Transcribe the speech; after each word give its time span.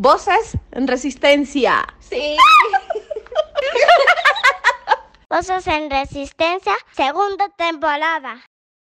Voces 0.00 0.56
en 0.70 0.86
resistencia. 0.86 1.84
Sí. 1.98 2.36
Voces 5.28 5.66
en 5.66 5.90
resistencia, 5.90 6.72
segunda 6.92 7.48
temporada. 7.56 8.36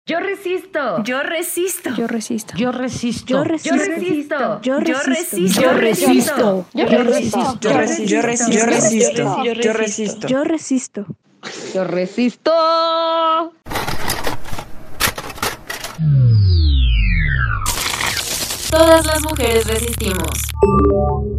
Yo 0.07 0.19
resisto. 0.19 1.05
Yo 1.05 1.23
resisto. 1.23 1.91
Yo 1.95 2.09
resisto. 2.09 2.57
Yo 2.57 2.73
resisto. 2.73 3.29
Yo 3.29 3.43
resisto. 3.45 3.81
Yo 3.81 3.81
resisto. 3.81 4.61
Yo 4.61 4.81
resisto. 4.81 5.61
Yo 5.63 5.73
resisto. 5.73 6.67
Yo 6.75 6.89
resisto. 6.89 7.59
Yo 7.61 7.71
resisto. 7.71 8.51
Yo 8.51 8.67
resisto. 8.67 9.43
Yo 9.45 9.55
resisto. 9.55 10.27
Yo 10.27 10.43
resisto. 10.43 11.07
Yo 11.75 11.85
resisto. 11.85 13.53
Todas 18.79 19.07
las 19.07 19.23
mujeres 19.23 19.67
resistimos. 19.67 20.31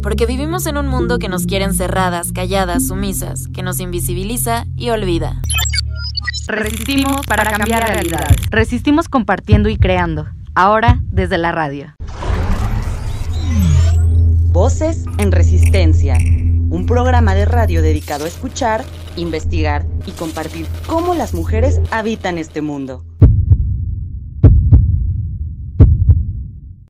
Porque 0.02 0.26
vivimos 0.26 0.66
en 0.66 0.76
un 0.76 0.88
mundo 0.88 1.18
que 1.18 1.30
nos 1.30 1.46
quiere 1.46 1.64
encerradas, 1.64 2.32
calladas, 2.32 2.88
sumisas, 2.88 3.48
que 3.48 3.62
nos 3.62 3.80
invisibiliza 3.80 4.66
y 4.76 4.90
olvida. 4.90 5.40
Resistimos 6.48 7.24
para 7.26 7.44
cambiar 7.44 7.88
realidades. 7.88 8.36
Resistimos 8.50 9.08
compartiendo 9.08 9.70
y 9.70 9.78
creando. 9.78 10.28
Ahora 10.54 11.00
desde 11.04 11.38
la 11.38 11.50
radio. 11.50 11.94
Voces 14.52 15.06
en 15.16 15.32
Resistencia. 15.32 16.18
Un 16.18 16.84
programa 16.84 17.34
de 17.34 17.46
radio 17.46 17.80
dedicado 17.80 18.26
a 18.26 18.28
escuchar, 18.28 18.84
investigar 19.16 19.86
y 20.04 20.10
compartir 20.10 20.66
cómo 20.86 21.14
las 21.14 21.32
mujeres 21.32 21.80
habitan 21.90 22.36
este 22.36 22.60
mundo. 22.60 23.02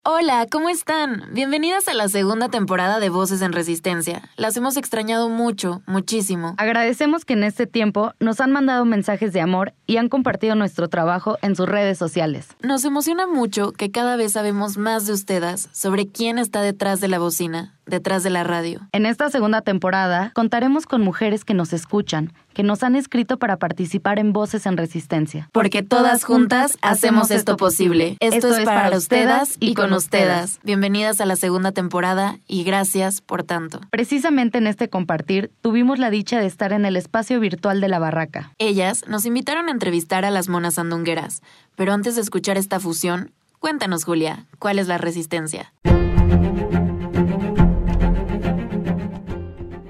Hola, 0.03 0.47
¿cómo 0.51 0.70
están? 0.70 1.25
Bienvenidas 1.31 1.87
a 1.87 1.93
la 1.93 2.09
segunda 2.09 2.48
temporada 2.48 3.01
de 3.01 3.11
Voces 3.11 3.43
en 3.43 3.53
Resistencia. 3.53 4.23
Las 4.39 4.56
hemos 4.56 4.79
extrañado 4.79 5.29
mucho, 5.29 5.83
muchísimo. 5.87 6.55
Agradecemos 6.56 7.27
que 7.27 7.34
en 7.34 7.45
este 7.45 7.67
tiempo 7.67 8.15
nos 8.19 8.41
han 8.41 8.51
mandado 8.51 8.87
mensajes 8.87 9.34
de 9.34 9.43
amor 9.43 9.75
y 9.87 9.98
han 9.98 10.09
compartido 10.09 10.55
nuestro 10.55 10.89
trabajo 10.89 11.37
en 11.43 11.55
sus 11.55 11.69
redes 11.69 11.98
sociales. 11.98 12.48
Nos 12.62 12.83
emociona 12.87 13.27
mucho 13.27 13.73
que 13.73 13.91
cada 13.91 14.17
vez 14.17 14.33
sabemos 14.33 14.78
más 14.78 15.06
de 15.06 15.12
ustedes 15.12 15.69
sobre 15.73 16.06
quién 16.09 16.39
está 16.39 16.62
detrás 16.62 17.03
de 17.03 17.09
la 17.09 17.19
bocina, 17.19 17.75
detrás 17.91 18.22
de 18.22 18.30
la 18.30 18.44
radio. 18.44 18.80
En 18.92 19.05
esta 19.05 19.28
segunda 19.28 19.60
temporada 19.60 20.30
contaremos 20.34 20.86
con 20.86 21.02
mujeres 21.02 21.44
que 21.44 21.52
nos 21.52 21.72
escuchan, 21.72 22.32
que 22.55 22.62
nos 22.62 22.82
han 22.82 22.97
escrito 22.97 23.38
para 23.38 23.58
participar 23.58 24.19
en 24.19 24.32
Voces 24.32 24.66
en 24.66 24.77
Resistencia. 24.77 25.48
Porque 25.52 25.82
todas 25.82 26.24
juntas 26.24 26.78
hacemos 26.80 27.30
esto 27.30 27.56
posible. 27.56 28.16
Esto, 28.20 28.56
es 28.56 28.64
para 28.64 28.97
ustedes 28.97 29.56
y 29.60 29.74
con 29.74 29.92
ustedes. 29.92 30.60
Bienvenidas 30.62 31.20
a 31.20 31.27
la 31.27 31.36
segunda 31.36 31.72
temporada 31.72 32.38
y 32.47 32.64
gracias 32.64 33.20
por 33.20 33.42
tanto. 33.42 33.80
Precisamente 33.91 34.58
en 34.58 34.66
este 34.66 34.88
compartir 34.88 35.50
tuvimos 35.60 35.98
la 35.98 36.10
dicha 36.10 36.41
de 36.41 36.47
estar 36.47 36.72
en 36.72 36.84
el 36.84 36.97
espacio 36.97 37.41
virtual 37.41 37.81
de 37.81 37.88
la 37.88 37.98
barraca. 37.98 38.53
Ellas 38.59 39.04
nos 39.06 39.26
invitaron 39.26 39.69
a 39.69 39.72
entrevistar 39.72 40.25
a 40.25 40.31
las 40.31 40.48
monas 40.48 40.75
sandungueras, 40.75 41.42
pero 41.76 41.92
antes 41.92 42.15
de 42.16 42.22
escuchar 42.22 42.56
esta 42.56 42.81
fusión, 42.81 43.32
cuéntanos 43.59 44.04
Julia, 44.04 44.47
¿cuál 44.59 44.78
es 44.78 44.88
la 44.88 44.98
resistencia? 44.98 45.72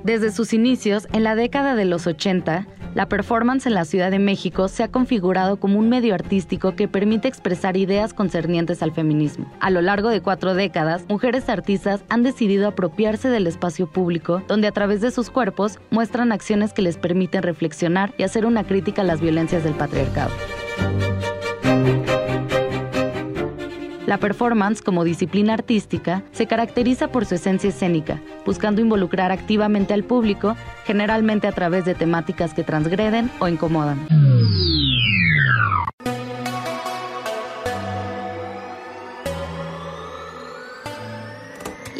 Desde 0.04 0.32
sus 0.32 0.54
inicios, 0.54 1.06
en 1.12 1.24
la 1.24 1.34
década 1.34 1.74
de 1.74 1.84
los 1.84 2.06
80, 2.06 2.66
la 2.94 3.08
performance 3.08 3.66
en 3.66 3.74
la 3.74 3.84
Ciudad 3.84 4.10
de 4.10 4.18
México 4.18 4.66
se 4.68 4.82
ha 4.82 4.88
configurado 4.88 5.60
como 5.60 5.78
un 5.78 5.88
medio 5.88 6.14
artístico 6.14 6.74
que 6.74 6.88
permite 6.88 7.28
expresar 7.28 7.76
ideas 7.76 8.14
concernientes 8.14 8.82
al 8.82 8.92
feminismo. 8.92 9.50
A 9.60 9.70
lo 9.70 9.82
largo 9.82 10.08
de 10.08 10.22
cuatro 10.22 10.54
décadas, 10.54 11.04
mujeres 11.08 11.48
artistas 11.48 12.02
han 12.08 12.22
decidido 12.22 12.66
apropiarse 12.66 13.28
del 13.28 13.46
espacio 13.46 13.86
público, 13.86 14.42
donde 14.48 14.68
a 14.68 14.72
través 14.72 15.00
de 15.02 15.10
sus 15.10 15.30
cuerpos 15.30 15.78
muestran 15.90 16.32
acciones 16.32 16.72
que 16.72 16.82
les 16.82 16.96
permiten 16.96 17.42
reflexionar 17.42 18.12
y 18.16 18.22
hacer 18.24 18.46
una 18.46 18.64
crítica 18.64 19.02
a 19.02 19.04
las 19.04 19.20
violencias 19.20 19.62
del 19.64 19.74
patriarcado. 19.74 20.30
La 24.10 24.18
performance, 24.18 24.82
como 24.82 25.04
disciplina 25.04 25.54
artística, 25.54 26.24
se 26.32 26.48
caracteriza 26.48 27.12
por 27.12 27.26
su 27.26 27.36
esencia 27.36 27.70
escénica, 27.70 28.20
buscando 28.44 28.80
involucrar 28.80 29.30
activamente 29.30 29.94
al 29.94 30.02
público, 30.02 30.56
generalmente 30.84 31.46
a 31.46 31.52
través 31.52 31.84
de 31.84 31.94
temáticas 31.94 32.52
que 32.52 32.64
transgreden 32.64 33.30
o 33.38 33.46
incomodan. 33.46 34.04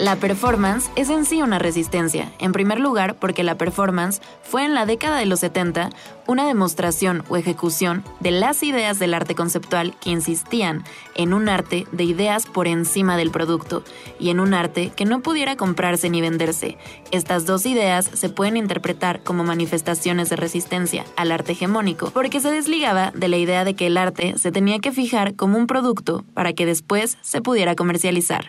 La 0.01 0.17
performance 0.17 0.91
es 0.97 1.11
en 1.11 1.27
sí 1.27 1.43
una 1.43 1.59
resistencia, 1.59 2.33
en 2.39 2.53
primer 2.53 2.81
lugar 2.81 3.17
porque 3.17 3.45
la 3.45 3.59
performance 3.59 4.23
fue 4.43 4.65
en 4.65 4.73
la 4.73 4.87
década 4.87 5.19
de 5.19 5.27
los 5.27 5.41
70 5.41 5.91
una 6.27 6.47
demostración 6.47 7.23
o 7.29 7.37
ejecución 7.37 8.03
de 8.19 8.31
las 8.31 8.63
ideas 8.63 8.99
del 8.99 9.13
arte 9.13 9.35
conceptual 9.35 9.95
que 10.01 10.09
insistían 10.09 10.85
en 11.17 11.35
un 11.35 11.51
arte 11.51 11.87
de 11.93 12.05
ideas 12.05 12.47
por 12.47 12.67
encima 12.67 13.19
del 13.19 13.31
producto 13.31 13.85
y 14.19 14.31
en 14.31 14.41
un 14.41 14.55
arte 14.55 14.91
que 14.97 15.05
no 15.05 15.21
pudiera 15.21 15.57
comprarse 15.57 16.09
ni 16.09 16.23
venderse. 16.23 16.79
Estas 17.11 17.45
dos 17.45 17.67
ideas 17.67 18.09
se 18.11 18.31
pueden 18.31 18.57
interpretar 18.57 19.23
como 19.23 19.45
manifestaciones 19.45 20.31
de 20.31 20.37
resistencia 20.37 21.05
al 21.17 21.31
arte 21.31 21.53
hegemónico 21.53 22.09
porque 22.09 22.41
se 22.41 22.51
desligaba 22.51 23.11
de 23.11 23.29
la 23.29 23.37
idea 23.37 23.67
de 23.67 23.75
que 23.75 23.89
el 23.89 23.99
arte 23.99 24.39
se 24.39 24.51
tenía 24.51 24.79
que 24.79 24.93
fijar 24.93 25.35
como 25.37 25.59
un 25.59 25.67
producto 25.67 26.25
para 26.33 26.55
que 26.55 26.65
después 26.65 27.19
se 27.21 27.43
pudiera 27.43 27.75
comercializar. 27.75 28.49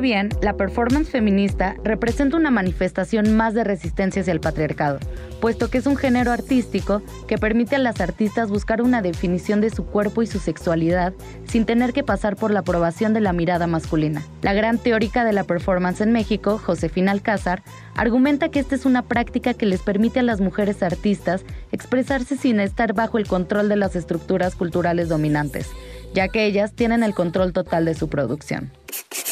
Bien, 0.00 0.30
la 0.40 0.56
performance 0.56 1.10
feminista 1.10 1.76
representa 1.84 2.38
una 2.38 2.50
manifestación 2.50 3.36
más 3.36 3.52
de 3.52 3.64
resistencia 3.64 4.22
hacia 4.22 4.32
el 4.32 4.40
patriarcado, 4.40 4.98
puesto 5.42 5.68
que 5.68 5.76
es 5.76 5.84
un 5.84 5.96
género 5.96 6.32
artístico 6.32 7.02
que 7.28 7.36
permite 7.36 7.76
a 7.76 7.80
las 7.80 8.00
artistas 8.00 8.48
buscar 8.48 8.80
una 8.80 9.02
definición 9.02 9.60
de 9.60 9.68
su 9.68 9.84
cuerpo 9.84 10.22
y 10.22 10.26
su 10.26 10.38
sexualidad 10.38 11.12
sin 11.44 11.66
tener 11.66 11.92
que 11.92 12.02
pasar 12.02 12.36
por 12.36 12.50
la 12.50 12.60
aprobación 12.60 13.12
de 13.12 13.20
la 13.20 13.34
mirada 13.34 13.66
masculina. 13.66 14.22
La 14.40 14.54
gran 14.54 14.78
teórica 14.78 15.22
de 15.22 15.34
la 15.34 15.44
performance 15.44 16.00
en 16.00 16.12
México, 16.12 16.56
Josefina 16.56 17.12
Alcázar, 17.12 17.62
argumenta 17.94 18.48
que 18.48 18.60
esta 18.60 18.76
es 18.76 18.86
una 18.86 19.02
práctica 19.02 19.52
que 19.52 19.66
les 19.66 19.82
permite 19.82 20.20
a 20.20 20.22
las 20.22 20.40
mujeres 20.40 20.82
artistas 20.82 21.44
expresarse 21.72 22.38
sin 22.38 22.58
estar 22.58 22.94
bajo 22.94 23.18
el 23.18 23.28
control 23.28 23.68
de 23.68 23.76
las 23.76 23.94
estructuras 23.96 24.54
culturales 24.54 25.10
dominantes 25.10 25.68
ya 26.14 26.28
que 26.28 26.46
ellas 26.46 26.72
tienen 26.72 27.02
el 27.02 27.14
control 27.14 27.52
total 27.52 27.84
de 27.84 27.94
su 27.94 28.08
producción. 28.08 28.70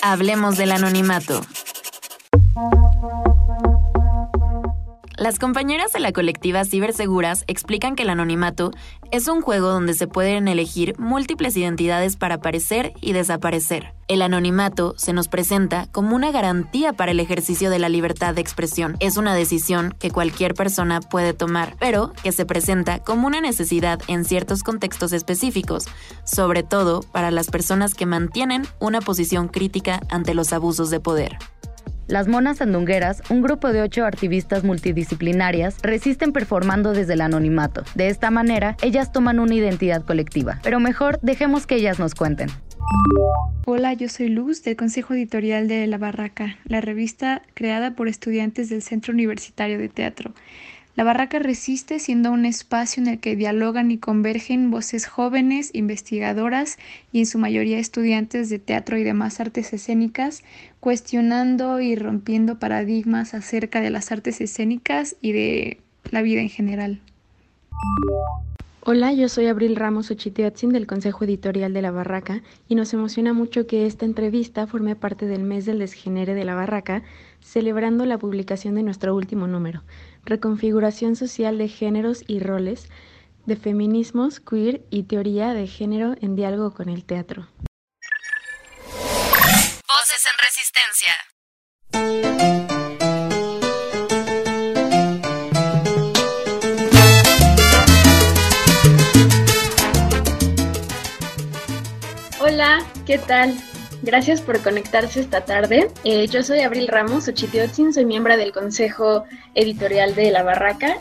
Hablemos 0.02 0.56
del 0.56 0.72
anonimato. 0.72 1.40
Las 5.18 5.40
compañeras 5.40 5.92
de 5.92 5.98
la 5.98 6.12
colectiva 6.12 6.64
Ciberseguras 6.64 7.42
explican 7.48 7.96
que 7.96 8.04
el 8.04 8.10
anonimato 8.10 8.70
es 9.10 9.26
un 9.26 9.42
juego 9.42 9.66
donde 9.66 9.94
se 9.94 10.06
pueden 10.06 10.46
elegir 10.46 10.96
múltiples 10.96 11.56
identidades 11.56 12.16
para 12.16 12.36
aparecer 12.36 12.92
y 13.00 13.14
desaparecer. 13.14 13.94
El 14.06 14.22
anonimato 14.22 14.94
se 14.96 15.12
nos 15.12 15.26
presenta 15.26 15.88
como 15.90 16.14
una 16.14 16.30
garantía 16.30 16.92
para 16.92 17.10
el 17.10 17.18
ejercicio 17.18 17.68
de 17.68 17.80
la 17.80 17.88
libertad 17.88 18.32
de 18.32 18.42
expresión. 18.42 18.96
Es 19.00 19.16
una 19.16 19.34
decisión 19.34 19.92
que 19.98 20.12
cualquier 20.12 20.54
persona 20.54 21.00
puede 21.00 21.34
tomar, 21.34 21.74
pero 21.80 22.12
que 22.22 22.30
se 22.30 22.46
presenta 22.46 23.00
como 23.00 23.26
una 23.26 23.40
necesidad 23.40 24.00
en 24.06 24.24
ciertos 24.24 24.62
contextos 24.62 25.12
específicos, 25.12 25.86
sobre 26.22 26.62
todo 26.62 27.00
para 27.00 27.32
las 27.32 27.48
personas 27.48 27.94
que 27.94 28.06
mantienen 28.06 28.68
una 28.78 29.00
posición 29.00 29.48
crítica 29.48 30.00
ante 30.10 30.34
los 30.34 30.52
abusos 30.52 30.90
de 30.90 31.00
poder. 31.00 31.38
Las 32.08 32.26
Monas 32.26 32.56
Sandungueras, 32.56 33.22
un 33.28 33.42
grupo 33.42 33.70
de 33.70 33.82
ocho 33.82 34.06
activistas 34.06 34.64
multidisciplinarias, 34.64 35.76
resisten 35.82 36.32
performando 36.32 36.94
desde 36.94 37.12
el 37.12 37.20
anonimato. 37.20 37.84
De 37.94 38.08
esta 38.08 38.30
manera, 38.30 38.78
ellas 38.80 39.12
toman 39.12 39.38
una 39.38 39.54
identidad 39.54 40.02
colectiva. 40.06 40.58
Pero 40.62 40.80
mejor 40.80 41.18
dejemos 41.20 41.66
que 41.66 41.74
ellas 41.74 41.98
nos 41.98 42.14
cuenten. 42.14 42.48
Hola, 43.66 43.92
yo 43.92 44.08
soy 44.08 44.30
Luz 44.30 44.62
del 44.62 44.76
Consejo 44.76 45.12
Editorial 45.12 45.68
de 45.68 45.86
La 45.86 45.98
Barraca, 45.98 46.56
la 46.64 46.80
revista 46.80 47.42
creada 47.52 47.90
por 47.94 48.08
estudiantes 48.08 48.70
del 48.70 48.80
Centro 48.80 49.12
Universitario 49.12 49.78
de 49.78 49.90
Teatro. 49.90 50.32
La 50.98 51.04
Barraca 51.04 51.38
resiste 51.38 52.00
siendo 52.00 52.32
un 52.32 52.44
espacio 52.44 53.00
en 53.00 53.08
el 53.08 53.20
que 53.20 53.36
dialogan 53.36 53.92
y 53.92 53.98
convergen 53.98 54.72
voces 54.72 55.06
jóvenes, 55.06 55.70
investigadoras 55.72 56.76
y 57.12 57.20
en 57.20 57.26
su 57.26 57.38
mayoría 57.38 57.78
estudiantes 57.78 58.50
de 58.50 58.58
teatro 58.58 58.98
y 58.98 59.04
demás 59.04 59.38
artes 59.38 59.72
escénicas, 59.72 60.42
cuestionando 60.80 61.80
y 61.80 61.94
rompiendo 61.94 62.58
paradigmas 62.58 63.32
acerca 63.32 63.80
de 63.80 63.90
las 63.90 64.10
artes 64.10 64.40
escénicas 64.40 65.14
y 65.22 65.30
de 65.30 65.80
la 66.10 66.20
vida 66.20 66.40
en 66.40 66.48
general. 66.48 67.00
Hola, 68.80 69.12
yo 69.12 69.28
soy 69.28 69.46
Abril 69.46 69.76
Ramos 69.76 70.10
Ochiteotzin 70.10 70.70
del 70.70 70.88
Consejo 70.88 71.24
Editorial 71.24 71.74
de 71.74 71.82
La 71.82 71.92
Barraca 71.92 72.42
y 72.68 72.74
nos 72.74 72.92
emociona 72.92 73.32
mucho 73.34 73.68
que 73.68 73.86
esta 73.86 74.04
entrevista 74.04 74.66
forme 74.66 74.96
parte 74.96 75.26
del 75.26 75.44
mes 75.44 75.64
del 75.64 75.78
desgenere 75.78 76.34
de 76.34 76.44
La 76.44 76.56
Barraca, 76.56 77.04
celebrando 77.40 78.04
la 78.04 78.18
publicación 78.18 78.74
de 78.74 78.82
nuestro 78.82 79.14
último 79.14 79.46
número, 79.46 79.82
Reconfiguración 80.24 81.16
Social 81.16 81.58
de 81.58 81.68
Géneros 81.68 82.24
y 82.26 82.40
Roles, 82.40 82.88
de 83.46 83.56
Feminismos, 83.56 84.40
Queer 84.40 84.84
y 84.90 85.04
Teoría 85.04 85.54
de 85.54 85.66
Género 85.66 86.14
en 86.20 86.36
Diálogo 86.36 86.72
con 86.72 86.88
el 86.88 87.04
Teatro. 87.04 87.48
Voces 89.88 90.24
en 90.26 90.36
Resistencia. 90.44 91.14
Hola, 102.40 102.84
¿qué 103.06 103.18
tal? 103.18 103.56
Gracias 104.02 104.40
por 104.40 104.62
conectarse 104.62 105.20
esta 105.20 105.44
tarde. 105.44 105.90
Eh, 106.04 106.28
yo 106.28 106.42
soy 106.42 106.60
Abril 106.60 106.86
Ramos 106.86 107.26
Ochitiotzin, 107.26 107.92
soy 107.92 108.04
miembro 108.04 108.36
del 108.36 108.52
Consejo 108.52 109.24
Editorial 109.54 110.14
de 110.14 110.30
La 110.30 110.44
Barraca 110.44 110.98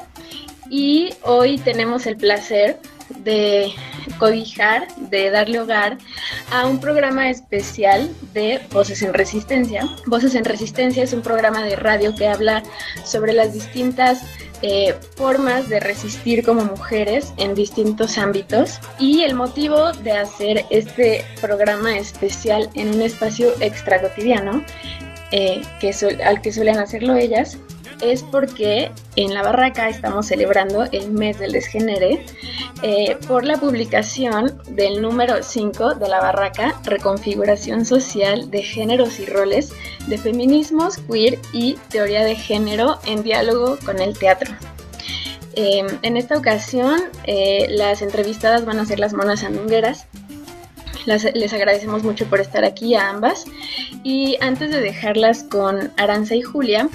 y 0.69 1.11
hoy 1.23 1.59
tenemos 1.59 2.07
el 2.07 2.17
placer 2.17 2.79
de 3.19 3.73
cobijar, 4.17 4.87
de 5.09 5.29
darle 5.31 5.59
hogar 5.59 5.97
a 6.51 6.67
un 6.67 6.79
programa 6.79 7.29
especial 7.29 8.09
de 8.33 8.61
Voces 8.71 9.01
en 9.01 9.13
Resistencia. 9.13 9.87
Voces 10.05 10.35
en 10.35 10.45
Resistencia 10.45 11.03
es 11.03 11.13
un 11.13 11.21
programa 11.21 11.63
de 11.63 11.75
radio 11.75 12.15
que 12.15 12.27
habla 12.27 12.63
sobre 13.03 13.33
las 13.33 13.53
distintas 13.53 14.23
eh, 14.63 14.95
formas 15.15 15.69
de 15.69 15.79
resistir 15.79 16.43
como 16.43 16.65
mujeres 16.65 17.31
en 17.37 17.53
distintos 17.53 18.17
ámbitos 18.17 18.79
y 18.97 19.21
el 19.21 19.35
motivo 19.35 19.91
de 19.91 20.13
hacer 20.13 20.65
este 20.71 21.23
programa 21.41 21.95
especial 21.95 22.67
en 22.73 22.95
un 22.95 23.01
espacio 23.03 23.53
extra 23.61 24.01
cotidiano 24.01 24.63
eh, 25.31 25.61
que 25.79 25.93
al 26.23 26.41
que 26.41 26.51
suelen 26.51 26.77
hacerlo 26.77 27.15
ellas 27.15 27.57
es 28.01 28.23
porque 28.23 28.91
en 29.15 29.33
la 29.33 29.41
barraca 29.41 29.89
estamos 29.89 30.27
celebrando 30.27 30.85
el 30.91 31.11
mes 31.11 31.39
del 31.39 31.51
desgenere 31.51 32.25
eh, 32.83 33.17
por 33.27 33.43
la 33.43 33.57
publicación 33.57 34.61
del 34.69 35.01
número 35.01 35.41
5 35.41 35.95
de 35.95 36.07
la 36.07 36.19
barraca, 36.19 36.79
Reconfiguración 36.83 37.85
Social 37.85 38.51
de 38.51 38.61
Géneros 38.61 39.19
y 39.19 39.25
Roles 39.25 39.71
de 40.07 40.17
Feminismos, 40.17 40.97
Queer 40.97 41.39
y 41.53 41.73
Teoría 41.89 42.23
de 42.23 42.35
Género 42.35 42.99
en 43.05 43.23
diálogo 43.23 43.77
con 43.85 43.99
el 43.99 44.17
teatro. 44.17 44.53
Eh, 45.55 45.85
en 46.03 46.17
esta 46.17 46.37
ocasión, 46.37 47.01
eh, 47.23 47.65
las 47.69 48.03
entrevistadas 48.03 48.63
van 48.65 48.79
a 48.79 48.85
ser 48.85 48.99
las 48.99 49.13
monas 49.13 49.43
andungueras, 49.43 50.05
les 51.07 51.53
agradecemos 51.53 52.03
mucho 52.03 52.25
por 52.25 52.41
estar 52.41 52.65
aquí 52.65 52.93
a 52.95 53.09
ambas. 53.09 53.45
Y 54.03 54.37
antes 54.41 54.71
de 54.71 54.81
dejarlas 54.81 55.43
con 55.43 55.91
Aranza 55.95 56.35
y 56.35 56.41
Julia, 56.41 56.89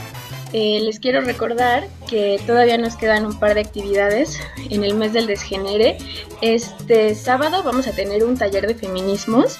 eh, 0.53 0.81
les 0.83 1.01
quiero 1.01 1.21
recordar 1.23 1.89
que 2.09 2.41
todavía 2.47 2.77
nos 2.77 2.97
quedan 2.97 3.25
un 3.25 3.39
par 3.39 3.55
de 3.55 3.61
actividades 3.61 4.39
en 4.71 4.85
el 4.85 4.95
mes 4.95 5.13
del 5.13 5.27
desgenere. 5.27 5.99
Este 6.41 7.15
sábado 7.15 7.63
vamos 7.63 7.87
a 7.87 7.93
tener 7.93 8.25
un 8.25 8.37
taller 8.37 8.67
de 8.67 8.75
feminismos. 8.75 9.59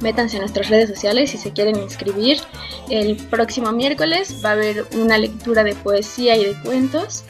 Métanse 0.00 0.36
en 0.36 0.42
nuestras 0.42 0.68
redes 0.68 0.90
sociales 0.90 1.30
si 1.30 1.38
se 1.38 1.52
quieren 1.52 1.76
inscribir. 1.76 2.38
El 2.90 3.16
próximo 3.16 3.72
miércoles 3.72 4.42
va 4.44 4.50
a 4.50 4.52
haber 4.52 4.84
una 4.94 5.16
lectura 5.16 5.64
de 5.64 5.74
poesía 5.74 6.36
y 6.36 6.44
de 6.44 6.60
cuentos. 6.62 7.24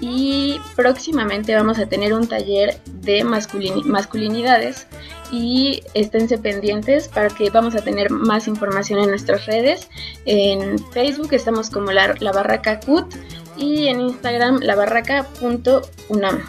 Y 0.00 0.60
próximamente 0.74 1.54
vamos 1.54 1.78
a 1.78 1.86
tener 1.86 2.12
un 2.12 2.28
taller 2.28 2.78
de 2.86 3.24
masculinidades 3.24 4.86
y 5.32 5.82
esténse 5.94 6.38
pendientes 6.38 7.08
para 7.08 7.28
que 7.28 7.50
vamos 7.50 7.74
a 7.74 7.82
tener 7.82 8.10
más 8.10 8.46
información 8.46 9.00
en 9.00 9.10
nuestras 9.10 9.46
redes. 9.46 9.88
En 10.24 10.78
Facebook 10.92 11.32
estamos 11.32 11.70
como 11.70 11.92
la, 11.92 12.14
barraca 12.32 12.80
CUT 12.80 13.14
y 13.56 13.88
en 13.88 14.00
Instagram 14.00 14.60
la 14.60 14.74
barraca.unam. 14.76 16.40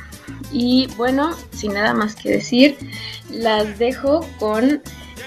Y 0.51 0.87
bueno, 0.97 1.35
sin 1.51 1.73
nada 1.73 1.93
más 1.93 2.15
que 2.15 2.31
decir, 2.31 2.77
las 3.31 3.79
dejo 3.79 4.27
con 4.39 4.81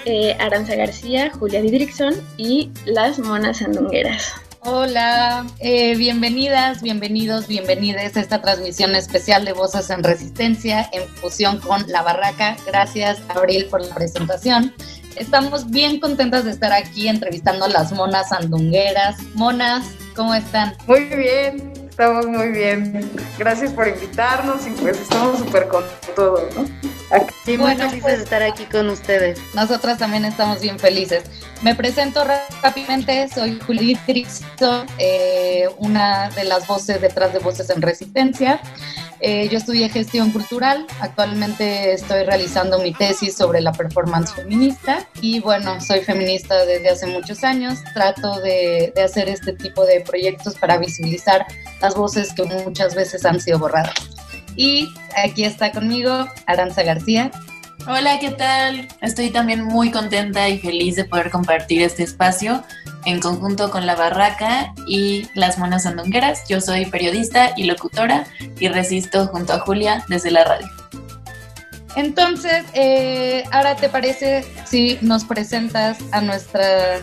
eh, 0.05 0.35
Aranza 0.39 0.75
García, 0.75 1.31
Julia 1.31 1.61
Didrickson 1.61 2.13
y 2.37 2.71
las 2.85 3.19
monas 3.19 3.61
andungueras. 3.61 4.40
Hola, 4.63 5.47
eh, 5.57 5.95
bienvenidas, 5.95 6.83
bienvenidos, 6.83 7.47
bienvenidas 7.47 8.15
a 8.15 8.19
esta 8.19 8.41
transmisión 8.43 8.93
especial 8.93 9.43
de 9.43 9.53
Voces 9.53 9.89
en 9.89 10.03
Resistencia 10.03 10.87
en 10.93 11.07
fusión 11.07 11.59
con 11.59 11.83
La 11.87 12.03
Barraca. 12.03 12.55
Gracias, 12.67 13.23
Abril, 13.29 13.65
por 13.71 13.83
la 13.83 13.95
presentación. 13.95 14.71
Estamos 15.15 15.71
bien 15.71 15.99
contentas 15.99 16.45
de 16.45 16.51
estar 16.51 16.71
aquí 16.73 17.07
entrevistando 17.07 17.65
a 17.65 17.69
las 17.69 17.91
monas 17.91 18.31
andungueras. 18.31 19.17
Monas, 19.33 19.83
¿cómo 20.15 20.35
están? 20.35 20.75
Muy 20.85 21.05
bien, 21.05 21.73
estamos 21.91 22.25
muy 22.25 22.49
bien. 22.49 23.11
Gracias 23.37 23.73
por 23.73 23.87
invitarnos 23.87 24.65
y 24.65 24.71
pues 24.71 24.99
estamos 24.99 25.39
súper 25.39 25.67
con 25.67 25.83
todo, 26.15 26.49
¿no? 26.55 26.65
Sí, 27.43 27.57
muy 27.57 27.75
felices 27.75 28.17
de 28.17 28.23
estar 28.23 28.41
aquí 28.41 28.65
con 28.65 28.89
ustedes. 28.89 29.39
Nosotras 29.53 29.97
también 29.97 30.23
estamos 30.23 30.61
bien 30.61 30.79
felices. 30.79 31.23
Me 31.61 31.75
presento 31.75 32.23
rápidamente, 32.63 33.27
soy 33.27 33.59
Juli 33.59 33.95
Trixon, 34.05 34.87
eh, 34.97 35.67
una 35.77 36.29
de 36.29 36.45
las 36.45 36.65
voces 36.65 37.01
detrás 37.01 37.33
de 37.33 37.39
Voces 37.39 37.69
en 37.69 37.81
Resistencia. 37.81 38.61
Eh, 39.23 39.47
yo 39.49 39.59
estudié 39.59 39.87
gestión 39.87 40.31
cultural, 40.31 40.87
actualmente 40.99 41.93
estoy 41.93 42.23
realizando 42.23 42.79
mi 42.79 42.91
tesis 42.91 43.35
sobre 43.37 43.61
la 43.61 43.71
performance 43.71 44.33
feminista 44.33 45.07
y 45.21 45.39
bueno, 45.39 45.79
soy 45.79 45.99
feminista 46.01 46.65
desde 46.65 46.89
hace 46.89 47.05
muchos 47.05 47.43
años, 47.43 47.77
trato 47.93 48.39
de, 48.41 48.91
de 48.95 49.03
hacer 49.03 49.29
este 49.29 49.53
tipo 49.53 49.85
de 49.85 50.01
proyectos 50.01 50.55
para 50.55 50.79
visibilizar 50.79 51.45
las 51.81 51.93
voces 51.93 52.33
que 52.33 52.43
muchas 52.43 52.95
veces 52.95 53.23
han 53.23 53.39
sido 53.39 53.59
borradas. 53.59 53.93
Y 54.55 54.89
aquí 55.15 55.45
está 55.45 55.71
conmigo 55.71 56.27
Aranza 56.47 56.81
García. 56.83 57.31
Hola, 57.87 58.19
¿qué 58.19 58.29
tal? 58.29 58.87
Estoy 59.01 59.31
también 59.31 59.63
muy 59.63 59.89
contenta 59.89 60.47
y 60.47 60.59
feliz 60.59 60.95
de 60.95 61.03
poder 61.03 61.31
compartir 61.31 61.81
este 61.81 62.03
espacio 62.03 62.63
en 63.05 63.19
conjunto 63.19 63.71
con 63.71 63.87
La 63.87 63.95
Barraca 63.95 64.71
y 64.87 65.27
Las 65.33 65.57
Monas 65.57 65.87
Andongueras. 65.87 66.47
Yo 66.47 66.61
soy 66.61 66.85
periodista 66.85 67.53
y 67.57 67.63
locutora 67.63 68.25
y 68.59 68.67
resisto 68.67 69.25
junto 69.27 69.53
a 69.53 69.59
Julia 69.59 70.05
desde 70.09 70.29
la 70.29 70.43
radio. 70.43 70.69
Entonces, 71.95 72.63
eh, 72.75 73.43
ahora 73.51 73.75
te 73.75 73.89
parece 73.89 74.45
si 74.65 74.99
nos 75.01 75.25
presentas 75.25 75.97
a 76.11 76.21
nuestra 76.21 76.99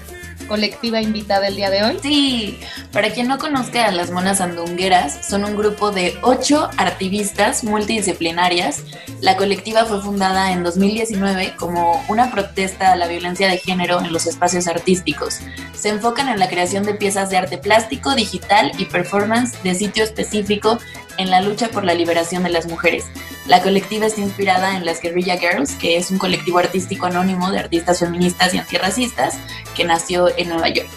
colectiva 0.48 1.00
invitada 1.00 1.46
el 1.46 1.54
día 1.54 1.70
de 1.70 1.84
hoy? 1.84 1.98
Sí, 2.02 2.58
para 2.92 3.10
quien 3.10 3.28
no 3.28 3.38
conozca 3.38 3.86
a 3.86 3.92
las 3.92 4.10
monas 4.10 4.40
andungueras, 4.40 5.28
son 5.28 5.44
un 5.44 5.56
grupo 5.56 5.92
de 5.92 6.18
ocho 6.22 6.68
activistas 6.76 7.62
multidisciplinarias. 7.62 8.82
La 9.20 9.36
colectiva 9.36 9.84
fue 9.84 10.02
fundada 10.02 10.52
en 10.52 10.64
2019 10.64 11.54
como 11.56 12.04
una 12.08 12.32
protesta 12.32 12.92
a 12.92 12.96
la 12.96 13.06
violencia 13.06 13.48
de 13.48 13.58
género 13.58 14.00
en 14.00 14.12
los 14.12 14.26
espacios 14.26 14.66
artísticos. 14.66 15.38
Se 15.74 15.90
enfocan 15.90 16.28
en 16.28 16.40
la 16.40 16.48
creación 16.48 16.82
de 16.82 16.94
piezas 16.94 17.30
de 17.30 17.36
arte 17.36 17.58
plástico, 17.58 18.14
digital 18.14 18.72
y 18.78 18.86
performance 18.86 19.62
de 19.62 19.74
sitio 19.74 20.02
específico 20.02 20.78
en 21.18 21.30
la 21.30 21.42
lucha 21.42 21.68
por 21.68 21.84
la 21.84 21.94
liberación 21.94 22.42
de 22.44 22.50
las 22.50 22.66
mujeres. 22.66 23.04
La 23.46 23.62
colectiva 23.62 24.06
está 24.06 24.20
inspirada 24.20 24.76
en 24.76 24.84
las 24.84 25.00
Guerrilla 25.00 25.36
Girls, 25.36 25.74
que 25.74 25.96
es 25.96 26.10
un 26.10 26.18
colectivo 26.18 26.58
artístico 26.58 27.06
anónimo 27.06 27.50
de 27.50 27.58
artistas 27.58 27.98
feministas 28.00 28.54
y 28.54 28.58
antirracistas 28.58 29.36
que 29.76 29.84
nació 29.84 30.28
en 30.36 30.48
Nueva 30.48 30.68
York. 30.68 30.88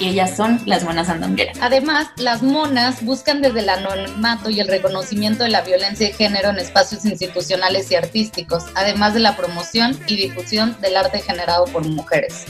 Y 0.00 0.08
ellas 0.08 0.36
son 0.36 0.60
las 0.66 0.82
monas 0.82 1.08
andongueras. 1.08 1.56
Además, 1.60 2.08
las 2.16 2.42
monas 2.42 3.04
buscan 3.04 3.42
desde 3.42 3.60
el 3.60 3.68
anonimato 3.68 4.50
y 4.50 4.58
el 4.58 4.66
reconocimiento 4.66 5.44
de 5.44 5.50
la 5.50 5.62
violencia 5.62 6.08
de 6.08 6.12
género 6.12 6.50
en 6.50 6.58
espacios 6.58 7.04
institucionales 7.04 7.90
y 7.92 7.94
artísticos, 7.94 8.64
además 8.74 9.14
de 9.14 9.20
la 9.20 9.36
promoción 9.36 9.96
y 10.08 10.16
difusión 10.16 10.76
del 10.80 10.96
arte 10.96 11.20
generado 11.20 11.66
por 11.66 11.86
mujeres. 11.86 12.44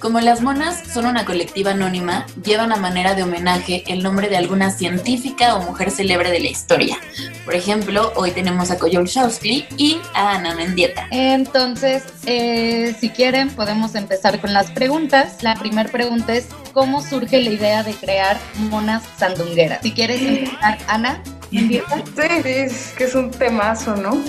Como 0.00 0.20
las 0.20 0.42
monas 0.42 0.82
son 0.92 1.06
una 1.06 1.24
colectiva 1.24 1.72
anónima, 1.72 2.26
llevan 2.44 2.72
a 2.72 2.76
manera 2.76 3.14
de 3.14 3.22
homenaje 3.22 3.84
el 3.86 4.02
nombre 4.02 4.28
de 4.28 4.36
alguna 4.36 4.70
científica 4.70 5.56
o 5.56 5.62
mujer 5.62 5.90
célebre 5.90 6.30
de 6.30 6.40
la 6.40 6.48
historia. 6.48 6.98
Por 7.44 7.54
ejemplo, 7.54 8.12
hoy 8.16 8.32
tenemos 8.32 8.70
a 8.70 8.78
Koyol 8.78 9.06
Shausky 9.06 9.66
y 9.76 9.98
a 10.14 10.36
Ana 10.36 10.54
Mendieta. 10.54 11.06
Entonces, 11.10 12.04
eh, 12.26 12.94
si 13.00 13.10
quieren, 13.10 13.50
podemos 13.50 13.94
empezar 13.94 14.40
con 14.40 14.52
las 14.52 14.70
preguntas. 14.70 15.42
La 15.42 15.54
primera 15.54 15.90
pregunta 15.90 16.34
es, 16.34 16.48
cómo 16.76 17.00
surge 17.00 17.40
la 17.40 17.50
idea 17.50 17.82
de 17.82 17.94
crear 17.94 18.38
monas 18.70 19.02
sandungueras. 19.16 19.80
Si 19.82 19.92
quieres 19.92 20.20
empezar, 20.20 20.78
Ana. 20.88 21.22
Sí, 21.50 21.70
sí, 21.70 22.94
que 22.98 23.04
es 23.04 23.14
un 23.14 23.30
temazo, 23.30 23.96
¿no? 23.96 24.20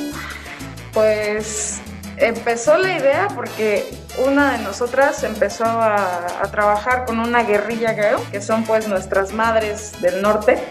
Pues 0.94 1.82
empezó 2.18 2.78
la 2.78 2.98
idea 2.98 3.28
porque 3.34 3.86
una 4.26 4.58
de 4.58 4.64
nosotras 4.64 5.24
empezó 5.24 5.66
a, 5.66 6.26
trabajar 6.52 7.06
con 7.06 7.20
una 7.20 7.44
guerrilla 7.44 7.96
que 8.32 8.42
son 8.42 8.64
pues 8.64 8.88
nuestras 8.88 9.34
madres 9.34 10.02
del 10.02 10.22
norte, 10.22 10.64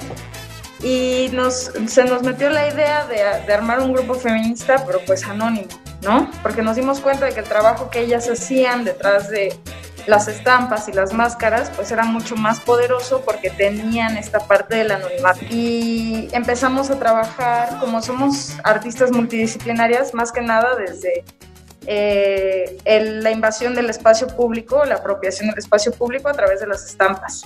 y 0.82 1.28
nos, 1.32 1.72
se 1.86 2.04
nos 2.04 2.22
metió 2.22 2.50
la 2.50 2.68
idea 2.68 3.06
de, 3.06 3.46
de, 3.46 3.52
armar 3.52 3.80
un 3.80 3.92
grupo 3.92 4.14
feminista, 4.14 4.84
pero 4.86 5.00
pues 5.06 5.24
anónimo, 5.24 5.68
¿no? 6.02 6.30
Porque 6.42 6.62
nos 6.62 6.76
dimos 6.76 7.00
cuenta 7.00 7.26
de 7.26 7.32
que 7.32 7.40
el 7.40 7.48
trabajo 7.48 7.88
que 7.90 8.00
ellas 8.00 8.28
hacían 8.28 8.84
detrás 8.84 9.30
de 9.30 9.58
las 10.06 10.28
estampas 10.28 10.88
y 10.88 10.92
las 10.92 11.12
máscaras 11.12 11.70
pues 11.74 11.90
era 11.90 12.04
mucho 12.04 12.36
más 12.36 12.60
poderoso 12.60 13.22
porque 13.24 13.50
tenían 13.50 14.16
esta 14.16 14.40
parte 14.40 14.76
del 14.76 14.92
anonimato. 14.92 15.40
Y 15.50 16.28
empezamos 16.32 16.90
a 16.90 16.98
trabajar 16.98 17.78
como 17.80 18.00
somos 18.02 18.56
artistas 18.62 19.10
multidisciplinarias, 19.10 20.14
más 20.14 20.32
que 20.32 20.40
nada 20.40 20.76
desde 20.76 21.24
eh, 21.86 22.78
la 22.84 23.30
invasión 23.30 23.74
del 23.74 23.90
espacio 23.90 24.28
público, 24.28 24.84
la 24.84 24.96
apropiación 24.96 25.48
del 25.50 25.58
espacio 25.58 25.92
público 25.92 26.28
a 26.28 26.32
través 26.32 26.60
de 26.60 26.66
las 26.66 26.84
estampas 26.84 27.42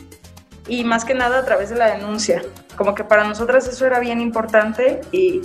y 0.67 0.85
más 0.85 1.05
que 1.05 1.15
nada 1.15 1.41
a 1.41 1.45
través 1.45 1.71
de 1.71 1.77
la 1.77 1.95
denuncia. 1.95 2.43
Como 2.77 2.95
que 2.95 3.05
para 3.05 3.25
nosotras 3.25 3.67
eso 3.67 3.87
era 3.87 3.99
bien 3.99 4.21
importante 4.21 5.01
y 5.13 5.43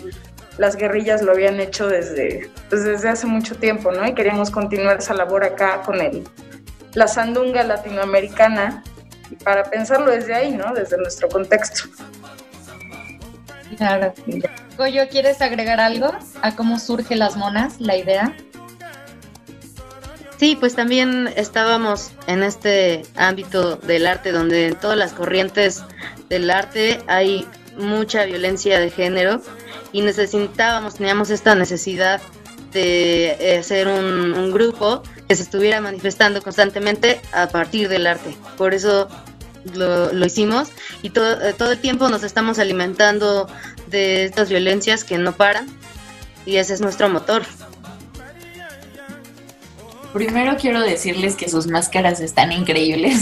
las 0.58 0.76
guerrillas 0.76 1.22
lo 1.22 1.32
habían 1.32 1.60
hecho 1.60 1.88
desde, 1.88 2.50
pues, 2.70 2.84
desde 2.84 3.10
hace 3.10 3.28
mucho 3.28 3.56
tiempo, 3.56 3.92
¿no? 3.92 4.08
Y 4.08 4.14
queríamos 4.14 4.52
continuar 4.52 4.98
esa 4.98 5.14
labor 5.14 5.44
acá 5.44 5.82
con 5.82 6.00
el, 6.00 6.24
la 6.96 7.08
sandunga 7.08 7.64
latinoamericana 7.64 8.84
y 9.30 9.36
para 9.36 9.64
pensarlo 9.66 10.12
desde 10.12 10.34
ahí, 10.34 10.52
¿no? 10.52 10.74
Desde 10.74 10.98
nuestro 10.98 11.30
contexto. 11.30 11.90
Claro. 13.78 14.14
Goyo, 14.78 15.08
¿quieres 15.10 15.42
agregar 15.42 15.80
algo 15.80 16.12
a 16.42 16.56
cómo 16.56 16.80
surge 16.80 17.16
las 17.16 17.36
monas, 17.36 17.80
la 17.80 17.98
idea? 17.98 18.36
Sí, 20.38 20.58
pues 20.60 20.76
también 20.76 21.30
estábamos 21.36 22.12
en 22.28 22.44
este 22.44 23.04
ámbito 23.16 23.78
del 23.78 24.06
arte 24.06 24.32
donde 24.32 24.68
en 24.68 24.76
todas 24.76 24.98
las 24.98 25.14
corrientes 25.14 25.84
del 26.30 26.50
arte 26.50 27.00
hay 27.08 27.48
mucha 27.78 28.26
violencia 28.26 28.80
de 28.80 28.90
género 28.90 29.42
y 29.92 30.02
necesitábamos, 30.02 30.96
teníamos 30.96 31.30
esta 31.30 31.56
necesidad 31.56 32.22
de 32.74 33.32
eh, 33.40 33.58
hacer 33.60 33.88
un, 33.88 34.52
grupo 34.52 35.04
que 35.28 35.36
se 35.36 35.44
estuviera 35.44 35.82
manifestando 35.82 36.42
constantemente 36.42 37.22
a 37.32 37.48
partir 37.48 37.90
del 37.90 38.08
arte. 38.08 38.36
Por 38.58 38.74
eso 38.74 39.08
lo, 39.74 40.26
hicimos 40.26 40.70
y 41.02 41.10
todo, 41.10 41.42
eh, 41.42 41.54
todo 41.54 41.72
el 41.72 41.80
tiempo 41.80 42.10
nos 42.10 42.24
estamos 42.24 42.60
alimentando 42.60 43.48
de 43.88 44.26
estas 44.26 44.50
violencias 44.50 45.04
que 45.04 45.18
no 45.18 45.34
paran 45.34 45.68
y 46.46 46.58
ese 46.58 46.74
es 46.74 46.82
nuestro 46.82 47.10
motor. 47.10 47.44
Primero 50.14 50.56
quiero 50.56 50.80
decirles 50.80 51.36
que 51.36 51.50
sus 51.50 51.68
máscaras 51.68 52.22
están 52.22 52.54
increíbles, 52.54 53.20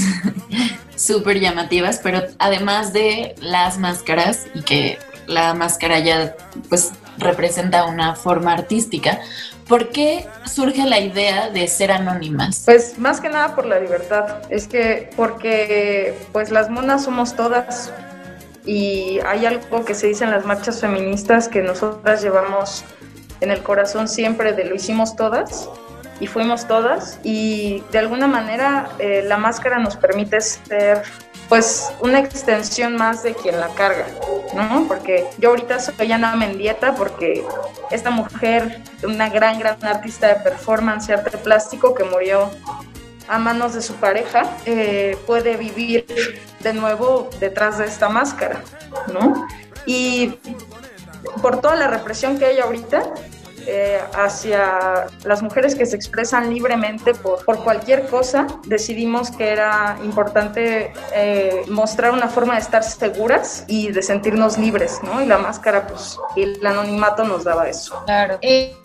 súper 0.95 1.39
llamativas, 1.39 1.99
pero 2.03 2.21
además 2.37 2.93
de 2.93 3.33
las 3.41 3.79
máscaras 3.79 4.45
y 4.53 4.61
que 4.61 4.99
la 5.25 5.55
máscara 5.55 5.99
ya 5.99 6.35
pues 6.69 6.91
representa 7.17 7.85
una 7.85 8.15
forma 8.15 8.53
artística, 8.53 9.19
¿por 9.67 9.89
qué 9.89 10.25
surge 10.45 10.85
la 10.85 10.99
idea 10.99 11.49
de 11.49 11.67
ser 11.67 11.91
anónimas? 11.91 12.63
Pues 12.65 12.97
más 12.97 13.21
que 13.21 13.29
nada 13.29 13.55
por 13.55 13.65
la 13.65 13.79
libertad, 13.79 14.41
es 14.49 14.67
que 14.67 15.09
porque 15.15 16.17
pues 16.31 16.51
las 16.51 16.69
monas 16.69 17.03
somos 17.03 17.35
todas. 17.35 17.91
Y 18.65 19.19
hay 19.25 19.45
algo 19.45 19.83
que 19.83 19.93
se 19.93 20.07
dice 20.07 20.23
en 20.23 20.31
las 20.31 20.45
marchas 20.45 20.79
feministas 20.79 21.49
que 21.49 21.61
nosotras 21.61 22.21
llevamos 22.21 22.85
en 23.41 23.51
el 23.51 23.61
corazón 23.61 24.07
siempre 24.07 24.53
de 24.53 24.63
lo 24.63 24.75
hicimos 24.75 25.17
todas 25.17 25.69
y 26.19 26.27
fuimos 26.27 26.67
todas 26.67 27.19
y 27.23 27.83
de 27.91 27.99
alguna 27.99 28.27
manera 28.27 28.89
eh, 28.99 29.23
la 29.25 29.37
máscara 29.37 29.79
nos 29.79 29.95
permite 29.95 30.39
ser 30.41 31.03
pues 31.49 31.91
una 31.99 32.19
extensión 32.19 32.95
más 32.95 33.23
de 33.23 33.33
quien 33.33 33.59
la 33.59 33.67
carga, 33.69 34.07
¿no? 34.55 34.85
Porque 34.87 35.27
yo 35.37 35.49
ahorita 35.49 35.79
soy 35.79 36.11
Ana 36.11 36.35
Mendieta 36.35 36.95
porque 36.95 37.45
esta 37.91 38.09
mujer, 38.09 38.81
una 39.03 39.29
gran, 39.29 39.59
gran 39.59 39.83
artista 39.85 40.27
de 40.29 40.35
performance 40.35 41.09
y 41.09 41.11
arte 41.11 41.37
plástico 41.37 41.93
que 41.93 42.05
murió 42.05 42.49
a 43.27 43.37
manos 43.39 43.73
de 43.73 43.81
su 43.81 43.93
pareja, 43.95 44.43
eh, 44.65 45.17
puede 45.27 45.57
vivir 45.57 46.05
de 46.59 46.73
nuevo 46.73 47.29
detrás 47.39 47.77
de 47.77 47.85
esta 47.85 48.09
máscara, 48.09 48.61
¿no? 49.13 49.47
Y 49.85 50.39
por 51.41 51.61
toda 51.61 51.75
la 51.75 51.87
represión 51.87 52.37
que 52.37 52.45
hay 52.45 52.59
ahorita, 52.59 53.03
eh, 53.65 53.99
hacia 54.13 55.07
las 55.23 55.41
mujeres 55.41 55.75
que 55.75 55.85
se 55.85 55.95
expresan 55.95 56.53
libremente 56.53 57.13
por, 57.13 57.43
por 57.45 57.63
cualquier 57.63 58.07
cosa, 58.07 58.47
decidimos 58.65 59.31
que 59.31 59.49
era 59.49 59.97
importante 60.03 60.93
eh, 61.13 61.63
mostrar 61.67 62.11
una 62.11 62.27
forma 62.27 62.55
de 62.55 62.61
estar 62.61 62.83
seguras 62.83 63.63
y 63.67 63.91
de 63.91 64.01
sentirnos 64.01 64.57
libres, 64.57 64.99
¿no? 65.03 65.21
Y 65.21 65.25
la 65.25 65.37
máscara, 65.37 65.87
pues, 65.87 66.17
el 66.35 66.65
anonimato 66.65 67.23
nos 67.23 67.43
daba 67.43 67.69
eso. 67.69 68.01
Claro. 68.05 68.37
Eh, 68.41 68.75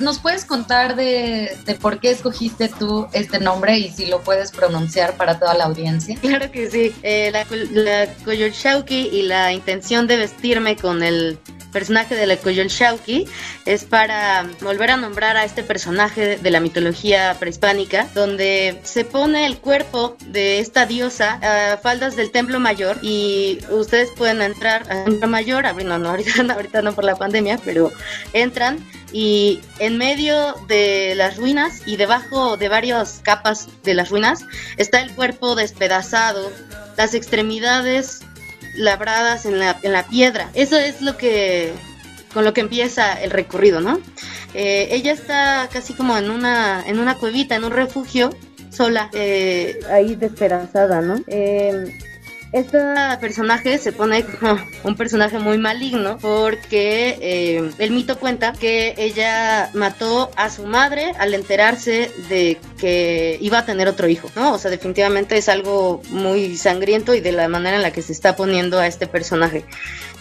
¿nos 0.00 0.18
puedes 0.18 0.44
contar 0.44 0.96
de, 0.96 1.56
de, 1.64 1.74
por 1.74 2.00
qué 2.00 2.10
escogiste 2.10 2.68
tú 2.68 3.06
este 3.12 3.38
nombre 3.38 3.78
y 3.78 3.90
si 3.90 4.06
lo 4.06 4.20
puedes 4.20 4.50
pronunciar 4.50 5.14
para 5.14 5.38
toda 5.38 5.54
la 5.54 5.64
audiencia? 5.64 6.16
Claro 6.20 6.50
que 6.50 6.70
sí. 6.70 6.94
la, 7.02 7.44
la 7.72 8.08
y 8.88 9.22
la 9.22 9.52
intención 9.52 10.06
de 10.06 10.16
vestirme 10.16 10.76
con 10.76 11.02
el 11.02 11.38
personaje 11.70 12.14
de 12.14 12.26
la 12.26 12.34
Shauki 12.34 13.26
es 13.64 13.84
para 13.84 13.99
volver 14.60 14.90
a 14.90 14.96
nombrar 14.96 15.36
a 15.36 15.44
este 15.44 15.62
personaje 15.62 16.36
de 16.38 16.50
la 16.50 16.60
mitología 16.60 17.36
prehispánica, 17.38 18.08
donde 18.14 18.80
se 18.84 19.04
pone 19.04 19.46
el 19.46 19.58
cuerpo 19.58 20.16
de 20.26 20.58
esta 20.60 20.86
diosa 20.86 21.38
a 21.42 21.76
faldas 21.76 22.16
del 22.16 22.30
templo 22.30 22.60
mayor 22.60 22.98
y 23.02 23.58
ustedes 23.70 24.10
pueden 24.16 24.42
entrar 24.42 24.90
al 24.90 25.04
templo 25.04 25.28
mayor, 25.28 25.64
no, 25.84 25.98
no, 25.98 26.08
ahorita, 26.10 26.42
no, 26.42 26.54
ahorita 26.54 26.82
no 26.82 26.94
por 26.94 27.04
la 27.04 27.16
pandemia, 27.16 27.58
pero 27.64 27.90
entran 28.32 28.78
y 29.12 29.60
en 29.78 29.98
medio 29.98 30.54
de 30.68 31.14
las 31.16 31.36
ruinas 31.36 31.82
y 31.86 31.96
debajo 31.96 32.56
de 32.56 32.68
varias 32.68 33.20
capas 33.22 33.68
de 33.82 33.94
las 33.94 34.10
ruinas 34.10 34.44
está 34.76 35.00
el 35.00 35.12
cuerpo 35.12 35.56
despedazado, 35.56 36.50
las 36.96 37.14
extremidades 37.14 38.20
labradas 38.76 39.46
en 39.46 39.58
la, 39.58 39.78
en 39.82 39.92
la 39.92 40.04
piedra. 40.04 40.48
Eso 40.54 40.76
es 40.76 41.02
lo 41.02 41.16
que 41.16 41.72
con 42.32 42.44
lo 42.44 42.52
que 42.52 42.60
empieza 42.60 43.20
el 43.20 43.30
recorrido, 43.30 43.80
¿no? 43.80 44.00
Eh, 44.54 44.88
ella 44.90 45.12
está 45.12 45.68
casi 45.72 45.94
como 45.94 46.16
en 46.16 46.30
una, 46.30 46.82
en 46.86 46.98
una 46.98 47.16
cuevita, 47.16 47.56
en 47.56 47.64
un 47.64 47.72
refugio, 47.72 48.30
sola, 48.70 49.10
eh, 49.12 49.80
ahí 49.90 50.14
desesperanzada, 50.14 51.00
¿no? 51.00 51.20
Eh, 51.26 51.92
este 52.52 52.78
personaje 53.20 53.78
se 53.78 53.92
pone 53.92 54.24
como 54.24 54.58
un 54.82 54.96
personaje 54.96 55.38
muy 55.38 55.58
maligno 55.58 56.18
porque 56.18 57.16
eh, 57.20 57.70
el 57.78 57.90
mito 57.92 58.18
cuenta 58.18 58.52
que 58.52 58.94
ella 58.96 59.70
mató 59.72 60.30
a 60.34 60.50
su 60.50 60.66
madre 60.66 61.12
al 61.18 61.32
enterarse 61.34 62.10
de 62.28 62.58
que 62.78 63.38
iba 63.40 63.58
a 63.58 63.66
tener 63.66 63.86
otro 63.86 64.08
hijo, 64.08 64.28
¿no? 64.34 64.54
O 64.54 64.58
sea, 64.58 64.70
definitivamente 64.70 65.36
es 65.36 65.48
algo 65.48 66.02
muy 66.10 66.56
sangriento 66.56 67.14
y 67.14 67.20
de 67.20 67.32
la 67.32 67.46
manera 67.48 67.76
en 67.76 67.82
la 67.82 67.92
que 67.92 68.02
se 68.02 68.12
está 68.12 68.34
poniendo 68.34 68.80
a 68.80 68.88
este 68.88 69.06
personaje. 69.06 69.64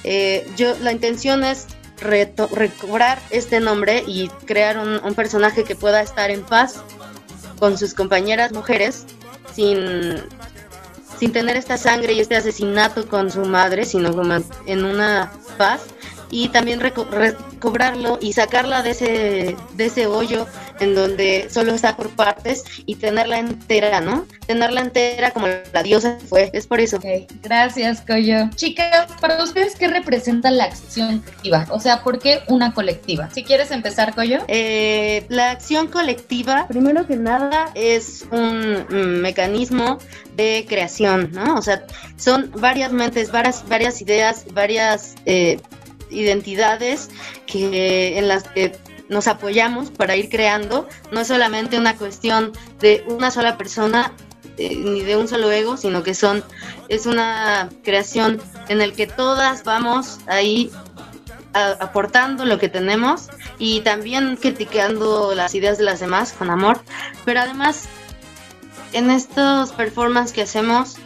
Eh, 0.04 0.48
yo, 0.56 0.78
la 0.82 0.92
intención 0.92 1.44
es 1.44 1.66
recobrar 2.02 3.20
este 3.30 3.60
nombre 3.60 4.04
y 4.06 4.30
crear 4.46 4.78
un, 4.78 5.04
un 5.04 5.16
personaje 5.16 5.64
que 5.64 5.76
pueda 5.76 6.02
estar 6.02 6.32
en 6.32 6.44
paz 6.44 6.82
con 7.60 7.78
sus 7.78 7.94
compañeras 7.94 8.52
mujeres 8.52 9.06
sin 9.54 10.18
sin 11.20 11.34
tener 11.34 11.58
esta 11.58 11.78
sangre 11.78 12.14
y 12.14 12.22
este 12.22 12.38
asesinato 12.38 13.08
con 13.08 13.30
su 13.30 13.42
madre, 13.42 13.84
sino 13.84 14.16
como 14.16 14.38
en 14.66 14.86
una 14.86 15.32
paz 15.58 15.82
y 16.32 16.50
también 16.50 16.80
recobrarlo 16.80 18.20
y 18.22 18.34
sacarla 18.34 18.84
de 18.84 18.92
ese, 18.92 19.56
de 19.76 19.86
ese 19.86 20.08
hoyo 20.08 20.48
en 20.80 20.96
donde 20.96 21.48
solo 21.50 21.74
está 21.74 21.96
por 21.96 22.10
partes 22.10 22.64
y 22.86 22.96
tenerla 22.96 23.40
entera, 23.40 24.02
¿no? 24.02 24.26
Tenerla 24.48 24.82
entera 24.82 25.32
como 25.32 25.48
la 25.48 25.84
diosa 25.84 26.18
fue. 26.28 26.50
Es 26.54 26.68
por 26.68 26.80
eso. 26.80 27.00
Gracias, 27.42 28.02
Coyo. 28.02 28.50
Chicas, 28.56 29.08
para 29.20 29.44
ustedes, 29.44 29.76
¿qué 29.76 29.88
representa 29.88 30.52
la 30.52 30.66
acción 30.66 31.20
colectiva? 31.20 31.68
O 31.70 31.80
sea, 31.80 32.04
¿por 32.04 32.20
qué 32.20 32.42
una 32.48 32.74
colectiva? 32.74 33.30
Si 33.34 33.44
quieres 33.44 33.72
empezar, 33.72 34.16
Coyo. 34.16 34.40
Eh, 34.48 35.26
la 35.30 35.52
acción 35.52 35.88
colectiva, 35.88 36.68
primero 36.68 37.06
que 37.06 37.18
nada, 37.18 37.72
es 37.76 38.26
un 38.32 39.22
mecanismo 39.22 39.98
de 40.36 40.66
creación, 40.68 41.32
¿no? 41.34 41.56
O 41.56 41.62
sea, 41.62 41.86
son 42.18 42.52
varias 42.56 42.92
mentes, 42.92 43.32
varias, 43.32 43.68
varias 43.68 44.02
ideas, 44.02 44.46
varias 44.54 45.16
eh, 45.26 45.60
identidades 46.10 47.10
que 47.46 48.18
en 48.18 48.28
las 48.28 48.44
que 48.44 48.76
nos 49.10 49.28
apoyamos 49.28 49.90
para 49.92 50.16
ir 50.16 50.30
creando. 50.30 50.88
No 51.12 51.22
es 51.22 51.28
solamente 51.28 51.78
una 51.78 51.98
cuestión 51.98 52.54
de 52.80 53.04
una 53.08 53.32
sola 53.32 53.58
persona 53.58 54.14
eh, 54.58 54.76
ni 54.76 55.02
de 55.02 55.18
un 55.18 55.28
solo 55.28 55.52
ego, 55.52 55.78
sino 55.78 56.04
que 56.04 56.14
son 56.14 56.44
es 56.88 57.06
una 57.06 57.70
creación 57.84 58.42
en 58.68 58.82
el 58.82 58.94
que 58.94 59.08
todas 59.08 59.64
vamos 59.64 60.20
ahí 60.28 60.72
aportando 61.54 62.46
lo 62.46 62.60
que 62.60 62.70
tenemos 62.70 63.28
y 63.58 63.82
también 63.82 64.38
criticando 64.38 65.34
las 65.34 65.54
ideas 65.56 65.78
de 65.78 65.84
las 65.84 66.00
demás 66.00 66.32
con 66.34 66.50
amor, 66.52 66.80
pero 67.26 67.42
además 67.42 67.86
en 68.94 69.10
estos 69.10 69.72
performances 69.72 70.34
que 70.34 70.44
hacemos 70.44 70.98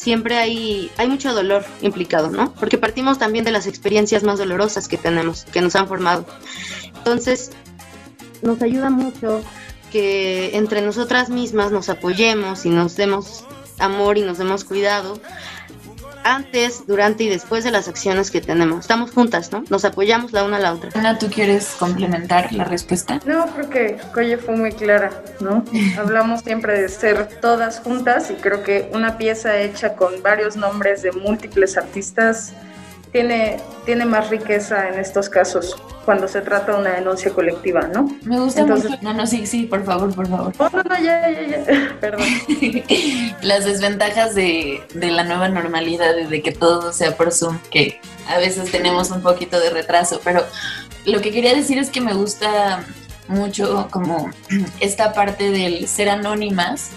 siempre 0.00 0.38
hay, 0.38 0.90
hay 0.96 1.08
mucho 1.08 1.34
dolor 1.34 1.62
implicado, 1.82 2.30
¿no? 2.30 2.54
Porque 2.54 2.78
partimos 2.78 3.18
también 3.18 3.44
de 3.44 3.50
las 3.50 3.66
experiencias 3.66 4.22
más 4.22 4.38
dolorosas 4.38 4.88
que 4.88 4.96
tenemos, 4.96 5.44
que 5.44 5.60
nos 5.60 5.76
han 5.76 5.88
formado. 5.88 6.24
Entonces, 6.96 7.50
nos 8.40 8.62
ayuda 8.62 8.88
mucho 8.88 9.42
que 9.92 10.56
entre 10.56 10.80
nosotras 10.80 11.28
mismas 11.28 11.70
nos 11.70 11.90
apoyemos 11.90 12.64
y 12.64 12.70
nos 12.70 12.96
demos 12.96 13.44
amor 13.78 14.16
y 14.16 14.22
nos 14.22 14.38
demos 14.38 14.64
cuidado 14.64 15.20
antes, 16.24 16.86
durante 16.86 17.24
y 17.24 17.28
después 17.28 17.64
de 17.64 17.70
las 17.70 17.88
acciones 17.88 18.30
que 18.30 18.40
tenemos. 18.40 18.80
Estamos 18.80 19.10
juntas, 19.10 19.52
¿no? 19.52 19.64
Nos 19.70 19.84
apoyamos 19.84 20.32
la 20.32 20.44
una 20.44 20.56
a 20.56 20.60
la 20.60 20.74
otra. 20.74 20.90
Ana, 20.94 21.18
¿tú 21.18 21.28
quieres 21.28 21.76
complementar 21.78 22.52
la 22.52 22.64
respuesta? 22.64 23.20
No, 23.24 23.46
creo 23.54 23.70
que 23.70 23.96
Coye 24.12 24.36
fue 24.36 24.56
muy 24.56 24.72
clara, 24.72 25.10
¿no? 25.40 25.64
Hablamos 25.98 26.40
siempre 26.40 26.80
de 26.80 26.88
ser 26.88 27.28
todas 27.40 27.80
juntas 27.80 28.30
y 28.30 28.34
creo 28.34 28.62
que 28.62 28.90
una 28.92 29.18
pieza 29.18 29.58
hecha 29.58 29.94
con 29.94 30.22
varios 30.22 30.56
nombres 30.56 31.02
de 31.02 31.12
múltiples 31.12 31.76
artistas 31.76 32.52
tiene, 33.12 33.60
tiene 33.84 34.04
más 34.04 34.30
riqueza 34.30 34.88
en 34.88 34.98
estos 34.98 35.28
casos 35.28 35.76
cuando 36.04 36.28
se 36.28 36.40
trata 36.40 36.72
de 36.72 36.78
una 36.80 36.90
denuncia 36.92 37.30
colectiva, 37.32 37.82
¿no? 37.82 38.10
Me 38.22 38.40
gusta 38.40 38.62
Entonces, 38.62 38.90
mucho. 38.90 39.02
No, 39.02 39.14
no, 39.14 39.26
sí, 39.26 39.46
sí, 39.46 39.64
por 39.64 39.84
favor, 39.84 40.14
por 40.14 40.28
favor. 40.28 40.52
Oh, 40.58 40.68
no, 40.72 40.82
no, 40.82 40.96
ya, 40.96 41.30
ya, 41.30 41.46
ya. 41.46 41.96
Perdón. 42.00 42.26
Las 43.42 43.64
desventajas 43.64 44.34
de, 44.34 44.82
de 44.94 45.10
la 45.10 45.24
nueva 45.24 45.48
normalidad, 45.48 46.14
de 46.16 46.42
que 46.42 46.52
todo 46.52 46.92
sea 46.92 47.16
por 47.16 47.32
Zoom, 47.32 47.58
que 47.70 48.00
a 48.28 48.38
veces 48.38 48.70
tenemos 48.70 49.10
un 49.10 49.22
poquito 49.22 49.60
de 49.60 49.70
retraso, 49.70 50.20
pero 50.24 50.44
lo 51.04 51.20
que 51.20 51.30
quería 51.30 51.54
decir 51.54 51.78
es 51.78 51.90
que 51.90 52.00
me 52.00 52.14
gusta 52.14 52.84
mucho 53.28 53.88
como 53.90 54.30
esta 54.80 55.12
parte 55.12 55.50
del 55.50 55.86
ser 55.86 56.08
anónimas 56.08 56.90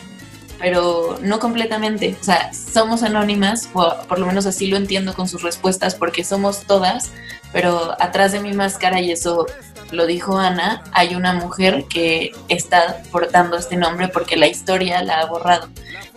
pero 0.63 1.19
no 1.21 1.39
completamente. 1.39 2.15
O 2.21 2.23
sea, 2.23 2.53
somos 2.53 3.03
anónimas, 3.03 3.69
o 3.73 3.97
por 4.07 4.17
lo 4.17 4.25
menos 4.25 4.45
así 4.45 4.67
lo 4.67 4.77
entiendo 4.77 5.13
con 5.13 5.27
sus 5.27 5.41
respuestas, 5.41 5.93
porque 5.93 6.23
somos 6.23 6.61
todas, 6.61 7.11
pero 7.51 7.97
atrás 7.99 8.31
de 8.31 8.39
mi 8.39 8.53
máscara, 8.53 9.01
y 9.01 9.11
eso 9.11 9.45
lo 9.91 10.05
dijo 10.05 10.37
Ana, 10.37 10.81
hay 10.93 11.15
una 11.15 11.33
mujer 11.33 11.83
que 11.89 12.31
está 12.47 13.03
portando 13.11 13.57
este 13.57 13.75
nombre 13.75 14.07
porque 14.07 14.37
la 14.37 14.47
historia 14.47 15.03
la 15.03 15.19
ha 15.19 15.25
borrado. 15.25 15.67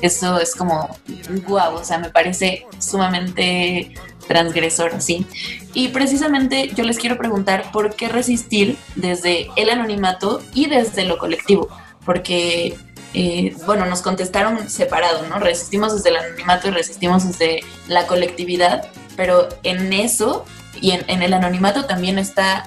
Eso 0.01 0.39
es 0.41 0.55
como 0.55 0.97
guau, 1.45 1.75
o 1.75 1.85
sea, 1.85 1.99
me 1.99 2.11
parece 2.11 2.67
sumamente 2.79 3.95
transgresor, 4.29 5.03
sí. 5.03 5.27
Y 5.75 5.89
precisamente 5.89 6.71
yo 6.73 6.85
les 6.85 6.99
quiero 6.99 7.19
preguntar 7.19 7.73
por 7.73 7.97
qué 7.97 8.09
resistir 8.09 8.79
desde 8.95 9.49
el 9.57 9.71
anonimato 9.71 10.41
y 10.55 10.67
desde 10.67 11.05
lo 11.05 11.19
colectivo, 11.19 11.69
porque 12.05 12.77
eh, 13.15 13.55
bueno, 13.67 13.87
nos 13.87 14.03
contestaron 14.03 14.69
separado, 14.69 15.27
¿no? 15.29 15.39
Resistimos 15.39 15.95
desde 15.95 16.11
el 16.11 16.17
anonimato 16.17 16.69
y 16.69 16.71
resistimos 16.71 17.27
desde 17.27 17.61
la 17.89 18.07
colectividad, 18.07 18.89
pero 19.17 19.49
en 19.63 19.93
eso 19.93 20.45
y 20.81 20.91
en, 20.91 21.23
el 21.23 21.33
anonimato 21.33 21.87
también 21.87 22.19
está, 22.19 22.67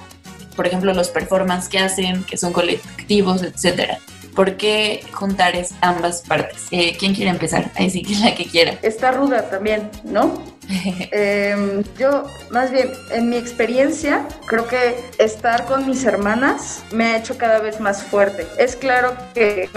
por 0.56 0.66
ejemplo, 0.66 0.92
los 0.92 1.08
performances 1.08 1.68
que 1.68 1.78
hacen, 1.78 2.24
que 2.24 2.36
son 2.36 2.52
colectivos, 2.52 3.42
etcétera. 3.42 3.98
¿Por 4.34 4.56
qué 4.56 5.04
juntar 5.12 5.54
ambas 5.80 6.22
partes? 6.22 6.66
Eh, 6.70 6.96
¿Quién 6.98 7.14
quiere 7.14 7.30
empezar? 7.30 7.70
Ahí 7.76 7.90
sí 7.90 8.02
que 8.02 8.14
la 8.24 8.34
que 8.34 8.46
quiera. 8.46 8.78
Está 8.82 9.12
ruda 9.12 9.48
también, 9.50 9.90
¿no? 10.04 10.42
Em, 11.12 11.82
yo, 11.98 12.24
más 12.50 12.70
bien, 12.70 12.90
en 13.10 13.28
mi 13.28 13.36
experiencia, 13.36 14.26
creo 14.46 14.66
que 14.66 14.96
estar 15.18 15.64
con 15.66 15.86
mis 15.86 16.04
hermanas 16.04 16.82
me 16.92 17.06
ha 17.06 17.16
hecho 17.18 17.36
cada 17.36 17.58
vez 17.58 17.80
más 17.80 18.02
fuerte. 18.02 18.46
Es 18.58 18.76
claro 18.76 19.16
que 19.34 19.68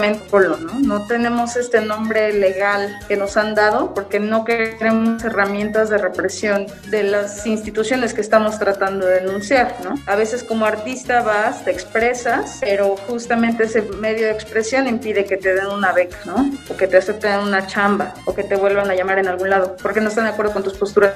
¿no? 0.60 0.80
No 0.80 1.06
tenemos 1.06 1.56
este 1.56 1.80
nombre 1.80 2.32
legal 2.32 2.98
que 3.08 3.16
nos 3.16 3.36
han 3.36 3.54
dado 3.54 3.94
porque 3.94 4.20
no 4.20 4.44
queremos 4.44 5.22
herramientas 5.24 5.90
de 5.90 5.98
represión 5.98 6.66
de 6.88 7.02
las 7.04 7.46
instituciones 7.46 8.14
que 8.14 8.20
estamos 8.20 8.58
tratando 8.58 9.06
de 9.06 9.20
denunciar, 9.20 9.76
¿no? 9.82 9.94
A 10.06 10.16
veces 10.16 10.42
como 10.42 10.66
artista 10.66 11.22
vas, 11.22 11.64
te 11.64 11.70
expresas, 11.70 12.58
pero 12.60 12.96
justamente 13.08 13.64
ese 13.64 13.82
medio 13.82 14.26
de 14.26 14.32
expresión 14.32 14.86
impide 14.86 15.24
que 15.24 15.36
te 15.36 15.54
den 15.54 15.66
una 15.66 15.92
beca, 15.92 16.18
¿no? 16.26 16.50
O 16.68 16.76
que 16.76 16.86
te 16.86 16.96
acepten 16.96 17.40
una 17.40 17.66
chamba, 17.66 18.14
o 18.26 18.34
que 18.34 18.44
te 18.44 18.56
vuelvan 18.56 18.90
a 18.90 18.94
llamar 18.94 19.18
en 19.18 19.28
algún 19.28 19.50
lado, 19.50 19.76
porque 19.82 20.00
no 20.00 20.08
están 20.08 20.24
de 20.24 20.30
acuerdo 20.30 20.52
con 20.52 20.62
tus 20.62 20.74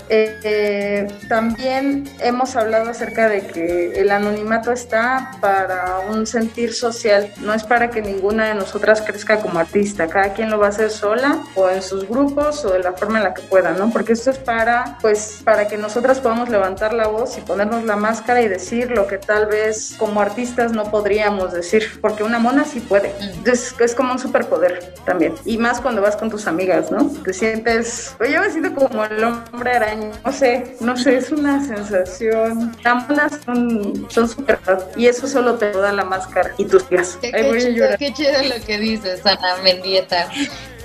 eh, 0.08 1.08
también 1.28 2.08
hemos 2.20 2.56
hablado 2.56 2.90
acerca 2.90 3.28
de 3.28 3.46
que 3.46 4.00
el 4.00 4.10
anonimato 4.10 4.72
está 4.72 5.32
para 5.40 6.00
un 6.10 6.26
sentir 6.26 6.74
social, 6.74 7.32
no 7.40 7.54
es 7.54 7.64
para 7.64 7.90
que 7.90 8.02
ninguna 8.02 8.48
de 8.48 8.54
nosotras 8.54 9.02
crezca 9.02 9.40
como 9.40 9.58
artista, 9.58 10.08
cada 10.08 10.32
quien 10.32 10.50
lo 10.50 10.58
va 10.58 10.66
a 10.66 10.68
hacer 10.70 10.90
sola 10.90 11.42
o 11.54 11.68
en 11.68 11.82
sus 11.82 12.08
grupos 12.08 12.64
o 12.64 12.72
de 12.72 12.80
la 12.80 12.92
forma 12.92 13.18
en 13.18 13.24
la 13.24 13.34
que 13.34 13.42
pueda, 13.42 13.72
¿no? 13.72 13.90
Porque 13.90 14.12
esto 14.12 14.30
es 14.30 14.38
para, 14.38 14.98
pues, 15.00 15.40
para 15.44 15.68
que 15.68 15.76
nosotras 15.76 16.20
podamos 16.20 16.48
levantar 16.48 16.92
la 16.92 17.08
voz 17.08 17.36
y 17.38 17.40
ponernos 17.40 17.84
la 17.84 17.96
máscara 17.96 18.40
y 18.42 18.48
decir 18.48 18.90
lo 18.90 19.06
que 19.06 19.18
tal 19.18 19.46
vez 19.46 19.94
como 19.98 20.20
artistas 20.20 20.72
no 20.72 20.90
podríamos 20.90 21.52
decir, 21.52 21.98
porque 22.00 22.22
una 22.22 22.38
mona 22.38 22.64
sí 22.64 22.80
puede. 22.80 23.14
Entonces 23.20 23.74
es 23.78 23.94
como 23.94 24.12
un 24.12 24.18
superpoder 24.18 24.94
también. 25.04 25.34
Y 25.44 25.58
más 25.58 25.80
cuando 25.80 26.02
vas 26.02 26.16
con 26.16 26.30
tus 26.30 26.46
amigas, 26.46 26.90
¿no? 26.90 27.10
Te 27.24 27.32
sientes, 27.32 28.14
pues 28.18 28.32
yo 28.32 28.40
me 28.40 28.50
siento 28.50 28.74
como 28.74 29.04
el 29.04 29.22
hombre 29.22 29.57
hombre 29.58 29.72
araña. 29.72 30.10
No 30.24 30.32
sé, 30.32 30.76
no 30.80 30.96
sé, 30.96 31.16
es 31.16 31.32
una 31.32 31.64
sensación. 31.66 32.76
Las 32.84 33.40
son, 33.44 34.06
son 34.08 34.28
súper 34.28 34.58
y 34.96 35.06
eso 35.06 35.26
solo 35.26 35.56
te 35.56 35.72
da 35.72 35.92
la 35.92 36.04
máscara 36.04 36.54
y 36.58 36.64
tus 36.64 36.84
pies. 36.84 37.18
Qué, 37.20 37.32
qué, 37.32 38.12
chido, 38.12 38.32
lo 38.44 38.64
que 38.64 38.78
dices, 38.78 39.26
Ana 39.26 39.56
Mendieta. 39.64 40.28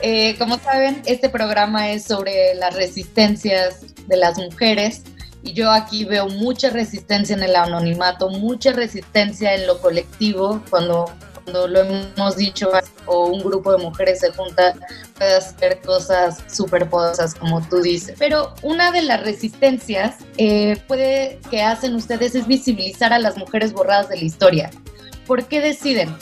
Eh, 0.01 0.35
como 0.39 0.57
saben, 0.57 1.01
este 1.05 1.29
programa 1.29 1.91
es 1.91 2.03
sobre 2.05 2.55
las 2.55 2.75
resistencias 2.75 3.81
de 4.07 4.17
las 4.17 4.37
mujeres 4.37 5.03
y 5.43 5.53
yo 5.53 5.71
aquí 5.71 6.03
veo 6.05 6.27
mucha 6.27 6.71
resistencia 6.71 7.35
en 7.35 7.43
el 7.43 7.55
anonimato, 7.55 8.29
mucha 8.29 8.71
resistencia 8.71 9.53
en 9.53 9.67
lo 9.67 9.79
colectivo, 9.79 10.61
cuando 10.69 11.05
cuando 11.43 11.67
lo 11.67 11.81
hemos 11.81 12.37
dicho 12.37 12.71
o 13.05 13.27
un 13.27 13.43
grupo 13.43 13.71
de 13.71 13.77
mujeres 13.83 14.19
se 14.19 14.31
junta, 14.31 14.73
puede 15.17 15.35
hacer 15.35 15.79
cosas 15.81 16.43
súper 16.47 16.89
poderosas, 16.89 17.35
como 17.35 17.61
tú 17.67 17.81
dices. 17.81 18.15
Pero 18.17 18.53
una 18.61 18.91
de 18.91 19.01
las 19.01 19.21
resistencias 19.23 20.15
eh, 20.37 20.81
puede 20.87 21.39
que 21.49 21.61
hacen 21.61 21.95
ustedes 21.95 22.35
es 22.35 22.47
visibilizar 22.47 23.13
a 23.13 23.19
las 23.19 23.37
mujeres 23.37 23.73
borradas 23.73 24.09
de 24.09 24.17
la 24.17 24.23
historia. 24.23 24.71
¿Por 25.27 25.45
qué 25.45 25.61
deciden? 25.61 26.15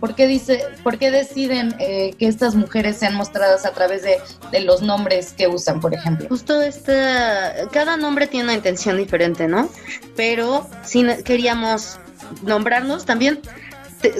¿Por 0.00 0.14
qué, 0.14 0.26
dice, 0.26 0.62
por 0.82 0.98
qué 0.98 1.10
deciden 1.10 1.74
eh, 1.78 2.14
que 2.18 2.26
estas 2.26 2.54
mujeres 2.54 2.98
sean 2.98 3.14
mostradas 3.14 3.64
a 3.64 3.70
través 3.70 4.02
de, 4.02 4.18
de, 4.50 4.60
los 4.60 4.82
nombres 4.82 5.32
que 5.32 5.48
usan, 5.48 5.80
por 5.80 5.94
ejemplo? 5.94 6.28
Justo 6.28 6.60
esta, 6.60 7.68
cada 7.72 7.96
nombre 7.96 8.26
tiene 8.26 8.44
una 8.44 8.54
intención 8.54 8.98
diferente, 8.98 9.48
¿no? 9.48 9.70
Pero 10.14 10.68
si 10.82 11.06
queríamos 11.24 11.98
nombrarnos 12.42 13.06
también 13.06 13.40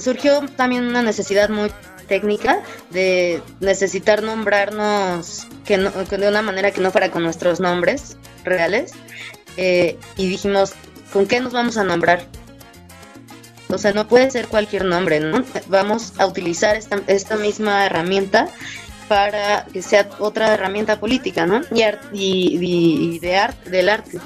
surgió 0.00 0.40
también 0.56 0.84
una 0.84 1.02
necesidad 1.02 1.48
muy 1.48 1.70
técnica 2.08 2.62
de 2.90 3.42
necesitar 3.60 4.22
nombrarnos 4.22 5.46
que, 5.64 5.78
de 5.78 6.28
una 6.28 6.42
manera 6.42 6.70
que 6.70 6.80
no 6.80 6.90
fuera 6.90 7.10
con 7.10 7.22
nuestros 7.22 7.60
nombres 7.60 8.16
reales 8.44 8.92
eh, 9.56 9.98
y 10.16 10.28
dijimos 10.28 10.74
con 11.12 11.26
qué 11.26 11.40
nos 11.40 11.52
vamos 11.52 11.76
a 11.76 11.84
nombrar 11.84 12.26
o 13.68 13.78
sea 13.78 13.92
no 13.92 14.06
puede 14.06 14.30
ser 14.30 14.48
cualquier 14.48 14.84
nombre 14.84 15.20
no 15.20 15.44
vamos 15.68 16.12
a 16.18 16.26
utilizar 16.26 16.76
esta, 16.76 17.00
esta 17.06 17.36
misma 17.36 17.86
herramienta 17.86 18.48
para 19.08 19.66
que 19.66 19.82
sea 19.82 20.08
otra 20.18 20.54
herramienta 20.54 21.00
política 21.00 21.46
no 21.46 21.62
y, 21.72 21.82
y, 22.12 23.18
de 23.18 23.36
arte 23.36 23.70
del 23.70 23.88
arte 23.88 24.18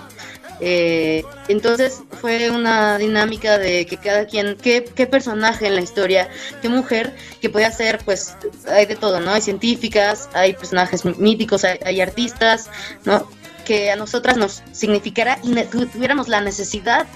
eh, 0.60 1.24
entonces 1.48 2.02
fue 2.20 2.50
una 2.50 2.98
dinámica 2.98 3.58
de 3.58 3.86
que 3.86 3.96
cada 3.96 4.26
quien, 4.26 4.56
qué, 4.56 4.84
qué, 4.84 5.06
personaje 5.06 5.66
en 5.66 5.76
la 5.76 5.80
historia, 5.80 6.28
qué 6.60 6.68
mujer, 6.68 7.14
que 7.40 7.48
podía 7.48 7.70
ser, 7.70 8.00
pues 8.04 8.36
hay 8.66 8.86
de 8.86 8.96
todo, 8.96 9.20
¿no? 9.20 9.32
Hay 9.32 9.40
científicas, 9.40 10.28
hay 10.34 10.54
personajes 10.54 11.04
míticos, 11.04 11.64
hay, 11.64 12.00
artistas, 12.00 12.70
¿no? 13.04 13.28
Que 13.64 13.90
a 13.90 13.96
nosotras 13.96 14.36
nos 14.36 14.62
significara 14.72 15.38
y 15.42 15.54
tuviéramos 15.64 16.28
la 16.28 16.40
necesidad 16.40 17.06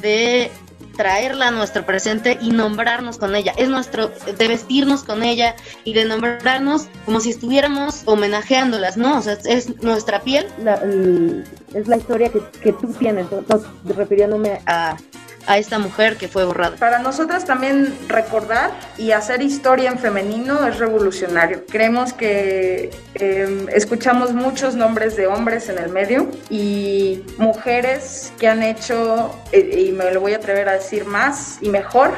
de 0.00 0.50
traerla 0.96 1.48
a 1.48 1.50
nuestro 1.50 1.84
presente 1.84 2.38
y 2.40 2.50
nombrarnos 2.50 3.18
con 3.18 3.34
ella. 3.34 3.52
Es 3.56 3.68
nuestro, 3.68 4.08
de 4.08 4.48
vestirnos 4.48 5.04
con 5.04 5.22
ella 5.22 5.54
y 5.84 5.94
de 5.94 6.04
nombrarnos 6.04 6.86
como 7.04 7.20
si 7.20 7.30
estuviéramos 7.30 8.02
homenajeándolas, 8.04 8.96
¿no? 8.96 9.18
O 9.18 9.22
sea, 9.22 9.38
es 9.44 9.82
nuestra 9.82 10.20
piel, 10.20 10.46
es 11.74 11.88
la 11.88 11.96
historia 11.96 12.30
que, 12.30 12.72
tú 12.72 12.92
tienes, 12.98 13.26
refiriéndome 13.84 14.60
a, 14.66 14.96
a 15.46 15.58
esta 15.58 15.78
mujer 15.78 16.16
que 16.16 16.28
fue 16.28 16.44
borrada. 16.44 16.76
Para 16.76 16.98
nosotras 16.98 17.44
también 17.44 17.94
recordar 18.08 18.70
y 18.96 19.12
hacer 19.12 19.42
historia 19.42 19.90
en 19.90 19.98
femenino 19.98 20.66
es 20.66 20.78
revolucionario. 20.78 21.64
Creemos 21.66 22.12
que 22.12 22.90
eh, 23.14 23.66
escuchamos 23.72 24.32
muchos 24.32 24.74
nombres 24.74 25.16
de 25.16 25.26
hombres 25.26 25.68
en 25.68 25.78
el 25.78 25.90
medio 25.90 26.30
y 26.50 27.22
mujeres 27.38 28.32
que 28.38 28.48
han 28.48 28.62
hecho, 28.62 29.34
eh, 29.52 29.86
y 29.88 29.92
me 29.92 30.12
lo 30.12 30.20
voy 30.20 30.34
a 30.34 30.36
atrever 30.36 30.68
a 30.68 30.72
decir 30.72 31.04
más 31.04 31.58
y 31.60 31.68
mejor, 31.68 32.12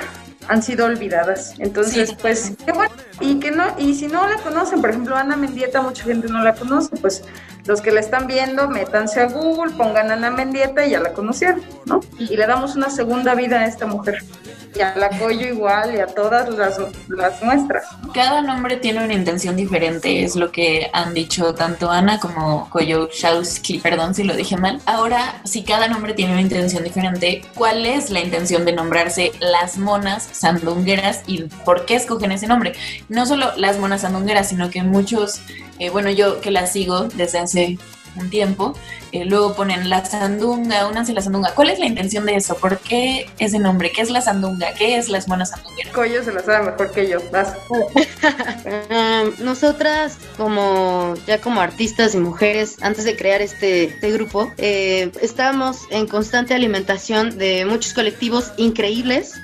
han 0.49 0.63
sido 0.63 0.87
olvidadas. 0.87 1.55
Entonces, 1.59 2.15
pues, 2.21 2.53
qué 2.65 2.73
bueno. 2.73 2.93
Y 3.21 3.39
que 3.41 3.51
no, 3.51 3.65
y 3.79 3.95
si 3.95 4.07
no 4.07 4.29
la 4.29 4.37
conocen, 4.39 4.81
por 4.81 4.91
ejemplo, 4.91 5.17
Ana 5.17 5.37
Mendieta, 5.37 5.81
mucha 5.83 6.05
gente 6.05 6.29
no 6.29 6.43
la 6.43 6.55
conoce, 6.55 6.97
pues 6.97 7.23
los 7.67 7.81
que 7.81 7.91
la 7.91 8.01
están 8.01 8.27
viendo, 8.27 8.69
métanse 8.69 9.21
a 9.21 9.29
Google, 9.29 9.73
pongan 9.75 10.11
Ana 10.11 10.31
Mendieta 10.31 10.87
y 10.87 10.91
ya 10.91 11.01
la 11.01 11.13
conocieron, 11.13 11.63
¿no? 11.87 12.01
Y 12.19 12.37
le 12.37 12.47
damos 12.47 12.77
una 12.77 12.91
segunda 12.91 13.35
vida 13.35 13.61
a 13.61 13.67
esta 13.67 13.87
mujer 13.87 14.23
y 14.77 14.81
a 14.81 14.95
la 14.97 15.09
Coyo 15.19 15.47
igual 15.47 15.95
y 15.95 16.01
a 16.01 16.07
todas 16.07 16.49
las, 16.51 16.79
las 17.09 17.43
nuestras. 17.43 17.85
Cada 18.13 18.43
nombre 18.43 18.77
tiene 18.77 19.05
una 19.05 19.15
intención 19.15 19.57
diferente, 19.57 20.25
es 20.25 20.37
lo 20.37 20.51
que 20.51 20.91
han 20.93 21.15
dicho 21.15 21.55
tanto 21.55 21.91
Ana 21.91 22.19
como 22.19 22.69
Koyo 22.71 23.09
Shawski, 23.13 23.79
perdón 23.79 24.15
si 24.15 24.25
lo 24.25 24.35
dije 24.35 24.57
mal. 24.57 24.81
Ahora, 24.87 25.41
si 25.45 25.63
cada 25.63 25.89
nombre 25.89 26.15
tiene 26.15 26.33
una 26.33 26.43
intención 26.43 26.83
diferente, 26.83 27.43
¿cuál 27.55 27.87
es 27.87 28.11
la 28.11 28.21
intención 28.21 28.65
de 28.65 28.73
nombrarse 28.73 29.33
las 29.41 29.79
monas 29.79 30.29
sandungueras 30.33 31.23
y 31.27 31.45
por 31.65 31.87
qué 31.87 31.95
escogen 31.97 32.33
ese 32.33 32.47
nombre? 32.47 32.75
No 33.09 33.27
solo 33.27 33.53
las 33.57 33.79
monas 33.79 34.03
sandungueras, 34.03 34.49
sino 34.49 34.71
que 34.71 34.83
muchos, 34.83 35.41
eh, 35.79 35.91
bueno, 35.91 36.11
yo 36.11 36.41
que 36.41 36.51
las 36.51 36.73
sigo 36.73 37.05
desde 37.05 37.39
hace 37.39 37.54
un 38.17 38.31
tiempo, 38.31 38.75
eh, 39.13 39.25
luego 39.25 39.55
ponen 39.55 39.89
la 39.89 40.05
sandunga, 40.05 40.87
únanse 40.87 41.13
la 41.13 41.21
sandunga. 41.21 41.55
¿Cuál 41.55 41.71
es 41.71 41.79
la 41.79 41.87
intención 41.87 42.27
de 42.27 42.37
eso? 42.37 42.57
¿Por 42.57 42.79
qué 42.79 43.29
ese 43.39 43.59
nombre? 43.59 43.91
¿Qué 43.91 44.03
es 44.03 44.11
la 44.11 44.21
sandunga? 44.21 44.75
¿Qué 44.75 44.97
es 44.97 45.09
las 45.09 45.29
monas 45.29 45.51
sandungueras? 45.51 45.93
Coyo 45.93 46.23
se 46.23 46.33
la 46.33 46.43
sabe 46.43 46.71
mejor 46.71 46.91
que 46.91 47.09
yo. 47.09 47.19
Um, 48.65 49.45
nosotras, 49.45 50.19
como 50.37 51.15
ya 51.27 51.41
como 51.41 51.61
artistas 51.61 52.15
y 52.15 52.19
mujeres, 52.19 52.77
antes 52.81 53.05
de 53.05 53.17
crear 53.17 53.43
este, 53.43 53.85
este 53.85 54.11
grupo, 54.13 54.51
eh, 54.59 55.11
estábamos 55.21 55.83
en 55.91 56.07
constante 56.07 56.55
alimentación 56.55 57.37
de 57.37 57.65
muchos 57.67 57.93
colectivos 57.93 58.53
increíbles 58.57 59.35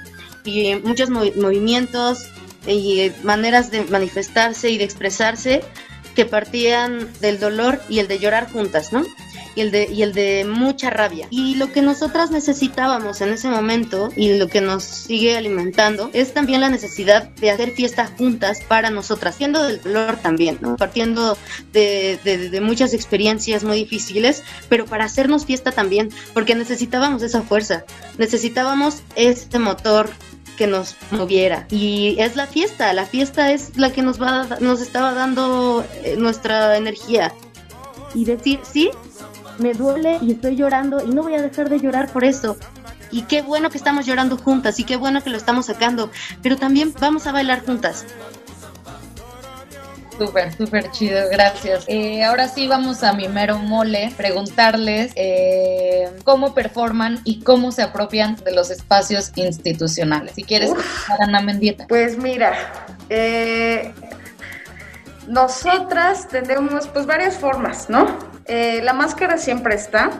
y 0.44 0.74
muchos 0.76 1.10
movimientos 1.10 2.28
y 2.66 3.12
maneras 3.22 3.70
de 3.70 3.82
manifestarse 3.84 4.70
y 4.70 4.78
de 4.78 4.84
expresarse 4.84 5.62
que 6.14 6.24
partían 6.24 7.08
del 7.20 7.38
dolor 7.38 7.80
y 7.88 7.98
el 7.98 8.08
de 8.08 8.18
llorar 8.18 8.50
juntas, 8.50 8.92
¿no? 8.92 9.04
Y 9.56 9.62
el, 9.62 9.72
de, 9.72 9.88
y 9.92 10.02
el 10.02 10.12
de 10.12 10.44
mucha 10.48 10.90
rabia. 10.90 11.26
Y 11.28 11.56
lo 11.56 11.72
que 11.72 11.82
nosotras 11.82 12.30
necesitábamos 12.30 13.20
en 13.20 13.30
ese 13.30 13.48
momento 13.48 14.10
y 14.14 14.38
lo 14.38 14.46
que 14.46 14.60
nos 14.60 14.84
sigue 14.84 15.36
alimentando 15.36 16.08
es 16.12 16.32
también 16.32 16.60
la 16.60 16.70
necesidad 16.70 17.28
de 17.30 17.50
hacer 17.50 17.72
fiesta 17.72 18.06
juntas 18.16 18.60
para 18.68 18.90
nosotras, 18.90 19.34
siendo 19.34 19.64
del 19.64 19.82
dolor 19.82 20.18
también, 20.18 20.58
¿no? 20.60 20.76
Partiendo 20.76 21.36
de, 21.72 22.20
de, 22.22 22.48
de 22.48 22.60
muchas 22.60 22.94
experiencias 22.94 23.64
muy 23.64 23.78
difíciles, 23.78 24.44
pero 24.68 24.86
para 24.86 25.04
hacernos 25.04 25.44
fiesta 25.46 25.72
también, 25.72 26.10
porque 26.32 26.54
necesitábamos 26.54 27.22
esa 27.22 27.42
fuerza, 27.42 27.84
necesitábamos 28.18 29.02
este 29.16 29.58
motor 29.58 30.10
que 30.60 30.66
nos 30.66 30.94
moviera. 31.10 31.64
Y 31.70 32.16
es 32.18 32.36
la 32.36 32.46
fiesta, 32.46 32.92
la 32.92 33.06
fiesta 33.06 33.50
es 33.50 33.78
la 33.78 33.90
que 33.94 34.02
nos, 34.02 34.20
va, 34.20 34.46
nos 34.60 34.82
estaba 34.82 35.14
dando 35.14 35.86
eh, 36.04 36.16
nuestra 36.18 36.76
energía. 36.76 37.32
Y 38.14 38.26
decir, 38.26 38.60
sí, 38.62 38.90
me 39.56 39.72
duele 39.72 40.18
y 40.20 40.32
estoy 40.32 40.56
llorando 40.56 41.02
y 41.02 41.08
no 41.08 41.22
voy 41.22 41.32
a 41.32 41.40
dejar 41.40 41.70
de 41.70 41.80
llorar 41.80 42.12
por 42.12 42.24
eso. 42.24 42.58
Y 43.10 43.22
qué 43.22 43.40
bueno 43.40 43.70
que 43.70 43.78
estamos 43.78 44.04
llorando 44.04 44.36
juntas 44.36 44.78
y 44.78 44.84
qué 44.84 44.98
bueno 44.98 45.22
que 45.24 45.30
lo 45.30 45.38
estamos 45.38 45.64
sacando, 45.64 46.10
pero 46.42 46.58
también 46.58 46.92
vamos 47.00 47.26
a 47.26 47.32
bailar 47.32 47.64
juntas. 47.64 48.04
Súper, 50.20 50.54
súper 50.54 50.90
chido, 50.90 51.30
gracias. 51.30 51.84
Eh, 51.86 52.22
ahora 52.22 52.46
sí 52.46 52.68
vamos 52.68 53.02
a 53.02 53.14
mi 53.14 53.26
mero 53.26 53.56
mole, 53.56 54.12
preguntarles 54.18 55.12
eh, 55.16 56.10
cómo 56.24 56.52
performan 56.52 57.22
y 57.24 57.40
cómo 57.40 57.72
se 57.72 57.80
apropian 57.80 58.36
de 58.36 58.52
los 58.52 58.70
espacios 58.70 59.32
institucionales. 59.36 60.34
Si 60.34 60.44
quieres, 60.44 60.72
Ana 61.20 61.40
Mendieta. 61.40 61.86
Pues 61.88 62.18
mira, 62.18 62.52
eh, 63.08 63.94
nosotras 65.26 66.28
tenemos 66.28 66.86
pues 66.88 67.06
varias 67.06 67.38
formas, 67.38 67.88
¿no? 67.88 68.28
la 68.46 68.92
máscara 68.92 69.38
siempre 69.38 69.76
está, 69.76 70.10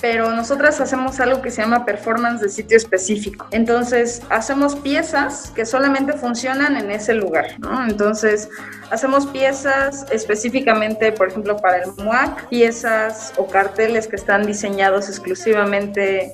pero 0.00 0.30
nosotras 0.30 0.80
hacemos 0.80 1.18
algo 1.20 1.42
que 1.42 1.50
se 1.50 1.62
llama 1.62 1.84
performance 1.84 2.40
de 2.40 2.48
sitio 2.48 2.76
específico. 2.76 3.46
Entonces, 3.50 4.22
hacemos 4.30 4.76
piezas 4.76 5.52
que 5.54 5.66
solamente 5.66 6.12
funcionan 6.12 6.76
en 6.76 6.90
ese 6.90 7.14
lugar. 7.14 7.56
Entonces, 7.88 8.48
hacemos 8.90 9.26
piezas 9.26 10.06
específicamente, 10.10 11.12
por 11.12 11.28
ejemplo, 11.28 11.56
para 11.56 11.78
el 11.78 11.90
MUAC, 11.96 12.48
piezas 12.48 13.32
o 13.36 13.46
carteles 13.46 14.06
que 14.06 14.16
están 14.16 14.46
diseñados 14.46 15.08
exclusivamente 15.08 16.32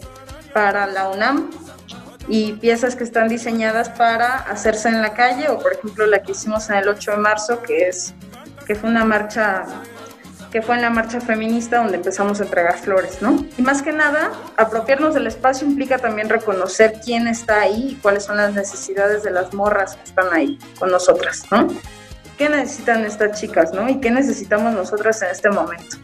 para 0.53 0.87
la 0.87 1.09
UNAM 1.09 1.51
y 2.29 2.53
piezas 2.55 2.97
que 2.97 3.05
están 3.05 3.29
diseñadas 3.29 3.89
para 3.91 4.37
hacerse 4.37 4.89
en 4.89 5.03
la 5.03 5.13
calle 5.13 5.49
o 5.49 5.59
por 5.59 5.75
ejemplo 5.75 6.07
la 6.07 6.23
que 6.23 6.33
hicimos 6.33 6.71
en 6.71 6.77
el 6.77 6.89
8 6.89 7.11
de 7.11 7.17
marzo 7.19 7.63
que 7.63 7.89
es 7.89 8.15
que 8.67 8.75
fue 8.75 8.89
una 8.89 9.05
marcha 9.05 9.67
que 10.55 10.63
fue 10.63 10.77
en 10.77 10.83
la 10.83 10.91
marcha 10.91 11.21
feminista 11.21 11.79
donde 11.79 11.97
empezamos 11.97 12.41
a 12.41 12.45
entregar 12.45 12.79
flores, 12.79 13.21
¿no? 13.21 13.45
Y 13.59 13.63
más 13.63 13.83
que 13.83 13.93
nada, 13.93 14.31
apropiarnos 14.57 15.13
del 15.13 15.27
espacio 15.27 15.67
implica 15.67 15.99
también 15.99 16.29
reconocer 16.29 17.01
quién 17.05 17.27
está 17.27 17.63
ahí 17.63 17.89
y 17.91 17.95
cuáles 17.97 18.23
son 18.23 18.37
las 18.37 18.55
necesidades 18.55 19.25
de 19.25 19.33
las 19.33 19.53
morras 19.53 19.97
que 19.97 20.05
están 20.05 20.33
ahí 20.33 20.57
con 20.79 20.93
nosotras, 20.93 21.43
¿no? 21.51 21.67
¿Qué 22.39 22.49
necesitan 22.49 23.05
estas 23.05 23.41
chicas, 23.41 23.73
no? 23.73 23.89
Y 23.89 23.99
qué 23.99 24.13
necesitamos 24.13 24.73
nosotras 24.75 25.21
en 25.23 25.31
este 25.31 25.51
momento. 25.51 25.97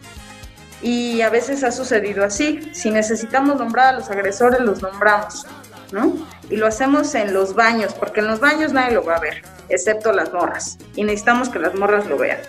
Y 0.82 1.20
a 1.20 1.30
veces 1.30 1.62
ha 1.62 1.70
sucedido 1.70 2.24
así. 2.24 2.70
Si 2.72 2.90
necesitamos 2.90 3.56
nombrar 3.56 3.94
a 3.94 3.98
los 3.98 4.10
agresores, 4.10 4.58
los 4.62 4.82
nombramos, 4.82 5.46
¿no? 5.92 6.26
Y 6.48 6.56
lo 6.56 6.66
hacemos 6.66 7.14
en 7.14 7.32
los 7.32 7.54
baños, 7.54 7.94
porque 7.94 8.18
en 8.18 8.26
los 8.26 8.40
baños 8.40 8.72
nadie 8.72 8.96
lo 8.96 9.04
va 9.04 9.14
a 9.14 9.20
ver, 9.20 9.44
excepto 9.68 10.10
las 10.10 10.32
morras. 10.32 10.76
Y 10.96 11.04
necesitamos 11.04 11.50
que 11.50 11.60
las 11.60 11.76
morras 11.76 12.06
lo 12.06 12.18
vean. 12.18 12.40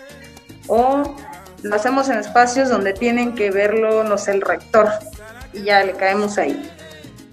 O 0.68 1.16
lo 1.64 1.76
hacemos 1.76 2.10
en 2.10 2.18
espacios 2.18 2.70
donde 2.70 2.94
tienen 2.94 3.36
que 3.36 3.52
verlo, 3.52 4.04
no 4.04 4.18
sé, 4.18 4.32
el 4.32 4.42
rector, 4.42 4.90
y 5.54 5.64
ya 5.64 5.84
le 5.84 5.94
caemos 5.94 6.38
ahí. 6.38 6.70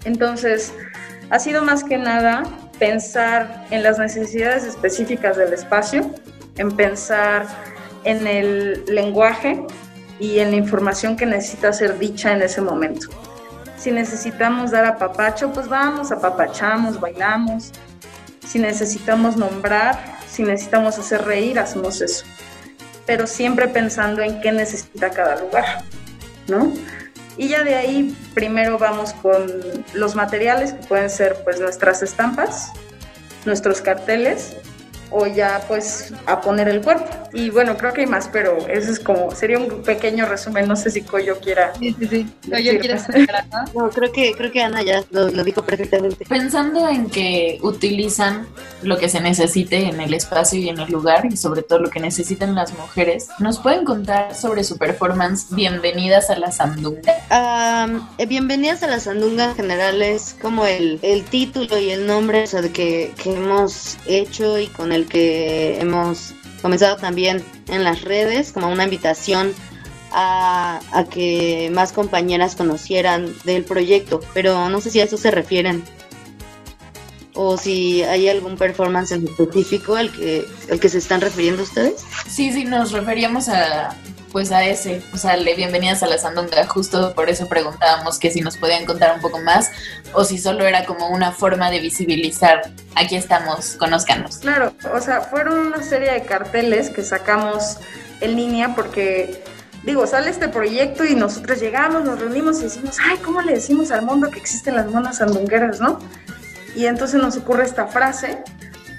Entonces, 0.05 0.73
ha 1.29 1.39
sido 1.39 1.63
más 1.63 1.83
que 1.83 1.97
nada 1.97 2.43
pensar 2.77 3.65
en 3.71 3.83
las 3.83 3.99
necesidades 3.99 4.63
específicas 4.63 5.37
del 5.37 5.53
espacio, 5.53 6.11
en 6.57 6.71
pensar 6.71 7.47
en 8.03 8.27
el 8.27 8.85
lenguaje 8.85 9.65
y 10.19 10.39
en 10.39 10.51
la 10.51 10.57
información 10.57 11.15
que 11.15 11.25
necesita 11.25 11.73
ser 11.73 11.97
dicha 11.97 12.33
en 12.33 12.41
ese 12.41 12.61
momento. 12.61 13.07
Si 13.77 13.91
necesitamos 13.91 14.71
dar 14.71 14.85
a 14.85 14.97
papacho, 14.97 15.51
pues 15.53 15.67
vamos, 15.67 16.11
apapachamos, 16.11 16.99
bailamos. 16.99 17.71
Si 18.45 18.59
necesitamos 18.59 19.37
nombrar, 19.37 20.17
si 20.27 20.43
necesitamos 20.43 20.97
hacer 20.97 21.23
reír, 21.23 21.59
hacemos 21.59 22.01
eso 22.01 22.25
pero 23.09 23.25
siempre 23.25 23.67
pensando 23.67 24.21
en 24.21 24.39
qué 24.39 24.51
necesita 24.51 25.09
cada 25.09 25.41
lugar, 25.41 25.81
¿no? 26.47 26.71
Y 27.37 27.47
ya 27.47 27.63
de 27.63 27.73
ahí 27.73 28.15
primero 28.35 28.77
vamos 28.77 29.13
con 29.13 29.51
los 29.95 30.13
materiales 30.13 30.73
que 30.73 30.85
pueden 30.85 31.09
ser 31.09 31.35
pues 31.43 31.59
nuestras 31.59 32.03
estampas, 32.03 32.71
nuestros 33.45 33.81
carteles 33.81 34.55
o 35.11 35.27
ya 35.27 35.63
pues 35.67 36.13
a 36.25 36.41
poner 36.41 36.67
el 36.69 36.81
cuerpo. 36.81 37.05
Y 37.33 37.49
bueno, 37.49 37.77
creo 37.77 37.93
que 37.93 38.01
hay 38.01 38.07
más, 38.07 38.29
pero 38.31 38.57
eso 38.67 38.91
es 38.91 38.99
como, 38.99 39.31
sería 39.35 39.59
un 39.59 39.83
pequeño 39.83 40.25
resumen, 40.25 40.67
no 40.67 40.75
sé 40.75 40.89
si 40.89 41.01
Coyo 41.01 41.39
quiera. 41.39 41.73
Sí, 41.77 41.95
sí, 41.99 42.07
sí. 42.07 42.27
Coyo 42.49 42.79
quiere 42.79 42.95
No, 43.75 43.89
creo 43.89 44.11
que, 44.11 44.33
creo 44.33 44.51
que 44.51 44.61
Ana 44.61 44.81
ya 44.81 45.03
lo, 45.11 45.29
lo, 45.29 45.43
dijo 45.43 45.63
perfectamente. 45.63 46.25
Pensando 46.25 46.87
en 46.87 47.09
que 47.09 47.59
utilizan 47.61 48.47
lo 48.81 48.97
que 48.97 49.09
se 49.09 49.19
necesite 49.19 49.87
en 49.87 49.99
el 49.99 50.13
espacio 50.13 50.59
y 50.59 50.69
en 50.69 50.79
el 50.79 50.91
lugar, 50.91 51.25
y 51.25 51.37
sobre 51.37 51.61
todo 51.61 51.79
lo 51.79 51.89
que 51.89 51.99
necesitan 51.99 52.55
las 52.55 52.73
mujeres, 52.73 53.27
¿nos 53.39 53.59
pueden 53.59 53.85
contar 53.85 54.35
sobre 54.35 54.63
su 54.63 54.77
performance 54.77 55.47
Bienvenidas 55.51 56.29
a 56.29 56.37
la 56.37 56.51
Sandunga? 56.51 57.13
Um, 57.29 58.07
Bienvenidas 58.27 58.83
a 58.83 58.87
la 58.87 58.99
Sandunga 58.99 59.45
en 59.45 59.55
general 59.55 60.01
es 60.01 60.35
como 60.41 60.65
el, 60.65 60.99
el 61.01 61.23
título 61.25 61.77
y 61.77 61.89
el 61.91 62.07
nombre 62.07 62.43
o 62.43 62.47
sea, 62.47 62.61
que, 62.61 63.13
que 63.21 63.33
hemos 63.33 63.97
hecho 64.05 64.57
y 64.59 64.67
con 64.67 64.91
el 64.91 64.98
que 65.07 65.79
hemos 65.79 66.33
comenzado 66.61 66.97
también 66.97 67.43
en 67.67 67.83
las 67.83 68.01
redes 68.01 68.51
como 68.51 68.69
una 68.69 68.83
invitación 68.83 69.53
a, 70.11 70.79
que 71.11 71.69
más 71.73 71.91
compañeras 71.91 72.55
conocieran 72.55 73.33
del 73.43 73.63
proyecto, 73.63 74.19
pero 74.33 74.69
no 74.69 74.81
sé 74.81 74.91
si 74.91 74.99
a 74.99 75.03
eso 75.03 75.17
se 75.17 75.31
refieren 75.31 75.83
o 77.35 77.57
si 77.57 78.03
hay 78.03 78.27
algún 78.27 78.57
performance 78.57 79.11
en 79.11 79.25
específico 79.25 79.95
al 79.95 80.11
que, 80.11 80.45
al 80.71 80.79
que 80.79 80.89
se 80.89 80.97
están 80.97 81.21
refiriendo 81.21 81.63
ustedes. 81.63 82.03
Sí, 82.27 82.51
sí, 82.51 82.65
nos 82.65 82.91
referíamos 82.91 83.47
a 83.49 83.95
pues 84.31 84.51
a 84.51 84.63
ese, 84.63 85.01
o 85.13 85.17
sea, 85.17 85.37
le 85.37 85.55
bienvenidas 85.55 86.03
a 86.03 86.07
la 86.07 86.17
Sandunga. 86.17 86.65
Justo 86.67 87.13
por 87.13 87.29
eso 87.29 87.47
preguntábamos 87.47 88.19
que 88.19 88.31
si 88.31 88.41
nos 88.41 88.57
podían 88.57 88.85
contar 88.85 89.15
un 89.15 89.21
poco 89.21 89.39
más 89.39 89.71
o 90.13 90.23
si 90.23 90.37
solo 90.37 90.65
era 90.65 90.85
como 90.85 91.09
una 91.09 91.31
forma 91.31 91.69
de 91.71 91.79
visibilizar, 91.79 92.61
aquí 92.95 93.15
estamos, 93.15 93.75
conózcanos. 93.75 94.37
Claro, 94.37 94.73
o 94.93 95.01
sea, 95.01 95.21
fueron 95.21 95.67
una 95.67 95.83
serie 95.83 96.11
de 96.11 96.23
carteles 96.23 96.89
que 96.89 97.03
sacamos 97.03 97.77
en 98.21 98.35
línea 98.35 98.75
porque 98.75 99.43
digo, 99.83 100.05
sale 100.05 100.29
este 100.29 100.47
proyecto 100.49 101.05
y 101.05 101.15
nosotros 101.15 101.59
llegamos, 101.59 102.03
nos 102.03 102.19
reunimos 102.19 102.59
y 102.59 102.63
decimos, 102.63 102.97
ay, 103.03 103.17
¿cómo 103.17 103.41
le 103.41 103.53
decimos 103.53 103.91
al 103.91 104.03
mundo 104.03 104.29
que 104.29 104.39
existen 104.39 104.75
las 104.75 104.87
monas 104.87 105.17
sandungueras, 105.17 105.79
no? 105.79 105.99
Y 106.75 106.85
entonces 106.85 107.21
nos 107.21 107.35
ocurre 107.37 107.63
esta 107.65 107.87
frase 107.87 108.43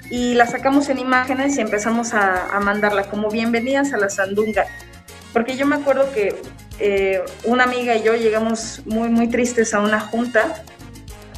y 0.09 0.33
la 0.33 0.45
sacamos 0.45 0.89
en 0.89 0.99
imágenes 0.99 1.57
y 1.57 1.61
empezamos 1.61 2.13
a, 2.13 2.53
a 2.55 2.59
mandarla 2.59 3.03
como 3.09 3.29
bienvenidas 3.29 3.93
a 3.93 3.97
la 3.97 4.09
sandunga. 4.09 4.65
Porque 5.33 5.55
yo 5.55 5.65
me 5.65 5.75
acuerdo 5.75 6.11
que 6.11 6.35
eh, 6.79 7.21
una 7.45 7.63
amiga 7.63 7.95
y 7.95 8.03
yo 8.03 8.15
llegamos 8.15 8.81
muy, 8.85 9.09
muy 9.09 9.27
tristes 9.27 9.73
a 9.73 9.79
una 9.79 9.99
junta 9.99 10.63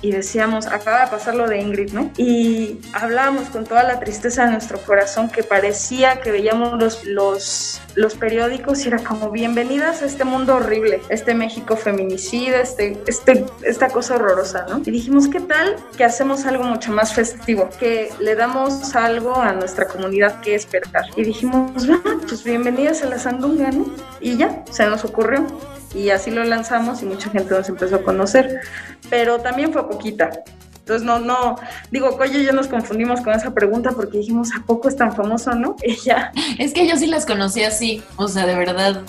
y 0.03 0.11
decíamos, 0.11 0.67
acaba 0.67 1.05
de 1.05 1.07
pasar 1.07 1.33
lo 1.33 1.47
de 1.47 1.59
Ingrid, 1.59 1.93
¿no? 1.93 2.11
Y 2.17 2.81
hablábamos 2.91 3.47
con 3.47 3.63
toda 3.63 3.83
la 3.83 4.01
tristeza 4.01 4.45
de 4.45 4.51
nuestro 4.51 4.77
corazón 4.79 5.29
que 5.29 5.43
parecía 5.43 6.19
que 6.19 6.29
veíamos 6.29 6.77
los, 6.77 7.05
los, 7.05 7.81
los 7.95 8.15
periódicos 8.15 8.85
y 8.85 8.89
era 8.89 8.99
como 8.99 9.31
bienvenidas 9.31 10.01
a 10.01 10.05
este 10.05 10.25
mundo 10.25 10.57
horrible, 10.57 11.01
este 11.07 11.33
México 11.33 11.77
feminicida, 11.77 12.59
este, 12.59 13.01
este, 13.07 13.45
esta 13.61 13.87
cosa 13.87 14.15
horrorosa, 14.15 14.65
¿no? 14.67 14.81
Y 14.85 14.91
dijimos, 14.91 15.29
¿qué 15.29 15.39
tal 15.39 15.77
que 15.95 16.03
hacemos 16.03 16.45
algo 16.45 16.65
mucho 16.65 16.91
más 16.91 17.13
festivo? 17.13 17.69
Que 17.79 18.11
le 18.19 18.35
damos 18.35 18.97
algo 18.97 19.37
a 19.37 19.53
nuestra 19.53 19.87
comunidad 19.87 20.41
que 20.41 20.55
esperar. 20.55 21.05
Y 21.15 21.23
dijimos, 21.23 21.87
pues 22.27 22.43
bienvenidas 22.43 23.03
a 23.03 23.05
la 23.05 23.19
Sandunga, 23.19 23.71
¿no? 23.71 23.85
Y 24.19 24.35
ya, 24.35 24.65
se 24.69 24.85
nos 24.85 25.05
ocurrió 25.05 25.47
y 25.93 26.09
así 26.09 26.31
lo 26.31 26.43
lanzamos 26.43 27.01
y 27.01 27.05
mucha 27.05 27.29
gente 27.29 27.53
nos 27.53 27.69
empezó 27.69 27.97
a 27.97 28.03
conocer, 28.03 28.61
pero 29.09 29.39
también 29.39 29.71
fue 29.71 29.87
poquita. 29.87 30.31
Entonces, 30.79 31.05
no, 31.05 31.19
no, 31.19 31.55
digo, 31.91 32.17
Coyo 32.17 32.39
y 32.39 32.45
yo 32.45 32.51
nos 32.51 32.67
confundimos 32.67 33.21
con 33.21 33.33
esa 33.33 33.53
pregunta 33.53 33.91
porque 33.91 34.17
dijimos, 34.17 34.49
¿a 34.53 34.65
poco 34.65 34.89
es 34.89 34.97
tan 34.97 35.15
famoso, 35.15 35.53
no? 35.55 35.77
Ella. 35.81 36.31
Es 36.59 36.73
que 36.73 36.85
yo 36.87 36.97
sí 36.97 37.07
las 37.07 37.25
conocí 37.25 37.63
así, 37.63 38.03
o 38.17 38.27
sea, 38.27 38.45
de 38.45 38.55
verdad. 38.55 39.01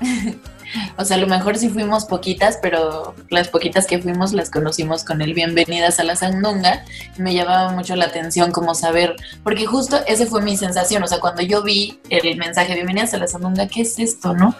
O 0.96 1.04
sea, 1.04 1.16
a 1.16 1.20
lo 1.20 1.26
mejor 1.26 1.58
sí 1.58 1.68
fuimos 1.68 2.04
poquitas, 2.04 2.58
pero 2.60 3.14
las 3.30 3.48
poquitas 3.48 3.86
que 3.86 4.00
fuimos 4.00 4.32
las 4.32 4.50
conocimos 4.50 5.04
con 5.04 5.22
el 5.22 5.34
Bienvenidas 5.34 5.98
a 6.00 6.04
la 6.04 6.16
Sandunga. 6.16 6.84
Me 7.18 7.34
llamaba 7.34 7.72
mucho 7.72 7.96
la 7.96 8.06
atención 8.06 8.52
como 8.52 8.74
saber, 8.74 9.16
porque 9.44 9.66
justo 9.66 10.00
ese 10.06 10.26
fue 10.26 10.42
mi 10.42 10.56
sensación. 10.56 11.02
O 11.02 11.06
sea, 11.06 11.20
cuando 11.20 11.42
yo 11.42 11.62
vi 11.62 12.00
el 12.10 12.36
mensaje 12.36 12.74
Bienvenidas 12.74 13.14
a 13.14 13.18
la 13.18 13.26
Sandunga, 13.26 13.66
¿qué 13.68 13.82
es 13.82 13.98
esto, 13.98 14.34
no? 14.34 14.54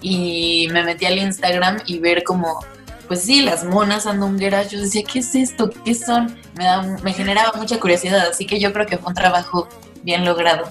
Y 0.00 0.68
me 0.72 0.82
metí 0.82 1.06
al 1.06 1.18
Instagram 1.18 1.78
y 1.86 1.98
ver 1.98 2.24
como 2.24 2.60
pues 3.08 3.22
sí, 3.22 3.40
las 3.40 3.64
monas 3.64 4.02
sandungueras, 4.02 4.70
yo 4.70 4.78
decía, 4.78 5.02
¿qué 5.02 5.20
es 5.20 5.34
esto? 5.34 5.70
¿Qué 5.82 5.94
son? 5.94 6.36
Me, 6.56 6.64
da, 6.64 6.82
me 7.02 7.14
generaba 7.14 7.52
mucha 7.56 7.80
curiosidad, 7.80 8.28
así 8.28 8.46
que 8.46 8.60
yo 8.60 8.70
creo 8.74 8.86
que 8.86 8.98
fue 8.98 9.08
un 9.08 9.14
trabajo 9.14 9.66
bien 10.02 10.24
logrado. 10.24 10.68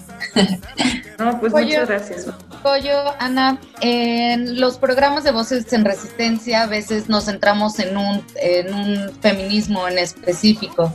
No, 1.17 1.39
pues 1.39 1.51
muchas 1.51 1.87
gracias. 1.87 2.27
Pollo, 2.61 3.13
Ana, 3.19 3.59
en 3.81 4.59
los 4.59 4.77
programas 4.77 5.23
de 5.23 5.31
Voces 5.31 5.71
en 5.73 5.83
Resistencia 5.83 6.63
a 6.63 6.67
veces 6.67 7.09
nos 7.09 7.25
centramos 7.25 7.79
en 7.79 7.97
un, 7.97 8.23
en 8.35 8.73
un 8.73 9.11
feminismo 9.19 9.87
en 9.87 9.97
específico. 9.97 10.93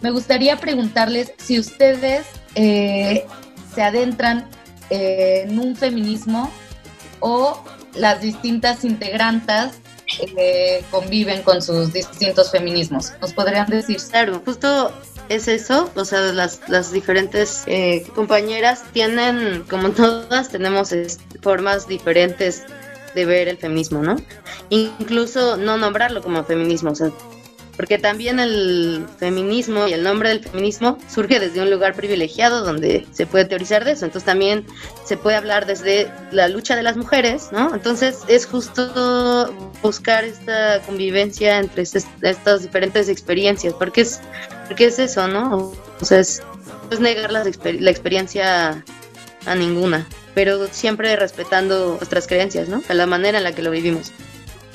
Me 0.00 0.10
gustaría 0.10 0.56
preguntarles 0.56 1.32
si 1.36 1.58
ustedes 1.58 2.26
eh, 2.54 3.26
se 3.74 3.82
adentran 3.82 4.48
en 4.90 5.58
un 5.58 5.76
feminismo 5.76 6.50
o 7.20 7.62
las 7.94 8.20
distintas 8.20 8.84
integrantes 8.84 9.80
eh, 10.36 10.84
conviven 10.90 11.42
con 11.42 11.62
sus 11.62 11.92
distintos 11.92 12.50
feminismos. 12.50 13.12
¿Nos 13.20 13.32
podrían 13.32 13.66
decir? 13.68 13.98
Claro, 14.10 14.42
justo 14.44 14.92
es 15.34 15.48
eso, 15.48 15.90
o 15.94 16.04
sea, 16.04 16.20
las, 16.32 16.60
las 16.68 16.92
diferentes 16.92 17.64
eh, 17.66 18.06
compañeras 18.14 18.84
tienen, 18.92 19.64
como 19.68 19.90
todas, 19.92 20.50
tenemos 20.50 20.94
formas 21.40 21.88
diferentes 21.88 22.64
de 23.14 23.24
ver 23.26 23.48
el 23.48 23.58
feminismo, 23.58 24.02
¿no? 24.02 24.16
Incluso 24.70 25.56
no 25.56 25.76
nombrarlo 25.76 26.22
como 26.22 26.44
feminismo, 26.44 26.90
o 26.90 26.94
sea, 26.94 27.10
porque 27.76 27.98
también 27.98 28.38
el 28.38 29.06
feminismo 29.18 29.86
y 29.86 29.92
el 29.92 30.02
nombre 30.02 30.28
del 30.28 30.40
feminismo 30.40 30.98
surge 31.08 31.40
desde 31.40 31.60
un 31.60 31.70
lugar 31.70 31.94
privilegiado 31.94 32.64
donde 32.64 33.06
se 33.12 33.26
puede 33.26 33.44
teorizar 33.44 33.84
de 33.84 33.92
eso, 33.92 34.04
entonces 34.04 34.26
también 34.26 34.66
se 35.04 35.16
puede 35.16 35.36
hablar 35.36 35.66
desde 35.66 36.10
la 36.30 36.48
lucha 36.48 36.76
de 36.76 36.82
las 36.82 36.96
mujeres, 36.96 37.48
¿no? 37.52 37.74
Entonces 37.74 38.20
es 38.28 38.46
justo 38.46 39.54
buscar 39.82 40.24
esta 40.24 40.80
convivencia 40.82 41.58
entre 41.58 41.82
estas 41.82 42.62
diferentes 42.62 43.08
experiencias, 43.08 43.74
porque 43.74 44.02
es, 44.02 44.20
porque 44.68 44.86
es 44.86 44.98
eso, 44.98 45.26
¿no? 45.28 45.72
O 46.00 46.04
sea, 46.04 46.20
es, 46.20 46.42
negar 47.00 47.32
la, 47.32 47.42
la 47.42 47.90
experiencia 47.90 48.84
a 49.46 49.54
ninguna, 49.54 50.06
pero 50.34 50.66
siempre 50.68 51.16
respetando 51.16 51.96
nuestras 51.96 52.26
creencias, 52.26 52.68
¿no? 52.68 52.82
A 52.88 52.94
la 52.94 53.06
manera 53.06 53.38
en 53.38 53.44
la 53.44 53.54
que 53.54 53.62
lo 53.62 53.70
vivimos. 53.70 54.12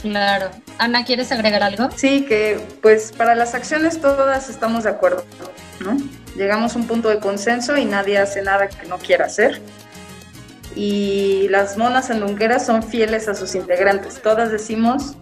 Claro. 0.01 0.49
Ana, 0.77 1.05
¿quieres 1.05 1.31
agregar 1.31 1.63
algo? 1.63 1.89
Sí, 1.95 2.25
que 2.25 2.59
pues 2.81 3.11
para 3.11 3.35
las 3.35 3.55
acciones 3.55 3.99
todas 3.99 4.49
estamos 4.49 4.83
de 4.83 4.91
acuerdo, 4.91 5.23
¿no? 5.79 5.97
Llegamos 6.35 6.75
a 6.75 6.79
un 6.79 6.87
punto 6.87 7.09
de 7.09 7.19
consenso 7.19 7.77
y 7.77 7.85
nadie 7.85 8.17
hace 8.19 8.41
nada 8.41 8.67
que 8.67 8.87
no 8.87 8.97
quiera 8.99 9.25
hacer. 9.25 9.61
Y 10.75 11.47
las 11.49 11.77
monas 11.77 12.07
sandungueras 12.07 12.65
son 12.65 12.83
fieles 12.83 13.27
a 13.27 13.33
sus 13.33 13.55
integrantes. 13.55 14.21
Todas 14.21 14.51
decimos 14.51 15.15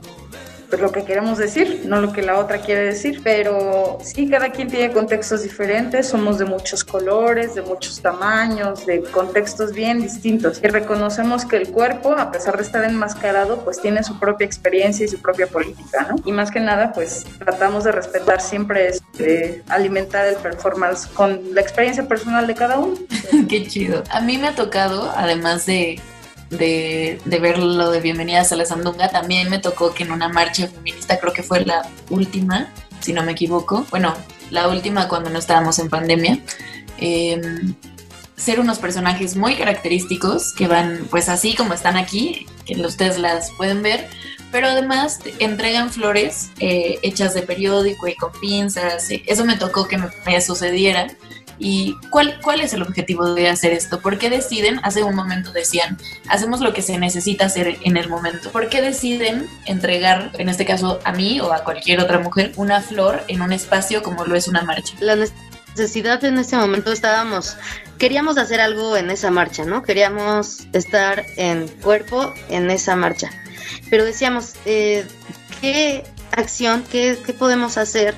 pues, 0.78 0.82
lo 0.82 0.92
que 0.92 1.06
queremos 1.06 1.38
decir, 1.38 1.84
no 1.86 2.02
lo 2.02 2.12
que 2.12 2.22
la 2.22 2.38
otra 2.38 2.58
quiere 2.58 2.84
decir, 2.84 3.22
pero 3.24 3.98
sí, 4.04 4.30
cada 4.30 4.52
quien 4.52 4.68
tiene 4.68 4.92
contextos 4.92 5.44
diferentes, 5.44 6.08
somos 6.08 6.38
de 6.38 6.46
muchos 6.46 6.84
colores, 6.84 7.56
de 7.56 7.62
muchos 7.62 8.02
tamaños, 8.02 8.86
de 8.86 9.02
contextos 9.04 9.72
bien 9.72 10.02
distintos 10.02 10.60
y 10.62 10.68
reconocemos 10.68 11.46
que 11.46 11.58
el 11.58 11.70
cuerpo, 11.70 12.14
a 12.14 12.32
pesar 12.32 12.58
de 12.58 12.64
estar 12.64 12.84
enmascarado, 12.84 13.60
pues 13.64 13.82
tiene 13.82 14.04
su 14.04 14.20
propia 14.20 14.46
experiencia 14.46 15.06
y 15.06 15.08
su 15.08 15.22
propia 15.22 15.48
política, 15.48 16.08
¿no? 16.10 16.16
Y 16.26 16.32
más 16.34 16.52
que 16.52 16.60
nada, 16.60 16.92
pues 16.92 17.26
tratamos 17.40 17.86
de 17.86 17.94
respetar 17.94 18.42
siempre 18.42 18.90
eso, 18.90 19.04
de 19.18 19.64
alimentar 19.70 20.28
el 20.28 20.36
performance 20.36 21.08
con 21.08 21.42
la 21.54 21.62
experiencia 21.62 22.06
personal 22.08 22.48
de 22.48 22.56
cada 22.56 22.80
uno. 22.80 22.98
Qué 23.50 23.66
chido. 23.68 24.04
A 24.10 24.20
mí 24.20 24.38
me 24.38 24.50
ha 24.50 24.56
tocado, 24.56 25.12
además 25.16 25.66
de 25.66 26.02
de, 26.50 27.20
de, 27.26 27.40
ver 27.40 27.58
lo 27.58 27.92
de 27.92 28.00
Bienvenidas 28.00 28.52
a 28.52 28.56
la 28.56 28.66
Sandunga, 28.66 29.10
también 29.10 29.50
me 29.50 29.60
tocó 29.60 29.94
que 29.94 30.04
en 30.04 30.12
una 30.12 30.30
marcha 30.30 30.68
feminista, 30.68 31.20
creo 31.20 31.34
que 31.34 31.44
fue 31.44 31.66
la 31.66 31.88
última, 32.10 32.72
si 33.00 33.14
no 33.14 33.24
me 33.24 33.34
equivoco, 33.34 33.86
bueno, 33.90 34.14
la 34.52 34.68
última 34.68 35.08
cuando 35.08 35.30
no 35.30 35.40
estábamos 35.40 35.80
en 35.80 35.90
pandemia, 35.90 36.40
em, 36.98 37.76
ser 38.36 38.60
unos 38.60 38.80
personajes 38.80 39.36
muy 39.36 39.56
característicos 39.56 40.54
que 40.54 40.68
van 40.68 41.08
pues 41.10 41.30
así 41.30 41.56
como 41.56 41.74
están 41.74 41.98
aquí, 41.98 42.46
que 42.66 42.76
ustedes 42.82 43.18
las 43.18 43.52
pueden 43.58 43.82
ver, 43.82 44.08
pero 44.52 44.68
además 44.68 45.20
entregan 45.40 45.90
flores 45.90 46.52
eh, 46.60 47.00
hechas 47.02 47.34
de 47.34 47.42
periódico 47.42 48.08
y 48.08 48.16
con 48.16 48.32
pinzas, 48.40 49.08
eso 49.10 49.46
me 49.46 49.58
tocó 49.58 49.88
que 49.88 49.98
me, 49.98 50.08
me 50.26 50.42
sucediera 50.42 51.08
¿Y 51.58 51.96
cuál, 52.10 52.39
cuál 52.41 52.62
es 52.62 52.74
el 52.74 52.82
objetivo 52.82 53.34
de 53.34 53.50
hacer 53.50 53.72
esto? 53.72 54.02
¿Por 54.02 54.18
qué 54.18 54.30
deciden, 54.30 54.80
hace 54.84 55.04
un 55.04 55.15
momento 55.15 55.52
decían, 55.52 55.98
hacemos 56.28 56.62
lo 56.62 56.74
que 56.74 56.82
se 56.82 56.98
necesita 56.98 57.46
hacer 57.46 57.78
en 57.82 57.98
el 57.98 58.10
momento? 58.10 58.52
¿Por 58.52 58.70
qué 58.70 58.82
deciden 58.82 59.48
entregar, 59.65 60.32
en 60.38 60.50
este 60.50 60.65
caso 60.65 61.00
a 61.04 61.12
mí 61.12 61.39
o 61.39 61.54
a 61.54 61.63
cualquier 61.63 62.00
otra 62.00 62.20
mujer, 62.20 62.52
una 62.56 62.82
flor 62.82 63.24
en 63.28 63.41
un 63.41 63.54
espacio 63.54 64.04
como 64.04 64.26
lo 64.26 64.36
es 64.36 64.48
una 64.48 64.63
marcha? 64.63 64.96
La 65.00 65.15
necesidad 65.76 66.24
en 66.24 66.38
ese 66.38 66.58
momento 66.58 66.91
estábamos, 66.91 67.58
queríamos 67.98 68.38
hacer 68.38 68.62
algo 68.62 68.98
en 68.98 69.10
esa 69.10 69.32
marcha, 69.32 69.65
¿no? 69.65 69.84
Queríamos 69.84 70.68
estar 70.74 71.26
en 71.38 71.68
cuerpo 71.82 72.34
en 72.50 72.70
esa 72.70 72.96
marcha. 72.96 73.30
Pero 73.89 74.06
decíamos, 74.06 74.56
eh, 74.65 75.06
¿qué 75.62 76.04
acción, 76.32 76.84
qué, 76.91 77.18
qué 77.26 77.34
podemos 77.34 77.78
hacer? 77.78 78.15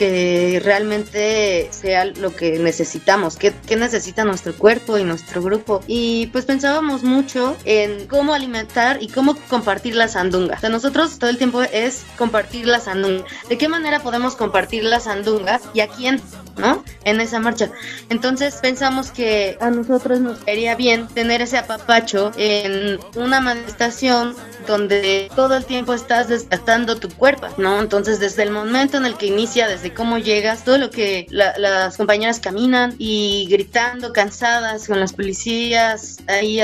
Que 0.00 0.62
realmente 0.64 1.68
sea 1.72 2.06
lo 2.06 2.34
que 2.34 2.58
necesitamos, 2.58 3.36
qué, 3.36 3.52
necesita 3.76 4.24
nuestro 4.24 4.54
cuerpo 4.54 4.96
y 4.96 5.04
nuestro 5.04 5.42
grupo. 5.42 5.82
Y 5.86 6.28
pues 6.28 6.46
pensábamos 6.46 7.02
mucho 7.02 7.54
en 7.66 8.06
cómo 8.06 8.32
alimentar 8.32 9.02
y 9.02 9.08
cómo 9.08 9.36
compartir 9.50 9.94
la 9.94 10.08
sandunga. 10.08 10.58
O 10.62 10.68
nosotros 10.70 11.18
todo 11.18 11.28
el 11.28 11.36
tiempo 11.36 11.60
es 11.60 12.06
compartir 12.16 12.66
la 12.66 12.80
sandunga. 12.80 13.26
¿De 13.50 13.58
qué 13.58 13.68
manera 13.68 14.00
podemos 14.00 14.36
compartir 14.36 14.84
la 14.84 15.00
sandunga 15.00 15.60
y 15.74 15.80
a 15.80 15.88
quién? 15.88 16.22
¿no? 16.56 16.84
En 17.04 17.20
esa 17.20 17.40
marcha. 17.40 17.70
Entonces 18.08 18.56
pensamos 18.56 19.10
que 19.10 19.56
a 19.60 19.70
nosotros 19.70 20.20
nos 20.20 20.38
sería 20.40 20.76
bien 20.76 21.08
tener 21.08 21.40
ese 21.42 21.58
apapacho 21.58 22.32
en 22.36 22.98
una 23.16 23.40
manifestación 23.40 24.36
donde 24.66 25.30
todo 25.34 25.56
el 25.56 25.64
tiempo 25.64 25.94
estás 25.94 26.28
desgastando 26.28 26.96
tu 26.96 27.08
cuerpo, 27.08 27.48
¿no? 27.56 27.80
Entonces 27.80 28.20
desde 28.20 28.42
el 28.42 28.50
momento 28.50 28.98
en 28.98 29.06
el 29.06 29.16
que 29.16 29.26
inicia, 29.26 29.68
desde 29.68 29.89
cómo 29.94 30.18
llegas, 30.18 30.64
todo 30.64 30.78
lo 30.78 30.90
que 30.90 31.26
las 31.30 31.96
compañeras 31.96 32.40
caminan 32.40 32.94
y 32.98 33.46
gritando, 33.50 34.12
cansadas, 34.12 34.86
con 34.86 35.00
las 35.00 35.12
policías 35.12 36.18
ahí 36.26 36.60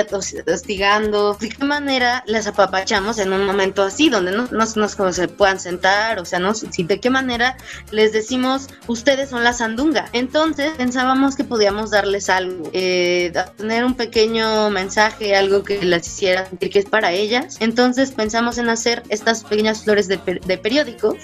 hostigando, 0.46 1.34
¿de 1.34 1.48
qué 1.48 1.64
manera 1.64 2.24
las 2.26 2.46
apapachamos 2.46 3.18
en 3.18 3.32
un 3.32 3.44
momento 3.44 3.82
así, 3.82 4.08
donde 4.08 4.32
no, 4.32 4.48
no, 4.50 4.64
no 4.74 5.12
se 5.12 5.28
puedan 5.28 5.60
sentar, 5.60 6.18
o 6.18 6.24
sea, 6.24 6.38
no, 6.38 6.52
de 6.52 7.00
qué 7.00 7.10
manera 7.10 7.56
les 7.90 8.12
decimos, 8.12 8.68
ustedes 8.86 9.30
son 9.30 9.44
la 9.44 9.52
sandunga. 9.52 10.08
Entonces 10.12 10.72
pensábamos 10.76 11.36
que 11.36 11.44
podíamos 11.44 11.90
darles 11.90 12.28
algo, 12.28 12.70
eh, 12.72 13.32
tener 13.56 13.84
un 13.84 13.94
pequeño 13.94 14.70
mensaje, 14.70 15.34
algo 15.36 15.62
que 15.62 15.82
las 15.84 16.06
hiciera 16.06 16.46
sentir 16.46 16.70
que 16.70 16.78
es 16.80 16.86
para 16.86 17.12
ellas. 17.12 17.56
Entonces 17.60 18.12
pensamos 18.12 18.58
en 18.58 18.68
hacer 18.68 19.02
estas 19.08 19.44
pequeñas 19.44 19.84
flores 19.84 20.08
de, 20.08 20.16
de 20.16 20.58
periódico, 20.58 21.16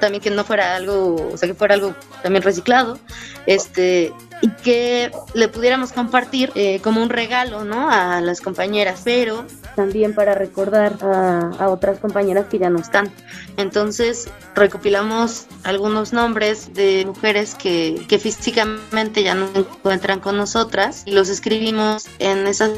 también 0.00 0.22
que 0.22 0.30
no 0.30 0.44
fuera 0.44 0.76
algo, 0.76 1.30
o 1.32 1.36
sea, 1.36 1.48
que 1.48 1.54
fuera 1.54 1.74
algo 1.74 1.94
también 2.22 2.42
reciclado, 2.42 2.98
este, 3.46 4.12
y 4.42 4.50
que 4.50 5.10
le 5.34 5.48
pudiéramos 5.48 5.92
compartir 5.92 6.52
eh, 6.54 6.80
como 6.82 7.02
un 7.02 7.08
regalo, 7.08 7.64
¿no? 7.64 7.90
A 7.90 8.20
las 8.20 8.40
compañeras, 8.40 9.02
pero 9.04 9.44
también 9.74 10.14
para 10.14 10.34
recordar 10.34 10.96
a, 11.02 11.68
otras 11.68 11.98
compañeras 11.98 12.46
que 12.46 12.58
ya 12.58 12.70
no 12.70 12.78
están. 12.78 13.10
Entonces 13.56 14.28
recopilamos 14.54 15.46
algunos 15.64 16.12
nombres 16.12 16.72
de 16.74 17.04
mujeres 17.06 17.54
que, 17.54 18.04
que 18.08 18.18
físicamente 18.18 19.22
ya 19.22 19.34
no 19.34 19.48
encuentran 19.54 20.20
con 20.20 20.36
nosotras 20.36 21.02
y 21.06 21.12
los 21.12 21.28
escribimos 21.28 22.06
en 22.18 22.46
esas 22.46 22.70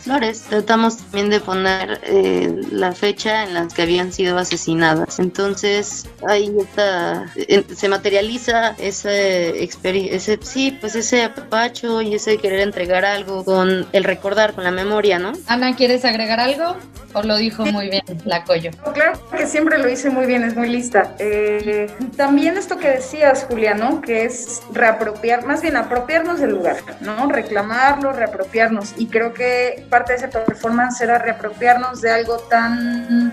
flores. 0.00 0.42
Tratamos 0.48 0.98
también 0.98 1.30
de 1.30 1.40
poner 1.40 2.00
eh, 2.04 2.60
la 2.70 2.92
fecha 2.92 3.44
en 3.44 3.54
la 3.54 3.68
que 3.68 3.82
habían 3.82 4.12
sido 4.12 4.38
asesinadas. 4.38 5.18
Entonces 5.18 6.06
ahí 6.26 6.52
está, 6.58 7.26
se 7.74 7.88
materializa 7.88 8.74
ese, 8.78 9.62
ese, 9.62 10.38
sí, 10.42 10.76
pues 10.80 10.94
ese 10.94 11.24
apapacho 11.24 12.02
y 12.02 12.14
ese 12.14 12.38
querer 12.38 12.60
entregar 12.60 13.04
algo 13.04 13.44
con 13.44 13.86
el 13.92 14.04
recordar, 14.04 14.54
con 14.54 14.64
la 14.64 14.70
memoria, 14.70 15.18
¿no? 15.18 15.32
Ana, 15.46 15.74
¿quieres 15.76 16.04
agregar 16.04 16.40
algo? 16.40 16.76
¿O 17.14 17.22
lo 17.22 17.36
dijo 17.36 17.66
muy 17.66 17.90
bien 17.90 18.02
la 18.24 18.42
Coyo? 18.44 18.70
Claro 18.94 19.20
que 19.36 19.46
siempre 19.46 19.78
lo 19.78 19.88
hice 19.88 20.08
muy 20.08 20.24
bien, 20.26 20.44
es 20.44 20.56
muy 20.56 20.68
lista. 20.68 21.14
Eh, 21.18 21.90
también 22.16 22.56
esto 22.56 22.78
que 22.78 22.88
decías, 22.88 23.44
Juliano, 23.48 24.00
que 24.00 24.24
es 24.24 24.62
reapropiar, 24.72 25.44
más 25.44 25.60
bien 25.60 25.76
apropiarnos 25.76 26.40
del 26.40 26.50
lugar, 26.50 26.76
¿no? 27.00 27.28
Reclamarlo, 27.28 28.12
reapropiarnos. 28.12 28.94
Y 28.96 29.06
creo 29.06 29.34
que 29.34 29.81
parte 29.88 30.12
de 30.12 30.18
esa 30.18 30.30
performance 30.30 31.00
era 31.00 31.18
reapropiarnos 31.18 32.00
de 32.00 32.10
algo 32.10 32.38
tan, 32.38 33.32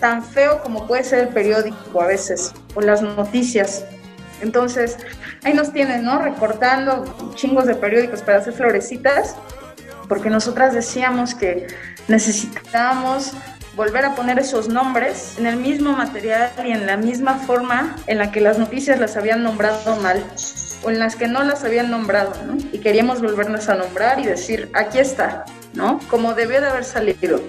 tan 0.00 0.24
feo 0.24 0.62
como 0.62 0.86
puede 0.86 1.04
ser 1.04 1.20
el 1.20 1.28
periódico 1.28 2.00
a 2.00 2.06
veces, 2.06 2.52
o 2.74 2.80
las 2.80 3.02
noticias. 3.02 3.84
Entonces, 4.40 4.96
ahí 5.44 5.52
nos 5.52 5.72
tienen, 5.72 6.04
¿no? 6.04 6.18
Recortando 6.18 7.32
chingos 7.34 7.66
de 7.66 7.74
periódicos 7.74 8.22
para 8.22 8.38
hacer 8.38 8.54
florecitas, 8.54 9.36
porque 10.08 10.30
nosotras 10.30 10.74
decíamos 10.74 11.34
que 11.34 11.66
necesitábamos 12.08 13.34
volver 13.76 14.04
a 14.04 14.14
poner 14.14 14.38
esos 14.38 14.68
nombres 14.68 15.38
en 15.38 15.46
el 15.46 15.56
mismo 15.56 15.92
material 15.92 16.50
y 16.64 16.72
en 16.72 16.86
la 16.86 16.96
misma 16.96 17.38
forma 17.38 17.96
en 18.06 18.18
la 18.18 18.32
que 18.32 18.40
las 18.40 18.58
noticias 18.58 18.98
las 18.98 19.16
habían 19.16 19.42
nombrado 19.42 19.96
mal 19.96 20.24
o 20.82 20.90
en 20.90 20.98
las 20.98 21.16
que 21.16 21.28
no 21.28 21.42
las 21.44 21.64
habían 21.64 21.90
nombrado, 21.90 22.32
¿no? 22.44 22.56
Y 22.72 22.78
queríamos 22.80 23.20
volvernos 23.20 23.68
a 23.68 23.74
nombrar 23.74 24.18
y 24.18 24.26
decir, 24.26 24.70
aquí 24.74 24.98
está, 24.98 25.44
¿no? 25.74 26.00
Como 26.08 26.34
debió 26.34 26.60
de 26.60 26.68
haber 26.68 26.84
salido 26.84 27.40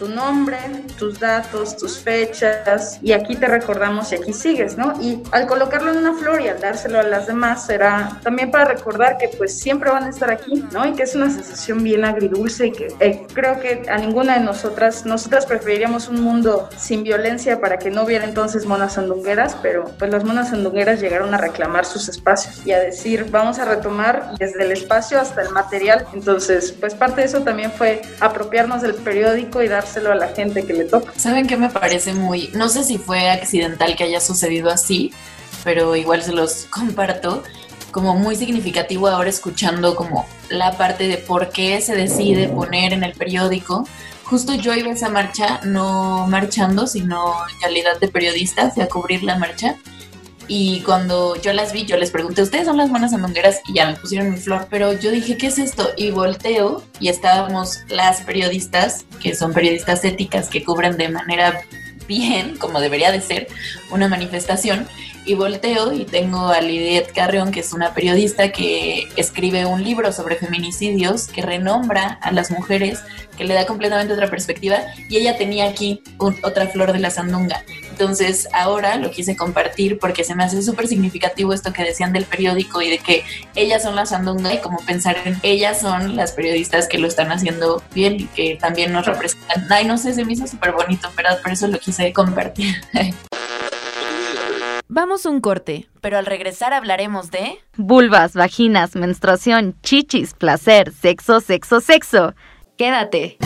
tu 0.00 0.08
nombre, 0.08 0.56
tus 0.98 1.20
datos, 1.20 1.76
tus 1.76 1.98
fechas, 1.98 2.98
y 3.02 3.12
aquí 3.12 3.36
te 3.36 3.46
recordamos 3.46 4.10
y 4.12 4.14
aquí 4.14 4.32
sigues, 4.32 4.78
¿no? 4.78 4.94
Y 4.98 5.22
al 5.30 5.46
colocarlo 5.46 5.92
en 5.92 5.98
una 5.98 6.14
flor 6.14 6.40
y 6.40 6.48
al 6.48 6.58
dárselo 6.58 6.98
a 6.98 7.02
las 7.02 7.26
demás, 7.26 7.66
será 7.66 8.18
también 8.22 8.50
para 8.50 8.64
recordar 8.64 9.18
que 9.18 9.28
pues 9.28 9.58
siempre 9.58 9.90
van 9.90 10.04
a 10.04 10.08
estar 10.08 10.30
aquí, 10.30 10.64
¿no? 10.72 10.86
Y 10.86 10.94
que 10.94 11.02
es 11.02 11.14
una 11.14 11.28
sensación 11.28 11.84
bien 11.84 12.06
agridulce 12.06 12.68
y 12.68 12.72
que 12.72 12.88
eh, 12.98 13.26
creo 13.34 13.60
que 13.60 13.82
a 13.90 13.98
ninguna 13.98 14.38
de 14.38 14.40
nosotras, 14.40 15.04
nosotras 15.04 15.44
preferiríamos 15.44 16.08
un 16.08 16.22
mundo 16.22 16.70
sin 16.78 17.02
violencia 17.02 17.60
para 17.60 17.78
que 17.78 17.90
no 17.90 18.04
hubiera 18.04 18.24
entonces 18.24 18.64
monas 18.64 18.94
sandungueras, 18.94 19.54
pero 19.60 19.84
pues 19.98 20.10
las 20.10 20.24
monas 20.24 20.48
sandungueras 20.48 21.02
llegaron 21.02 21.34
a 21.34 21.36
reclamar 21.36 21.84
sus 21.84 22.08
espacios 22.08 22.66
y 22.66 22.72
a 22.72 22.80
decir, 22.80 23.26
vamos 23.30 23.58
a 23.58 23.66
retomar 23.66 24.32
desde 24.38 24.62
el 24.62 24.72
espacio 24.72 25.20
hasta 25.20 25.42
el 25.42 25.50
material. 25.50 26.06
Entonces, 26.14 26.72
pues 26.72 26.94
parte 26.94 27.20
de 27.20 27.26
eso 27.26 27.42
también 27.42 27.70
fue 27.70 28.00
apropiarnos 28.20 28.80
del 28.80 28.94
periódico 28.94 29.62
y 29.62 29.68
dar 29.68 29.89
a 29.96 30.14
la 30.14 30.28
gente 30.28 30.64
que 30.64 30.72
le 30.72 30.84
toca. 30.84 31.12
¿Saben 31.16 31.46
qué 31.46 31.56
me 31.56 31.68
parece 31.68 32.14
muy, 32.14 32.50
no 32.54 32.68
sé 32.68 32.84
si 32.84 32.98
fue 32.98 33.30
accidental 33.30 33.96
que 33.96 34.04
haya 34.04 34.20
sucedido 34.20 34.70
así, 34.70 35.12
pero 35.64 35.96
igual 35.96 36.22
se 36.22 36.32
los 36.32 36.66
comparto, 36.70 37.42
como 37.90 38.14
muy 38.14 38.36
significativo 38.36 39.08
ahora 39.08 39.30
escuchando 39.30 39.96
como 39.96 40.26
la 40.48 40.76
parte 40.76 41.08
de 41.08 41.16
por 41.18 41.50
qué 41.50 41.80
se 41.80 41.96
decide 41.96 42.48
poner 42.48 42.92
en 42.92 43.02
el 43.02 43.12
periódico. 43.14 43.86
Justo 44.24 44.54
yo 44.54 44.74
iba 44.74 44.90
a 44.90 44.92
esa 44.92 45.08
marcha, 45.08 45.60
no 45.64 46.28
marchando, 46.28 46.86
sino 46.86 47.34
en 47.52 47.58
calidad 47.58 47.98
de 47.98 48.06
periodista, 48.06 48.70
fui 48.70 48.84
a 48.84 48.88
cubrir 48.88 49.24
la 49.24 49.36
marcha 49.36 49.76
y 50.52 50.80
cuando 50.80 51.40
yo 51.40 51.52
las 51.52 51.72
vi, 51.72 51.84
yo 51.84 51.96
les 51.96 52.10
pregunté, 52.10 52.42
¿ustedes 52.42 52.66
son 52.66 52.76
las 52.76 52.90
buenas 52.90 53.12
andongueras? 53.12 53.60
Y 53.68 53.74
ya 53.74 53.86
me 53.86 53.94
pusieron 53.94 54.32
mi 54.32 54.36
flor, 54.36 54.66
pero 54.68 54.92
yo 54.92 55.12
dije, 55.12 55.36
¿qué 55.36 55.46
es 55.46 55.60
esto? 55.60 55.90
Y 55.96 56.10
volteo 56.10 56.82
y 56.98 57.06
estábamos 57.06 57.78
las 57.88 58.22
periodistas, 58.22 59.04
que 59.22 59.36
son 59.36 59.52
periodistas 59.52 60.04
éticas 60.04 60.48
que 60.48 60.64
cubren 60.64 60.96
de 60.96 61.08
manera 61.08 61.62
bien, 62.08 62.56
como 62.56 62.80
debería 62.80 63.12
de 63.12 63.20
ser, 63.20 63.46
una 63.92 64.08
manifestación. 64.08 64.88
Y 65.24 65.34
volteo 65.34 65.92
y 65.92 66.04
tengo 66.04 66.48
a 66.48 66.60
Lidiet 66.60 67.12
Carrión, 67.12 67.52
que 67.52 67.60
es 67.60 67.72
una 67.72 67.94
periodista 67.94 68.50
que 68.50 69.06
escribe 69.14 69.66
un 69.66 69.84
libro 69.84 70.10
sobre 70.10 70.34
feminicidios, 70.34 71.28
que 71.28 71.42
renombra 71.42 72.18
a 72.22 72.32
las 72.32 72.50
mujeres, 72.50 72.98
que 73.36 73.44
le 73.44 73.54
da 73.54 73.66
completamente 73.66 74.14
otra 74.14 74.28
perspectiva. 74.28 74.78
Y 75.08 75.18
ella 75.18 75.38
tenía 75.38 75.68
aquí 75.68 76.02
otra 76.18 76.66
flor 76.66 76.92
de 76.92 76.98
la 76.98 77.10
sandunga. 77.10 77.62
Entonces 78.00 78.48
ahora 78.54 78.96
lo 78.96 79.10
quise 79.10 79.36
compartir 79.36 79.98
porque 79.98 80.24
se 80.24 80.34
me 80.34 80.42
hace 80.42 80.62
súper 80.62 80.88
significativo 80.88 81.52
esto 81.52 81.74
que 81.74 81.82
decían 81.82 82.14
del 82.14 82.24
periódico 82.24 82.80
y 82.80 82.88
de 82.88 82.96
que 82.96 83.24
ellas 83.54 83.82
son 83.82 83.94
las 83.94 84.08
sandunga 84.08 84.54
y 84.54 84.58
como 84.58 84.78
pensar 84.86 85.18
en 85.26 85.36
ellas 85.42 85.82
son 85.82 86.16
las 86.16 86.32
periodistas 86.32 86.88
que 86.88 86.96
lo 86.96 87.06
están 87.06 87.30
haciendo 87.30 87.82
bien 87.94 88.14
y 88.18 88.24
que 88.24 88.56
también 88.58 88.90
nos 88.94 89.04
representan. 89.04 89.66
Ay, 89.70 89.84
no 89.84 89.98
sé, 89.98 90.14
se 90.14 90.24
me 90.24 90.32
hizo 90.32 90.46
súper 90.46 90.72
bonito, 90.72 91.10
pero 91.14 91.28
por 91.42 91.52
eso 91.52 91.66
lo 91.66 91.78
quise 91.78 92.10
compartir. 92.14 92.74
Vamos 94.88 95.26
un 95.26 95.42
corte, 95.42 95.86
pero 96.00 96.16
al 96.16 96.24
regresar 96.24 96.72
hablaremos 96.72 97.30
de... 97.30 97.58
Vulvas, 97.76 98.32
vaginas, 98.32 98.96
menstruación, 98.96 99.76
chichis, 99.82 100.32
placer, 100.32 100.90
sexo, 100.94 101.40
sexo, 101.40 101.82
sexo. 101.82 102.34
Quédate. 102.78 103.36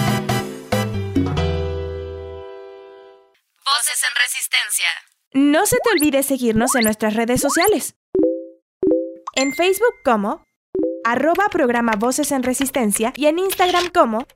Voces 3.84 4.02
en 4.08 4.14
Resistencia. 4.16 4.86
No 5.34 5.66
se 5.66 5.76
te 5.76 5.90
olvide 5.90 6.22
seguirnos 6.22 6.74
en 6.74 6.84
nuestras 6.84 7.12
redes 7.12 7.42
sociales. 7.42 7.96
En 9.34 9.52
Facebook 9.52 9.96
como 10.02 10.42
arroba 11.04 11.50
programa 11.50 11.92
Voces 11.98 12.32
en 12.32 12.42
Resistencia 12.44 13.12
y 13.14 13.26
en 13.26 13.38
Instagram 13.38 13.90
como 13.90 14.26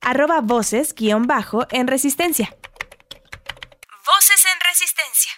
arroba 0.00 0.40
voces 0.40 0.94
guion 0.94 1.26
bajo 1.26 1.66
en 1.72 1.88
Resistencia. 1.88 2.56
Voces 4.06 4.46
en 4.54 4.60
Resistencia. 4.64 5.32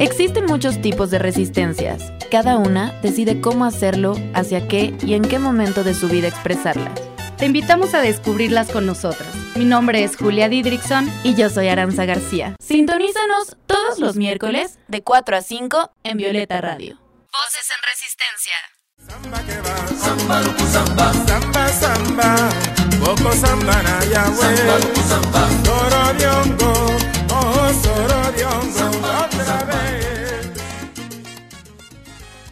Existen 0.00 0.46
muchos 0.46 0.80
tipos 0.80 1.10
de 1.10 1.18
resistencias. 1.18 2.12
Cada 2.30 2.56
una 2.56 2.98
decide 3.02 3.42
cómo 3.42 3.66
hacerlo, 3.66 4.14
hacia 4.34 4.66
qué 4.68 4.96
y 5.02 5.12
en 5.12 5.20
qué 5.20 5.38
momento 5.38 5.84
de 5.84 5.92
su 5.92 6.08
vida 6.08 6.28
expresarlas. 6.28 6.98
Te 7.38 7.44
invitamos 7.44 7.92
a 7.92 8.00
descubrirlas 8.00 8.70
con 8.70 8.86
nosotras. 8.86 9.28
Mi 9.56 9.66
nombre 9.66 10.02
es 10.02 10.16
Julia 10.16 10.48
Didrickson 10.48 11.12
y 11.22 11.34
yo 11.34 11.50
soy 11.50 11.68
Aranza 11.68 12.06
García. 12.06 12.56
Sintonízanos 12.60 13.58
todos 13.66 13.98
los 13.98 14.16
miércoles 14.16 14.78
de 14.88 15.02
4 15.02 15.36
a 15.36 15.42
5 15.42 15.90
en 16.02 16.16
Violeta 16.16 16.62
Radio. 16.62 16.98
Voces 17.30 17.68
en 17.70 17.82
Resistencia. 17.92 18.54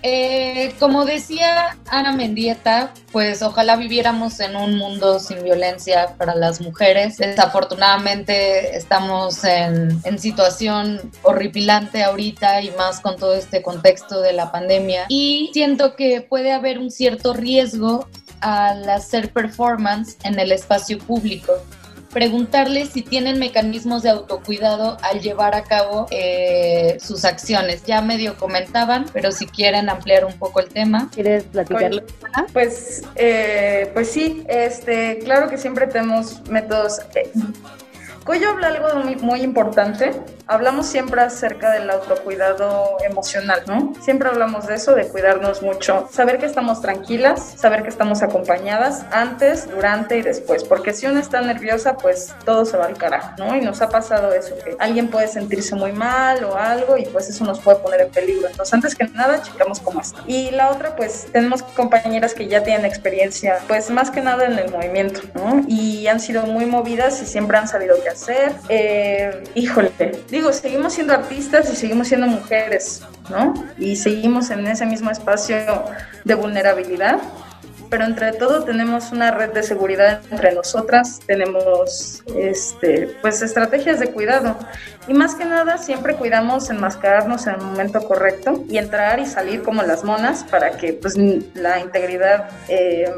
Eh, 0.06 0.74
como 0.78 1.06
decía 1.06 1.78
Ana 1.86 2.12
Mendieta, 2.12 2.92
pues 3.10 3.40
ojalá 3.40 3.74
viviéramos 3.76 4.38
en 4.38 4.54
un 4.54 4.76
mundo 4.76 5.18
sin 5.18 5.42
violencia 5.42 6.14
para 6.18 6.34
las 6.34 6.60
mujeres. 6.60 7.16
Desafortunadamente 7.16 8.76
estamos 8.76 9.42
en, 9.44 9.98
en 10.04 10.18
situación 10.18 11.00
horripilante 11.22 12.02
ahorita 12.02 12.60
y 12.60 12.70
más 12.72 13.00
con 13.00 13.16
todo 13.16 13.32
este 13.34 13.62
contexto 13.62 14.20
de 14.20 14.34
la 14.34 14.52
pandemia. 14.52 15.06
Y 15.08 15.48
siento 15.54 15.96
que 15.96 16.20
puede 16.20 16.52
haber 16.52 16.78
un 16.78 16.90
cierto 16.90 17.32
riesgo 17.32 18.06
al 18.42 18.86
hacer 18.90 19.32
performance 19.32 20.18
en 20.22 20.38
el 20.38 20.52
espacio 20.52 20.98
público 20.98 21.54
preguntarles 22.14 22.90
si 22.90 23.02
tienen 23.02 23.38
mecanismos 23.38 24.02
de 24.04 24.10
autocuidado 24.10 24.96
al 25.02 25.20
llevar 25.20 25.54
a 25.54 25.64
cabo 25.64 26.06
eh, 26.10 26.96
sus 27.00 27.24
acciones. 27.24 27.84
Ya 27.84 28.00
medio 28.00 28.38
comentaban, 28.38 29.04
pero 29.12 29.32
si 29.32 29.46
quieren 29.46 29.90
ampliar 29.90 30.24
un 30.24 30.32
poco 30.38 30.60
el 30.60 30.68
tema. 30.68 31.10
¿Quieres 31.12 31.42
platicarlo? 31.42 32.02
Pues, 32.52 33.02
eh, 33.16 33.90
pues 33.92 34.10
sí, 34.10 34.44
este, 34.48 35.18
claro 35.18 35.50
que 35.50 35.58
siempre 35.58 35.88
tenemos 35.88 36.48
métodos. 36.48 37.00
Eh, 37.16 37.30
Coyo 38.24 38.50
habla 38.50 38.68
algo 38.68 39.04
muy, 39.04 39.16
muy 39.16 39.40
importante. 39.42 40.12
Hablamos 40.46 40.86
siempre 40.86 41.22
acerca 41.22 41.70
del 41.70 41.88
autocuidado 41.88 42.98
emocional, 43.02 43.62
¿no? 43.66 43.94
Siempre 44.02 44.28
hablamos 44.28 44.66
de 44.66 44.74
eso, 44.74 44.94
de 44.94 45.08
cuidarnos 45.08 45.62
mucho. 45.62 46.06
Saber 46.12 46.38
que 46.38 46.44
estamos 46.44 46.82
tranquilas, 46.82 47.54
saber 47.56 47.82
que 47.82 47.88
estamos 47.88 48.22
acompañadas 48.22 49.06
antes, 49.10 49.70
durante 49.70 50.18
y 50.18 50.22
después. 50.22 50.64
Porque 50.64 50.92
si 50.92 51.06
una 51.06 51.20
está 51.20 51.40
nerviosa, 51.40 51.96
pues 51.96 52.34
todo 52.44 52.66
se 52.66 52.76
va 52.76 52.84
al 52.86 52.98
carajo, 52.98 53.32
¿no? 53.38 53.56
Y 53.56 53.62
nos 53.62 53.80
ha 53.80 53.88
pasado 53.88 54.34
eso, 54.34 54.54
que 54.62 54.76
alguien 54.78 55.08
puede 55.08 55.28
sentirse 55.28 55.74
muy 55.76 55.92
mal 55.92 56.44
o 56.44 56.56
algo 56.56 56.98
y 56.98 57.06
pues 57.06 57.30
eso 57.30 57.44
nos 57.44 57.60
puede 57.60 57.78
poner 57.78 58.02
en 58.02 58.10
peligro. 58.10 58.46
Entonces, 58.48 58.74
antes 58.74 58.94
que 58.94 59.04
nada, 59.08 59.40
checamos 59.40 59.80
cómo 59.80 60.02
está. 60.02 60.20
Y 60.26 60.50
la 60.50 60.70
otra, 60.70 60.94
pues 60.94 61.26
tenemos 61.32 61.62
compañeras 61.62 62.34
que 62.34 62.48
ya 62.48 62.62
tienen 62.62 62.84
experiencia, 62.84 63.60
pues 63.66 63.88
más 63.88 64.10
que 64.10 64.20
nada 64.20 64.44
en 64.44 64.58
el 64.58 64.70
movimiento, 64.70 65.22
¿no? 65.34 65.64
Y 65.66 66.06
han 66.06 66.20
sido 66.20 66.44
muy 66.44 66.66
movidas 66.66 67.22
y 67.22 67.26
siempre 67.26 67.56
han 67.56 67.66
sabido 67.66 67.96
qué 68.02 68.10
hacer. 68.10 68.52
Eh, 68.68 69.42
híjole, 69.54 69.90
digo, 70.34 70.52
seguimos 70.52 70.92
siendo 70.94 71.12
artistas 71.12 71.72
y 71.72 71.76
seguimos 71.76 72.08
siendo 72.08 72.26
mujeres, 72.26 73.02
¿no? 73.30 73.54
Y 73.78 73.96
seguimos 73.96 74.50
en 74.50 74.66
ese 74.66 74.84
mismo 74.84 75.10
espacio 75.10 75.56
de 76.24 76.34
vulnerabilidad, 76.34 77.20
pero 77.94 78.06
entre 78.06 78.32
todo 78.32 78.64
tenemos 78.64 79.12
una 79.12 79.30
red 79.30 79.52
de 79.52 79.62
seguridad 79.62 80.20
entre 80.28 80.52
nosotras, 80.52 81.20
tenemos 81.28 82.24
este, 82.36 83.16
pues 83.22 83.40
estrategias 83.40 84.00
de 84.00 84.08
cuidado 84.08 84.58
y 85.06 85.14
más 85.14 85.36
que 85.36 85.44
nada 85.44 85.78
siempre 85.78 86.16
cuidamos 86.16 86.70
enmascararnos 86.70 87.46
en 87.46 87.54
el 87.54 87.60
momento 87.60 88.00
correcto 88.00 88.64
y 88.68 88.78
entrar 88.78 89.20
y 89.20 89.26
salir 89.26 89.62
como 89.62 89.84
las 89.84 90.02
monas 90.02 90.42
para 90.42 90.72
que 90.72 90.94
pues 90.94 91.16
la 91.54 91.78
integridad 91.78 92.50
eh, 92.66 93.12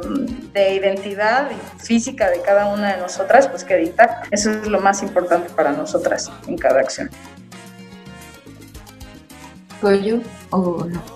de 0.53 0.74
identidad 0.74 1.51
y 1.51 1.83
física 1.83 2.29
de 2.29 2.43
cada 2.43 2.66
una 2.66 2.97
de 2.97 3.01
nosotras 3.01 3.49
pues 3.49 3.64
quede 3.64 3.85
intacta. 3.85 4.24
Eso 4.31 4.51
es 4.51 4.68
lo 4.68 4.79
más 4.83 5.03
importante 5.03 5.49
para 5.55 5.72
nosotras 5.72 6.31
en 6.47 6.59
cada 6.59 6.81
acción. 6.81 7.09
¿Cuello 9.81 10.20
o 10.51 10.85
no? 10.85 11.15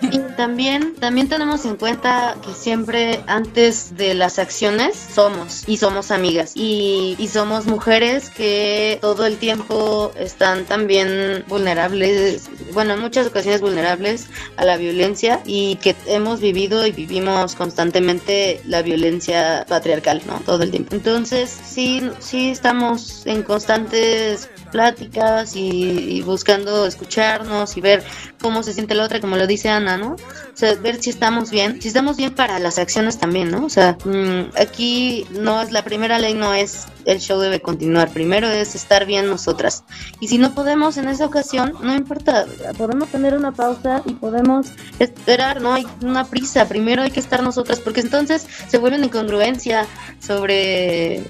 Y 0.00 0.18
también, 0.36 0.94
también 0.96 1.28
tenemos 1.28 1.64
en 1.64 1.76
cuenta 1.76 2.36
que 2.44 2.52
siempre 2.54 3.22
antes 3.26 3.96
de 3.96 4.14
las 4.14 4.38
acciones 4.38 4.96
somos 5.14 5.68
y 5.68 5.76
somos 5.76 6.10
amigas 6.10 6.52
y, 6.54 7.16
y 7.18 7.28
somos 7.28 7.66
mujeres 7.66 8.30
que 8.30 8.98
todo 9.00 9.26
el 9.26 9.36
tiempo 9.36 10.12
están 10.16 10.64
también 10.64 11.44
vulnerables, 11.48 12.48
bueno, 12.72 12.94
en 12.94 13.00
muchas 13.00 13.26
ocasiones 13.26 13.60
vulnerables 13.60 14.26
a 14.56 14.64
la 14.64 14.76
violencia 14.76 15.40
y 15.44 15.76
que 15.76 15.94
hemos 16.06 16.40
vivido 16.40 16.86
y 16.86 16.92
vivimos 16.92 17.54
constantemente 17.54 18.60
la 18.64 18.82
violencia 18.82 19.66
patriarcal, 19.68 20.22
¿no? 20.26 20.40
Todo 20.40 20.62
el 20.62 20.70
tiempo. 20.70 20.94
Entonces, 20.94 21.50
sí, 21.50 22.02
sí 22.18 22.50
estamos 22.50 23.26
en 23.26 23.42
constantes 23.42 24.48
pláticas 24.70 25.54
y, 25.56 26.22
buscando 26.22 26.86
escucharnos 26.86 27.76
y 27.76 27.80
ver 27.80 28.04
cómo 28.40 28.62
se 28.62 28.72
siente 28.72 28.94
la 28.94 29.04
otra, 29.04 29.20
como 29.20 29.36
lo 29.36 29.46
dice 29.46 29.68
Ana, 29.68 29.96
¿no? 29.96 30.12
O 30.12 30.56
sea, 30.56 30.74
ver 30.74 31.02
si 31.02 31.10
estamos 31.10 31.50
bien, 31.50 31.80
si 31.80 31.88
estamos 31.88 32.16
bien 32.16 32.34
para 32.34 32.58
las 32.58 32.78
acciones 32.78 33.18
también, 33.18 33.50
¿no? 33.50 33.64
O 33.64 33.70
sea, 33.70 33.96
mmm, 34.04 34.50
aquí 34.58 35.26
no 35.30 35.60
es 35.60 35.72
la 35.72 35.82
primera 35.82 36.18
ley, 36.18 36.34
no 36.34 36.54
es 36.54 36.86
el 37.04 37.18
show 37.18 37.40
debe 37.40 37.60
continuar, 37.60 38.10
primero 38.10 38.48
es 38.48 38.74
estar 38.74 39.06
bien 39.06 39.28
nosotras. 39.28 39.84
Y 40.20 40.28
si 40.28 40.38
no 40.38 40.54
podemos 40.54 40.96
en 40.96 41.08
esa 41.08 41.26
ocasión, 41.26 41.74
no 41.82 41.94
importa, 41.94 42.46
podemos 42.76 43.08
tener 43.08 43.34
una 43.34 43.52
pausa 43.52 44.02
y 44.06 44.14
podemos 44.14 44.68
esperar, 44.98 45.60
no 45.60 45.72
hay 45.72 45.86
una 46.02 46.24
prisa, 46.24 46.68
primero 46.68 47.02
hay 47.02 47.10
que 47.10 47.20
estar 47.20 47.42
nosotras, 47.42 47.80
porque 47.80 48.00
entonces 48.00 48.46
se 48.68 48.78
vuelve 48.78 48.98
una 48.98 49.06
incongruencia 49.06 49.86
sobre 50.20 51.22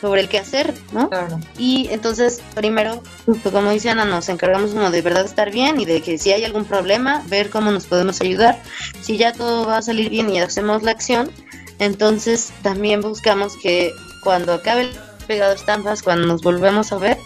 sobre 0.00 0.22
el 0.22 0.28
qué 0.28 0.38
hacer, 0.38 0.74
¿no? 0.92 1.08
Claro. 1.08 1.38
Y 1.58 1.88
entonces, 1.90 2.42
primero, 2.54 3.02
justo 3.26 3.52
como 3.52 3.70
dice 3.70 3.90
Ana, 3.90 4.04
nos 4.04 4.28
encargamos 4.28 4.70
como 4.70 4.90
de 4.90 5.02
verdad 5.02 5.24
estar 5.24 5.50
bien 5.50 5.80
y 5.80 5.84
de 5.84 6.00
que 6.00 6.18
si 6.18 6.32
hay 6.32 6.44
algún 6.44 6.64
problema, 6.64 7.22
ver 7.28 7.50
cómo 7.50 7.70
nos 7.70 7.86
podemos 7.86 8.20
ayudar. 8.20 8.62
Si 9.02 9.16
ya 9.16 9.32
todo 9.32 9.66
va 9.66 9.78
a 9.78 9.82
salir 9.82 10.08
bien 10.08 10.30
y 10.30 10.40
hacemos 10.40 10.82
la 10.82 10.92
acción, 10.92 11.30
entonces 11.78 12.52
también 12.62 13.02
buscamos 13.02 13.56
que 13.56 13.92
cuando 14.22 14.54
acabe 14.54 14.82
el 14.82 14.90
pegado 15.26 15.54
estampas, 15.54 16.02
cuando 16.02 16.26
nos 16.26 16.42
volvemos 16.42 16.92
a 16.92 16.98
ver, 16.98 17.18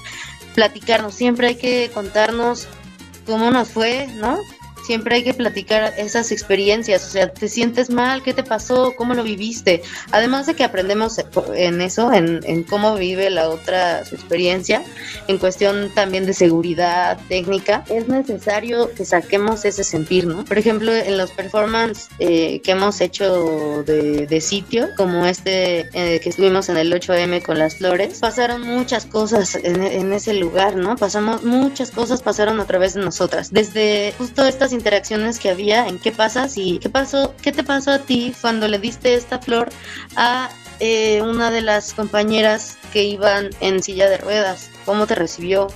platicarnos. 0.54 1.14
Siempre 1.14 1.48
hay 1.48 1.56
que 1.56 1.90
contarnos 1.92 2.66
cómo 3.26 3.50
nos 3.50 3.68
fue, 3.68 4.08
¿no? 4.16 4.38
Siempre 4.86 5.16
hay 5.16 5.24
que 5.24 5.34
platicar 5.34 5.94
esas 5.96 6.32
experiencias, 6.32 7.04
o 7.06 7.10
sea, 7.10 7.32
te 7.32 7.48
sientes 7.48 7.90
mal, 7.90 8.22
qué 8.22 8.32
te 8.32 8.42
pasó, 8.42 8.94
cómo 8.96 9.14
lo 9.14 9.22
viviste, 9.22 9.82
además 10.12 10.46
de 10.46 10.54
que 10.54 10.64
aprendemos 10.64 11.18
en 11.54 11.80
eso, 11.80 12.12
en, 12.12 12.40
en 12.44 12.62
cómo 12.62 12.94
vive 12.96 13.30
la 13.30 13.48
otra 13.48 14.04
su 14.04 14.14
experiencia, 14.14 14.82
en 15.28 15.38
cuestión 15.38 15.90
también 15.94 16.26
de 16.26 16.34
seguridad 16.34 17.18
técnica, 17.28 17.84
es 17.88 18.08
necesario 18.08 18.92
que 18.94 19.04
saquemos 19.04 19.64
ese 19.64 19.84
sentir, 19.84 20.26
¿no? 20.26 20.44
Por 20.44 20.58
ejemplo, 20.58 20.92
en 20.92 21.16
los 21.18 21.30
performances 21.30 22.08
eh, 22.18 22.60
que 22.62 22.72
hemos 22.72 23.00
hecho 23.00 23.82
de, 23.84 24.26
de 24.26 24.40
sitio, 24.40 24.88
como 24.96 25.26
este 25.26 25.88
eh, 25.92 26.20
que 26.20 26.28
estuvimos 26.28 26.68
en 26.68 26.76
el 26.76 26.92
8M 26.92 27.42
con 27.42 27.58
las 27.58 27.76
flores, 27.76 28.18
pasaron 28.18 28.62
muchas 28.62 29.06
cosas 29.06 29.54
en, 29.54 29.82
en 29.82 30.12
ese 30.12 30.34
lugar, 30.34 30.76
¿no? 30.76 30.96
Pasamos, 30.96 31.42
muchas 31.42 31.90
cosas 31.90 32.22
pasaron 32.22 32.60
a 32.60 32.66
través 32.66 32.94
de 32.94 33.02
nosotras, 33.02 33.50
desde 33.52 34.12
justo 34.18 34.44
estas 34.44 34.72
interacciones 34.74 35.38
que 35.38 35.50
había 35.50 35.88
en 35.88 35.98
qué 35.98 36.12
pasa 36.12 36.48
si 36.48 36.78
qué 36.78 36.90
pasó 36.90 37.34
qué 37.42 37.52
te 37.52 37.64
pasó 37.64 37.92
a 37.92 37.98
ti 38.00 38.34
cuando 38.40 38.68
le 38.68 38.78
diste 38.78 39.14
esta 39.14 39.38
flor 39.38 39.70
a 40.16 40.50
eh, 40.80 41.22
una 41.22 41.50
de 41.50 41.62
las 41.62 41.94
compañeras 41.94 42.76
que 42.92 43.04
iban 43.04 43.50
en 43.60 43.82
silla 43.82 44.08
de 44.10 44.18
ruedas 44.18 44.70
cómo 44.84 45.06
te 45.06 45.14
recibió 45.14 45.68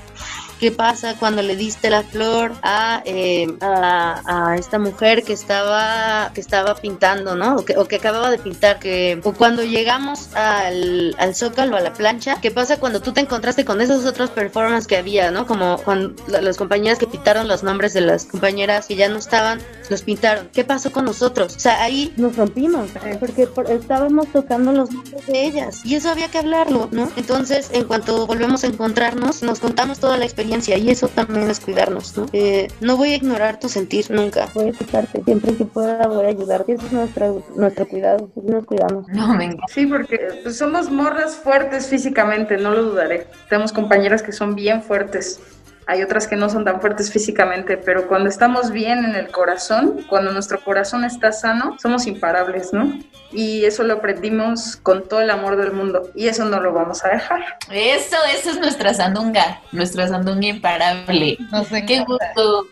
qué 0.59 0.73
pasa 0.73 1.15
cuando 1.19 1.43
le 1.43 1.57
diste 1.57 1.91
la 1.91 2.03
flor 2.03 2.53
a, 2.63 3.03
eh, 3.05 3.47
a, 3.61 4.51
a, 4.51 4.57
esta 4.57 4.79
mujer 4.79 5.23
que 5.23 5.33
estaba 5.33 6.31
que 6.35 6.41
estaba 6.41 6.75
pintando, 6.75 7.37
¿no? 7.37 7.57
O 7.57 7.65
que, 7.65 7.77
o 7.77 7.87
que 7.87 7.97
acababa 7.97 8.31
de 8.31 8.39
pintar, 8.39 8.79
que 8.79 9.21
o 9.23 9.33
cuando 9.33 9.63
llegamos 9.63 10.35
al, 10.35 11.15
al 11.19 11.35
zócalo, 11.35 11.77
a 11.77 11.81
la 11.81 11.93
plancha, 11.93 12.39
¿qué 12.41 12.51
pasa 12.51 12.79
cuando 12.79 13.01
tú 13.01 13.13
te 13.13 13.21
encontraste 13.21 13.65
con 13.65 13.81
esos 13.81 14.05
otros 14.05 14.31
performances 14.31 14.87
que 14.87 14.97
había, 14.97 15.31
¿no? 15.31 15.47
Como 15.47 15.79
cuando 15.85 16.15
las 16.27 16.57
compañeras 16.57 16.99
que 16.99 17.07
pintaron 17.07 17.47
los 17.49 17.63
nombres 17.63 17.95
de 17.95 18.01
las 18.01 18.25
compañeras 18.25 18.87
que 18.87 18.97
ya 18.97 19.09
no 19.09 19.19
estaban, 19.19 19.61
los 19.89 20.03
pintaron. 20.03 20.49
¿Qué 20.53 20.65
pasó 20.65 20.91
con 20.93 21.05
nosotros? 21.05 21.57
O 21.57 21.61
sea, 21.61 21.83
ahí 21.83 22.13
nos 22.17 22.37
rompimos, 22.37 22.91
¿eh? 23.05 23.17
porque 23.19 23.47
por, 23.47 23.71
estábamos 23.71 24.27
tocando 24.33 24.73
los 24.73 24.91
nombres 24.91 25.27
de 25.27 25.45
ellas 25.45 25.85
y 25.85 25.95
eso 25.95 26.11
había 26.11 26.29
que 26.29 26.39
hablarlo, 26.39 26.89
¿no? 26.91 27.11
Entonces, 27.17 27.71
en 27.73 27.85
cuanto 27.85 28.27
volvemos 28.27 28.65
a 28.65 28.67
encontrarnos, 28.67 29.43
nos 29.43 29.61
contamos 29.61 29.99
toda 29.99 30.17
la 30.17 30.25
experiencia 30.25 30.48
y 30.49 30.91
eso 30.91 31.09
también 31.09 31.51
es 31.51 31.61
cuidarnos, 31.61 32.17
¿no? 32.17 32.27
Eh, 32.33 32.69
no 32.81 32.97
voy 32.97 33.11
a 33.11 33.17
ignorar 33.17 33.61
tu 33.61 33.69
sentir 33.69 34.11
nunca, 34.11 34.49
voy 34.55 34.67
a 34.67 34.71
escucharte 34.71 35.23
siempre 35.25 35.55
que 35.55 35.65
pueda, 35.65 36.07
voy 36.07 36.27
a 36.27 36.29
ayudarte, 36.29 36.73
ese 36.73 36.87
es 36.87 36.93
nuestro, 36.93 37.45
nuestro 37.55 37.87
cuidado, 37.87 38.31
nos 38.43 38.65
cuidamos. 38.65 39.07
No, 39.09 39.35
me 39.35 39.57
Sí, 39.69 39.87
porque 39.87 40.19
pues, 40.43 40.57
somos 40.57 40.91
morras 40.91 41.37
fuertes 41.37 41.87
físicamente, 41.87 42.57
no 42.57 42.73
lo 42.73 42.83
dudaré. 42.85 43.27
Tenemos 43.49 43.73
compañeras 43.73 44.23
que 44.23 44.33
son 44.33 44.55
bien 44.55 44.83
fuertes. 44.83 45.41
Hay 45.89 46.03
otras 46.03 46.29
que 46.29 46.37
no 46.37 46.51
son 46.51 46.67
tan 46.67 46.83
fuertes 46.83 47.11
físicamente, 47.11 47.79
pero 47.79 48.09
cuando 48.09 48.29
estamos 48.29 48.71
bien 48.71 49.07
en 49.07 49.15
el 49.15 49.29
corazón, 49.31 50.05
cuando 50.07 50.31
nuestro 50.33 50.61
corazón 50.61 51.03
está 51.03 51.33
sano, 51.33 51.77
somos 51.81 52.07
imparables, 52.07 52.75
¿no? 52.75 52.99
Y 53.33 53.65
eso 53.65 53.85
lo 53.85 53.95
aprendimos 53.95 54.77
con 54.77 55.09
todo 55.09 55.23
el 55.23 55.31
amor 55.31 55.57
del 55.57 55.73
mundo 55.73 56.11
y 56.15 56.29
eso 56.29 56.45
no 56.45 56.61
lo 56.61 56.75
vamos 56.75 57.07
a 57.07 57.09
dejar. 57.09 57.41
Eso, 57.73 58.19
eso 58.35 58.51
es 58.51 58.59
nuestra 58.59 58.93
sandunga, 58.93 59.63
nuestra 59.73 60.07
sandunga 60.09 60.49
imparable. 60.49 61.39
No 61.51 61.65
sé 61.65 61.87
qué 61.87 62.05
gusto 62.05 62.67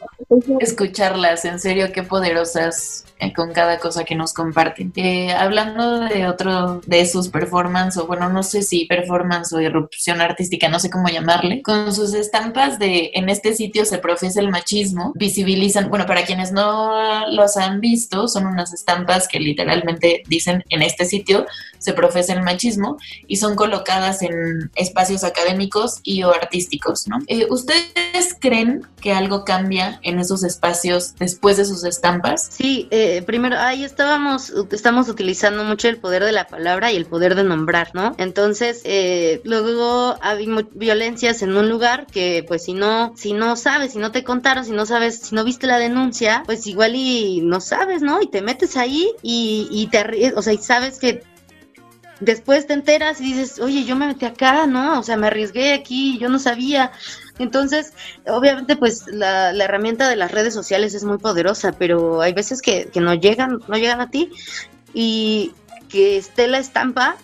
escucharlas, 0.60 1.46
en 1.46 1.58
serio, 1.58 1.92
qué 1.92 2.02
poderosas 2.02 3.06
con 3.34 3.52
cada 3.52 3.78
cosa 3.78 4.04
que 4.04 4.14
nos 4.14 4.32
comparten. 4.32 4.92
Eh, 4.96 5.32
hablando 5.32 6.00
de 6.00 6.26
otro 6.26 6.80
de 6.86 7.06
sus 7.06 7.28
performances, 7.28 8.02
o 8.02 8.06
bueno, 8.06 8.28
no 8.28 8.42
sé 8.42 8.62
si 8.62 8.86
performance 8.86 9.52
o 9.52 9.60
irrupción 9.60 10.20
artística, 10.20 10.68
no 10.68 10.78
sé 10.78 10.90
cómo 10.90 11.08
llamarle, 11.08 11.62
con 11.62 11.94
sus 11.94 12.14
estampas 12.14 12.78
de 12.78 13.12
en 13.14 13.28
este 13.28 13.54
sitio 13.54 13.84
se 13.84 13.98
profesa 13.98 14.40
el 14.40 14.50
machismo, 14.50 15.12
visibilizan, 15.14 15.88
bueno, 15.88 16.06
para 16.06 16.24
quienes 16.24 16.52
no 16.52 17.26
los 17.30 17.56
han 17.56 17.80
visto, 17.80 18.28
son 18.28 18.46
unas 18.46 18.72
estampas 18.72 19.28
que 19.28 19.40
literalmente 19.40 20.22
dicen 20.26 20.64
en 20.68 20.82
este 20.82 21.04
sitio 21.04 21.46
se 21.78 21.92
profesa 21.92 22.32
el 22.32 22.42
machismo 22.42 22.96
y 23.26 23.36
son 23.36 23.54
colocadas 23.54 24.22
en 24.22 24.70
espacios 24.74 25.24
académicos 25.24 26.00
y 26.02 26.22
o 26.22 26.34
artísticos, 26.34 27.06
¿no? 27.06 27.18
Eh, 27.28 27.46
¿Ustedes 27.48 28.36
creen 28.40 28.86
que 29.00 29.12
algo 29.12 29.44
cambia 29.44 30.00
en 30.02 30.18
esos 30.18 30.42
espacios 30.42 31.14
después 31.16 31.56
de 31.56 31.64
sus 31.64 31.84
estampas? 31.84 32.48
Sí, 32.50 32.88
eh, 32.90 33.05
primero, 33.26 33.56
ahí 33.58 33.84
estábamos, 33.84 34.52
estamos 34.70 35.08
utilizando 35.08 35.64
mucho 35.64 35.88
el 35.88 35.98
poder 35.98 36.24
de 36.24 36.32
la 36.32 36.46
palabra 36.46 36.92
y 36.92 36.96
el 36.96 37.06
poder 37.06 37.34
de 37.34 37.44
nombrar, 37.44 37.90
¿no? 37.94 38.14
Entonces, 38.18 38.82
eh, 38.84 39.40
luego 39.44 40.16
hay 40.20 40.46
violencias 40.72 41.42
en 41.42 41.56
un 41.56 41.68
lugar 41.68 42.06
que, 42.06 42.44
pues, 42.46 42.64
si 42.64 42.74
no, 42.74 43.12
si 43.16 43.32
no 43.32 43.56
sabes, 43.56 43.92
si 43.92 43.98
no 43.98 44.12
te 44.12 44.24
contaron, 44.24 44.64
si 44.64 44.72
no 44.72 44.86
sabes, 44.86 45.20
si 45.20 45.34
no 45.34 45.44
viste 45.44 45.66
la 45.66 45.78
denuncia, 45.78 46.42
pues 46.46 46.66
igual 46.66 46.94
y 46.94 47.40
no 47.42 47.60
sabes, 47.60 48.02
¿no? 48.02 48.22
Y 48.22 48.28
te 48.28 48.42
metes 48.42 48.76
ahí 48.76 49.10
y, 49.22 49.68
y 49.70 49.86
te, 49.88 50.32
o 50.34 50.42
sea, 50.42 50.52
y 50.52 50.58
sabes 50.58 50.98
que 50.98 51.22
después 52.20 52.66
te 52.66 52.72
enteras 52.72 53.20
y 53.20 53.24
dices, 53.24 53.58
oye, 53.58 53.84
yo 53.84 53.96
me 53.96 54.06
metí 54.06 54.24
acá, 54.24 54.66
¿no? 54.66 54.98
O 54.98 55.02
sea, 55.02 55.16
me 55.16 55.26
arriesgué 55.26 55.74
aquí, 55.74 56.18
yo 56.18 56.28
no 56.28 56.38
sabía. 56.38 56.92
Entonces, 57.38 57.92
obviamente, 58.26 58.76
pues 58.76 59.06
la, 59.08 59.50
herramienta 59.50 60.08
de 60.08 60.16
las 60.16 60.30
redes 60.30 60.54
sociales 60.54 60.94
es 60.94 61.04
muy 61.04 61.18
poderosa, 61.18 61.72
pero 61.72 62.20
hay 62.20 62.32
veces 62.32 62.62
que, 62.62 62.90
no 62.94 63.14
llegan, 63.14 63.60
no 63.68 63.76
llegan 63.76 64.00
a 64.00 64.10
ti 64.10 64.30
y 64.94 65.52
que 65.88 66.16
esté 66.16 66.48
la 66.48 66.58
estampa 66.58 67.16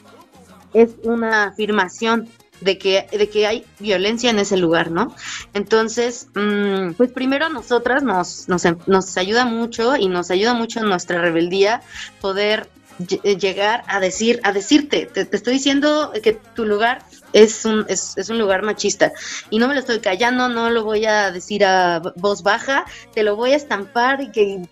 es 0.74 0.90
una 1.02 1.44
afirmación 1.44 2.28
de 2.60 2.78
que, 2.78 3.06
de 3.10 3.28
que 3.28 3.46
hay 3.46 3.64
violencia 3.80 4.30
en 4.30 4.38
ese 4.38 4.56
lugar, 4.56 4.90
¿no? 4.90 5.14
Entonces, 5.52 6.28
mm, 6.34 6.92
pues 6.92 7.10
primero 7.10 7.46
a 7.46 7.48
nosotras 7.48 8.02
nos, 8.02 8.48
nos, 8.48 8.64
nos 8.86 9.16
ayuda 9.16 9.44
mucho 9.44 9.96
y 9.96 10.08
nos 10.08 10.30
ayuda 10.30 10.54
mucho 10.54 10.80
en 10.80 10.86
nuestra 10.86 11.20
rebeldía 11.20 11.82
poder 12.20 12.68
llegar 12.98 13.84
a 13.88 14.00
decir, 14.00 14.40
a 14.44 14.52
decirte, 14.52 15.06
te, 15.06 15.28
estoy 15.30 15.54
diciendo 15.54 16.12
que 16.22 16.32
tu 16.32 16.64
lugar 16.64 17.04
es 17.32 17.64
un, 17.64 17.84
es, 17.88 18.16
un 18.28 18.38
lugar 18.38 18.62
machista 18.62 19.12
y 19.50 19.58
no 19.58 19.68
me 19.68 19.74
lo 19.74 19.80
estoy 19.80 20.00
callando, 20.00 20.48
no 20.48 20.70
lo 20.70 20.84
voy 20.84 21.06
a 21.06 21.30
decir 21.30 21.64
a 21.64 22.00
voz 22.16 22.42
baja, 22.42 22.84
te 23.14 23.22
lo 23.22 23.36
voy 23.36 23.52
a 23.52 23.56
estampar 23.56 24.20
y 24.20 24.30
que 24.30 24.62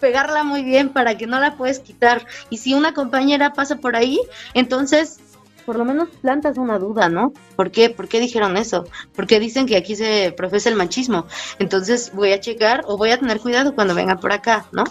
pegarla 0.00 0.44
muy 0.44 0.62
bien 0.62 0.90
para 0.90 1.16
que 1.16 1.26
no 1.26 1.40
la 1.40 1.56
puedes 1.56 1.80
quitar. 1.80 2.26
Y 2.50 2.58
si 2.58 2.74
una 2.74 2.92
compañera 2.92 3.52
pasa 3.52 3.76
por 3.76 3.96
ahí, 3.96 4.20
entonces 4.52 5.18
por 5.64 5.76
lo 5.76 5.84
menos 5.84 6.08
plantas 6.20 6.58
una 6.58 6.78
duda, 6.78 7.08
¿no? 7.08 7.32
¿Por 7.56 7.70
qué? 7.70 7.90
¿Por 7.90 8.08
qué 8.08 8.20
dijeron 8.20 8.56
eso? 8.56 8.84
¿Por 9.14 9.26
qué 9.26 9.40
dicen 9.40 9.66
que 9.66 9.76
aquí 9.76 9.96
se 9.96 10.34
profesa 10.36 10.68
el 10.68 10.76
machismo? 10.76 11.26
Entonces 11.58 12.12
voy 12.12 12.32
a 12.32 12.40
checar 12.40 12.82
o 12.86 12.96
voy 12.96 13.10
a 13.10 13.18
tener 13.18 13.40
cuidado 13.40 13.74
cuando 13.74 13.94
venga 13.94 14.16
por 14.16 14.32
acá, 14.32 14.66
¿no? 14.72 14.84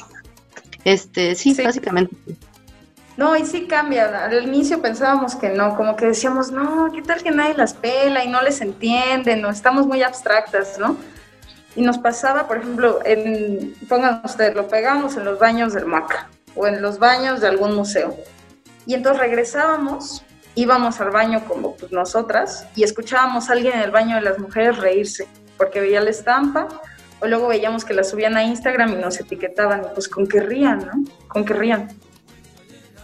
Este, 0.84 1.36
sí. 1.36 1.56
básicamente. 1.64 2.16
No, 3.16 3.36
y 3.36 3.46
sí 3.46 3.68
cambia. 3.68 4.26
Al 4.26 4.44
inicio 4.44 4.82
pensábamos 4.82 5.36
que 5.36 5.50
no, 5.50 5.76
como 5.76 5.96
que 5.96 6.08
decíamos, 6.08 6.52
no, 6.52 6.92
¿qué 6.92 7.02
tal 7.02 7.22
que 7.22 7.32
nadie 7.32 7.54
las 7.54 7.74
pela 7.74 8.24
y 8.24 8.30
no 8.30 8.42
les 8.42 8.62
entiende? 8.62 9.36
No, 9.36 9.50
estamos 9.50 9.86
muy 9.86 10.02
abstractas, 10.02 10.80
¿no? 10.80 10.98
Y 11.76 11.82
nos 11.82 12.00
pasaba, 12.00 12.48
por 12.48 12.58
ejemplo, 12.58 13.00
en, 13.06 13.76
pongan 13.88 14.22
ustedes, 14.24 14.56
lo 14.56 14.68
pegamos 14.68 15.16
en 15.16 15.26
los 15.26 15.40
baños 15.40 15.74
del 15.74 15.86
MACA 15.86 16.28
o 16.56 16.68
en 16.68 16.82
los 16.82 17.00
baños 17.00 17.42
de 17.42 17.48
algún 17.48 17.76
museo. 17.76 18.16
Y 18.86 18.96
entonces 18.96 19.22
regresábamos, 19.22 20.24
íbamos 20.56 21.00
al 21.00 21.12
baño 21.12 21.46
como 21.48 21.76
pues, 21.76 21.92
nosotras 21.92 22.68
y 22.76 22.84
escuchábamos 22.84 23.50
a 23.50 23.54
alguien 23.54 23.76
en 23.76 23.82
el 23.82 23.92
baño 23.92 24.16
de 24.16 24.22
las 24.22 24.40
mujeres 24.40 24.78
reírse 24.78 25.28
porque 25.58 25.80
veía 25.80 26.02
la 26.02 26.10
estampa 26.10 26.68
o 27.22 27.28
luego 27.28 27.48
veíamos 27.48 27.86
que 27.86 27.94
la 27.94 28.04
subían 28.04 28.36
a 28.38 28.44
Instagram 28.44 28.94
y 28.94 28.96
nos 28.96 29.20
etiquetaban 29.20 29.84
y 29.84 29.94
pues 29.94 30.08
con 30.10 30.28
qué 30.28 30.42
rían, 30.42 30.80
¿no? 30.80 31.28
Con 31.28 31.46
qué 31.46 31.54
rían 31.54 31.90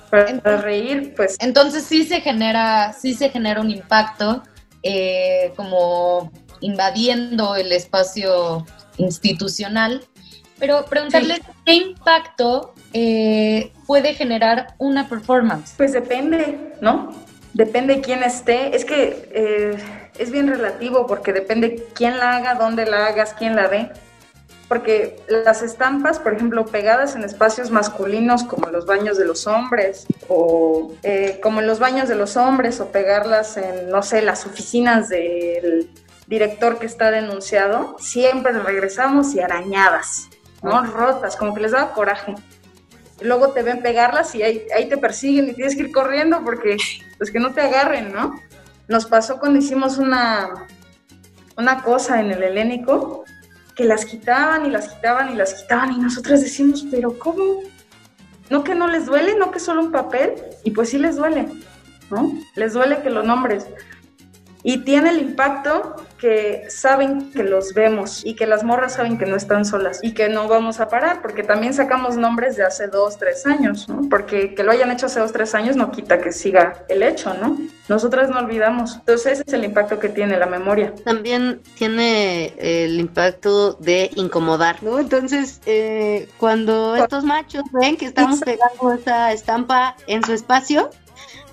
para 0.09 0.57
reír, 0.57 1.13
pues. 1.15 1.37
Entonces 1.39 1.83
sí 1.83 2.03
se 2.03 2.21
genera, 2.21 2.93
sí 2.93 3.13
se 3.13 3.29
genera 3.29 3.61
un 3.61 3.71
impacto, 3.71 4.43
eh, 4.83 5.53
como 5.55 6.31
invadiendo 6.61 7.55
el 7.55 7.71
espacio 7.71 8.65
institucional. 8.97 10.03
Pero 10.59 10.85
preguntarles 10.85 11.39
qué 11.65 11.73
impacto 11.73 12.73
eh, 12.91 13.71
puede 13.87 14.13
generar 14.13 14.75
una 14.77 15.07
performance. 15.07 15.73
Pues 15.77 15.93
depende, 15.93 16.75
¿no? 16.81 17.15
Depende 17.53 18.01
quién 18.01 18.23
esté. 18.23 18.75
Es 18.75 18.83
que 18.83 19.29
eh, 19.31 19.77
es 20.17 20.31
bien 20.31 20.47
relativo 20.47 21.07
porque 21.07 21.31
depende 21.31 21.87
quién 21.93 22.17
la 22.17 22.35
haga, 22.35 22.55
dónde 22.55 22.85
la 22.85 23.07
hagas, 23.07 23.33
quién 23.33 23.55
la 23.55 23.67
ve 23.67 23.89
porque 24.69 25.19
las 25.27 25.63
estampas, 25.63 26.19
por 26.19 26.35
ejemplo, 26.35 26.63
pegadas 26.67 27.15
en 27.15 27.23
espacios 27.23 27.71
masculinos 27.71 28.43
como 28.43 28.69
los 28.69 28.85
baños 28.85 29.17
de 29.17 29.25
los 29.25 29.47
hombres 29.47 30.05
o 30.27 30.93
eh, 31.01 31.39
como 31.41 31.59
en 31.59 31.65
los 31.67 31.79
baños 31.79 32.07
de 32.07 32.13
los 32.13 32.37
hombres 32.37 32.79
o 32.79 32.91
pegarlas 32.91 33.57
en, 33.57 33.89
no 33.89 34.03
sé, 34.03 34.21
las 34.21 34.45
oficinas 34.45 35.09
del 35.09 35.89
director 36.27 36.77
que 36.77 36.85
está 36.85 37.09
denunciado, 37.09 37.97
siempre 37.99 38.51
regresamos 38.51 39.33
y 39.33 39.39
arañadas, 39.39 40.29
¿no? 40.61 40.83
Rotas, 40.85 41.35
como 41.35 41.55
que 41.55 41.61
les 41.61 41.71
da 41.71 41.91
coraje. 41.91 42.35
Luego 43.21 43.49
te 43.49 43.63
ven 43.63 43.81
pegarlas 43.81 44.35
y 44.35 44.43
ahí, 44.43 44.67
ahí 44.75 44.87
te 44.87 44.99
persiguen 44.99 45.49
y 45.49 45.53
tienes 45.53 45.75
que 45.75 45.81
ir 45.81 45.91
corriendo 45.91 46.43
porque, 46.45 46.77
pues 47.17 47.31
que 47.31 47.39
no 47.39 47.53
te 47.53 47.61
agarren, 47.61 48.13
¿no? 48.13 48.39
Nos 48.87 49.07
pasó 49.07 49.39
cuando 49.39 49.57
hicimos 49.57 49.97
una, 49.97 50.67
una 51.57 51.81
cosa 51.81 52.19
en 52.19 52.29
el 52.29 52.43
helénico 52.43 53.25
que 53.79 53.85
las 53.85 54.03
quitaban 54.03 54.65
y 54.65 54.69
las 54.71 54.89
quitaban 54.89 55.31
y 55.31 55.35
las 55.35 55.53
quitaban 55.53 55.93
y 55.93 55.99
nosotras 55.99 56.41
decimos, 56.41 56.85
pero 56.91 57.17
¿cómo? 57.17 57.61
¿No 58.49 58.61
que 58.61 58.75
no 58.75 58.89
les 58.89 59.05
duele? 59.05 59.37
¿No 59.37 59.51
que 59.51 59.61
solo 59.61 59.81
un 59.81 59.93
papel? 59.93 60.33
Y 60.65 60.71
pues 60.71 60.89
sí 60.89 60.97
les 60.97 61.15
duele, 61.15 61.47
¿no? 62.11 62.33
Les 62.57 62.73
duele 62.73 63.01
que 63.01 63.09
lo 63.09 63.23
nombres. 63.23 63.67
Y 64.63 64.79
tiene 64.79 65.11
el 65.11 65.19
impacto 65.19 65.95
que 66.19 66.65
saben 66.69 67.31
que 67.31 67.43
los 67.43 67.73
vemos 67.73 68.23
y 68.25 68.35
que 68.35 68.45
las 68.45 68.63
morras 68.63 68.93
saben 68.93 69.17
que 69.17 69.25
no 69.25 69.35
están 69.35 69.65
solas 69.65 69.99
y 70.03 70.13
que 70.13 70.29
no 70.29 70.47
vamos 70.47 70.79
a 70.79 70.89
parar, 70.89 71.21
porque 71.21 71.43
también 71.43 71.73
sacamos 71.73 72.17
nombres 72.17 72.57
de 72.57 72.63
hace 72.63 72.87
dos, 72.87 73.17
tres 73.17 73.45
años, 73.45 73.87
¿no? 73.87 74.07
Porque 74.09 74.53
que 74.53 74.63
lo 74.63 74.71
hayan 74.71 74.91
hecho 74.91 75.07
hace 75.07 75.19
dos, 75.19 75.31
tres 75.31 75.55
años 75.55 75.75
no 75.75 75.91
quita 75.91 76.19
que 76.19 76.31
siga 76.31 76.85
el 76.89 77.03
hecho, 77.03 77.33
¿no? 77.33 77.57
Nosotras 77.87 78.29
no 78.29 78.39
olvidamos. 78.39 78.95
Entonces 78.95 79.33
ese 79.33 79.43
es 79.47 79.53
el 79.53 79.63
impacto 79.63 79.99
que 79.99 80.09
tiene 80.09 80.37
la 80.37 80.45
memoria. 80.45 80.93
También 81.03 81.61
tiene 81.75 82.53
el 82.57 82.99
impacto 82.99 83.73
de 83.73 84.11
incomodar, 84.15 84.83
¿no? 84.83 84.99
Entonces, 84.99 85.61
eh, 85.65 86.27
cuando 86.37 86.95
estos 86.95 87.23
machos 87.23 87.63
ven 87.71 87.97
que 87.97 88.05
estamos 88.05 88.41
pegando 88.41 88.93
esa 88.93 89.31
estampa 89.31 89.95
en 90.07 90.23
su 90.23 90.33
espacio, 90.33 90.89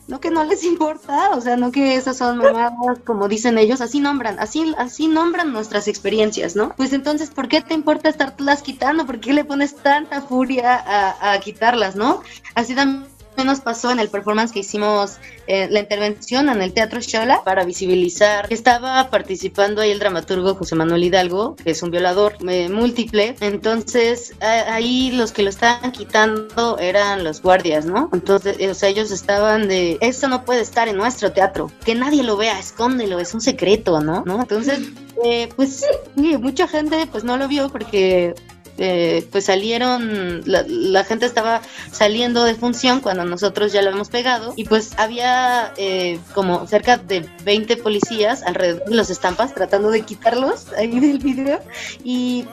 no 0.08 0.20
que 0.20 0.30
no 0.30 0.44
les 0.44 0.64
importa, 0.64 1.30
o 1.30 1.40
sea, 1.40 1.56
no 1.56 1.72
que 1.72 1.96
esas 1.96 2.16
son 2.16 2.38
mamadas 2.38 2.98
como 3.04 3.28
dicen 3.28 3.58
ellos, 3.58 3.80
así 3.80 4.00
nombran, 4.00 4.38
así, 4.38 4.74
así 4.78 5.08
nombran 5.08 5.52
nuestras 5.52 5.88
experiencias, 5.88 6.56
¿no? 6.56 6.72
Pues 6.76 6.92
entonces, 6.92 7.30
¿por 7.30 7.48
qué 7.48 7.60
te 7.60 7.74
importa 7.74 8.08
estarlas 8.08 8.62
quitando? 8.62 9.06
¿Por 9.06 9.20
qué 9.20 9.32
le 9.32 9.44
pones 9.44 9.76
tanta 9.76 10.22
furia 10.22 10.76
a, 10.76 11.32
a 11.32 11.40
quitarlas, 11.40 11.96
no? 11.96 12.22
Así 12.54 12.74
también 12.74 13.15
nos 13.44 13.60
pasó 13.60 13.90
en 13.90 13.98
el 13.98 14.08
performance 14.08 14.52
que 14.52 14.60
hicimos, 14.60 15.18
eh, 15.46 15.68
la 15.70 15.80
intervención 15.80 16.48
en 16.48 16.62
el 16.62 16.72
Teatro 16.72 17.00
Shola 17.00 17.42
para 17.44 17.64
visibilizar 17.64 18.48
que 18.48 18.54
estaba 18.54 19.10
participando 19.10 19.80
ahí 19.82 19.90
el 19.90 19.98
dramaturgo 19.98 20.54
José 20.54 20.74
Manuel 20.74 21.04
Hidalgo, 21.04 21.56
que 21.56 21.70
es 21.70 21.82
un 21.82 21.90
violador 21.90 22.36
eh, 22.48 22.68
múltiple. 22.68 23.36
Entonces, 23.40 24.34
ahí 24.40 25.12
los 25.12 25.32
que 25.32 25.42
lo 25.42 25.50
estaban 25.50 25.92
quitando 25.92 26.78
eran 26.78 27.24
los 27.24 27.42
guardias, 27.42 27.86
¿no? 27.86 28.10
Entonces, 28.12 28.56
o 28.68 28.74
sea, 28.74 28.88
ellos 28.88 29.10
estaban 29.10 29.68
de, 29.68 29.98
esto 30.00 30.28
no 30.28 30.44
puede 30.44 30.60
estar 30.60 30.88
en 30.88 30.96
nuestro 30.96 31.32
teatro, 31.32 31.70
que 31.84 31.94
nadie 31.94 32.22
lo 32.22 32.36
vea, 32.36 32.58
escóndelo, 32.58 33.18
es 33.20 33.34
un 33.34 33.40
secreto, 33.40 34.00
¿no? 34.00 34.24
¿No? 34.24 34.40
Entonces, 34.40 34.80
eh, 35.24 35.48
pues, 35.56 35.84
mucha 36.16 36.68
gente 36.68 37.06
pues 37.10 37.24
no 37.24 37.36
lo 37.36 37.48
vio 37.48 37.68
porque 37.68 38.34
eh, 38.78 39.26
pues 39.32 39.46
salieron, 39.46 40.42
la, 40.44 41.04
gente 41.04 41.26
estaba 41.26 41.62
saliendo 41.92 42.44
de 42.44 42.54
función 42.54 43.00
cuando 43.00 43.24
nosotros 43.24 43.72
ya 43.72 43.80
lo 43.82 43.90
hemos 43.90 44.08
pegado 44.08 44.52
y 44.56 44.64
pues 44.64 44.92
había 44.98 45.72
eh, 45.76 46.18
como 46.34 46.66
cerca 46.66 46.96
de 46.98 47.26
20 47.44 47.76
policías 47.78 48.42
alrededor 48.42 48.84
de 48.84 48.94
las 48.94 49.10
estampas 49.10 49.54
tratando 49.54 49.90
de 49.90 50.02
quitarlos 50.02 50.72
ahí 50.72 51.00
del 51.00 51.18
video 51.18 51.60
y 52.04 52.46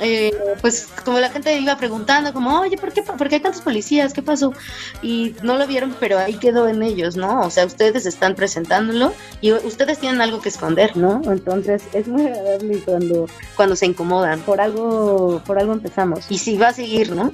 eh, 0.00 0.34
pues 0.60 0.88
como 1.04 1.20
la 1.20 1.28
gente 1.28 1.56
iba 1.58 1.76
preguntando 1.76 2.32
como, 2.32 2.60
oye, 2.60 2.76
¿por 2.76 2.92
qué, 2.92 3.02
¿por 3.02 3.28
qué 3.28 3.36
hay 3.36 3.40
tantos 3.40 3.60
policías? 3.60 4.12
¿Qué 4.12 4.22
pasó? 4.22 4.52
Y 5.02 5.34
no 5.42 5.56
lo 5.56 5.66
vieron, 5.66 5.94
pero 6.00 6.18
ahí 6.18 6.34
quedó 6.34 6.68
en 6.68 6.82
ellos, 6.82 7.16
¿no? 7.16 7.42
O 7.42 7.50
sea, 7.50 7.66
ustedes 7.66 8.06
están 8.06 8.34
presentándolo 8.34 9.12
y 9.40 9.52
ustedes 9.52 9.98
tienen 9.98 10.20
algo 10.20 10.40
que 10.40 10.48
esconder, 10.48 10.96
¿no? 10.96 11.20
Entonces 11.24 11.82
es 11.92 12.08
muy 12.08 12.26
agradable 12.26 12.80
cuando, 12.84 13.26
cuando 13.56 13.76
se 13.76 13.86
incomodan 13.86 14.40
por 14.40 14.60
algo, 14.60 15.42
por 15.46 15.58
algo 15.60 15.72
empezamos. 15.72 16.26
Y 16.30 16.38
si 16.38 16.56
va 16.56 16.68
a 16.68 16.72
seguir, 16.72 17.12
¿no? 17.12 17.32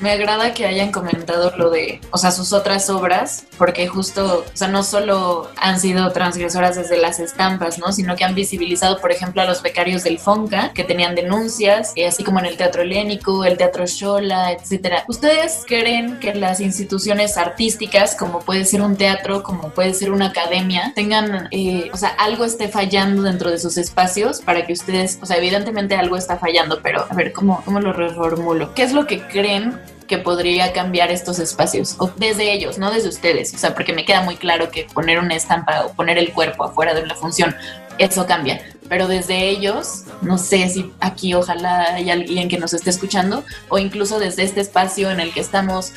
Me 0.00 0.10
agrada 0.10 0.54
que 0.54 0.66
hayan 0.66 0.92
comentado 0.92 1.52
lo 1.56 1.70
de, 1.70 2.00
o 2.10 2.18
sea, 2.18 2.30
sus 2.30 2.52
otras 2.52 2.88
obras, 2.90 3.44
porque 3.58 3.86
justo, 3.86 4.44
o 4.52 4.56
sea, 4.56 4.68
no 4.68 4.82
solo 4.82 5.50
han 5.56 5.80
sido 5.80 6.10
transgresoras 6.12 6.76
desde 6.76 6.96
las 6.96 7.20
estampas, 7.20 7.78
¿no? 7.78 7.92
Sino 7.92 8.16
que 8.16 8.24
han 8.24 8.34
visibilizado, 8.34 9.00
por 9.00 9.12
ejemplo, 9.12 9.42
a 9.42 9.44
los 9.44 9.62
becarios 9.62 10.04
del 10.04 10.18
FONCA, 10.18 10.72
que 10.72 10.84
tenían 10.84 11.14
denuncias, 11.14 11.92
y 11.94 12.04
así 12.04 12.24
como 12.24 12.38
en 12.38 12.46
el 12.46 12.56
Teatro 12.56 12.82
Helénico, 12.82 13.44
el 13.44 13.56
Teatro 13.56 13.86
Shola, 13.86 14.52
etcétera. 14.52 15.04
¿Ustedes 15.08 15.64
creen 15.66 16.18
que 16.20 16.34
las 16.34 16.60
instituciones 16.60 17.36
artísticas, 17.36 18.14
como 18.14 18.40
puede 18.40 18.64
ser 18.64 18.82
un 18.82 18.96
teatro, 18.96 19.42
como 19.42 19.70
puede 19.70 19.94
ser 19.94 20.10
una 20.10 20.26
academia, 20.26 20.92
tengan, 20.94 21.48
eh, 21.50 21.90
o 21.92 21.96
sea, 21.96 22.10
algo 22.10 22.44
esté 22.44 22.68
fallando 22.68 23.22
dentro 23.22 23.50
de 23.50 23.58
sus 23.58 23.76
espacios 23.76 24.40
para 24.40 24.66
que 24.66 24.72
ustedes, 24.72 25.18
o 25.20 25.26
sea, 25.26 25.36
evidentemente 25.36 25.96
algo 25.96 26.16
está 26.16 26.38
fallando, 26.38 26.80
pero 26.82 27.06
a 27.08 27.14
ver, 27.14 27.32
¿cómo, 27.32 27.55
cómo 27.64 27.80
lo 27.80 27.92
reformulo? 27.92 28.74
¿Qué 28.74 28.82
es 28.82 28.92
lo 28.92 29.06
que 29.06 29.20
creen 29.20 29.78
que 30.06 30.18
podría 30.18 30.72
cambiar 30.72 31.10
estos 31.10 31.38
espacios, 31.38 31.96
o 31.98 32.10
desde 32.16 32.52
ellos, 32.52 32.78
no 32.78 32.90
desde 32.90 33.08
ustedes, 33.08 33.52
o 33.54 33.58
sea, 33.58 33.74
porque 33.74 33.92
me 33.92 34.04
queda 34.04 34.22
muy 34.22 34.36
claro 34.36 34.70
que 34.70 34.84
poner 34.84 35.18
una 35.18 35.34
estampa 35.34 35.84
o 35.84 35.92
poner 35.92 36.16
el 36.18 36.32
cuerpo 36.32 36.64
afuera 36.64 36.94
de 36.94 37.02
una 37.02 37.14
función, 37.14 37.54
eso 37.98 38.26
cambia, 38.26 38.62
pero 38.88 39.08
desde 39.08 39.48
ellos, 39.48 40.04
no 40.22 40.38
sé 40.38 40.68
si 40.68 40.92
aquí 41.00 41.34
ojalá 41.34 41.94
hay 41.94 42.10
alguien 42.10 42.48
que 42.48 42.58
nos 42.58 42.72
esté 42.72 42.90
escuchando, 42.90 43.44
o 43.68 43.78
incluso 43.78 44.18
desde 44.18 44.44
este 44.44 44.60
espacio 44.60 45.10
en 45.10 45.20
el 45.20 45.32
que 45.32 45.40
estamos 45.40 45.92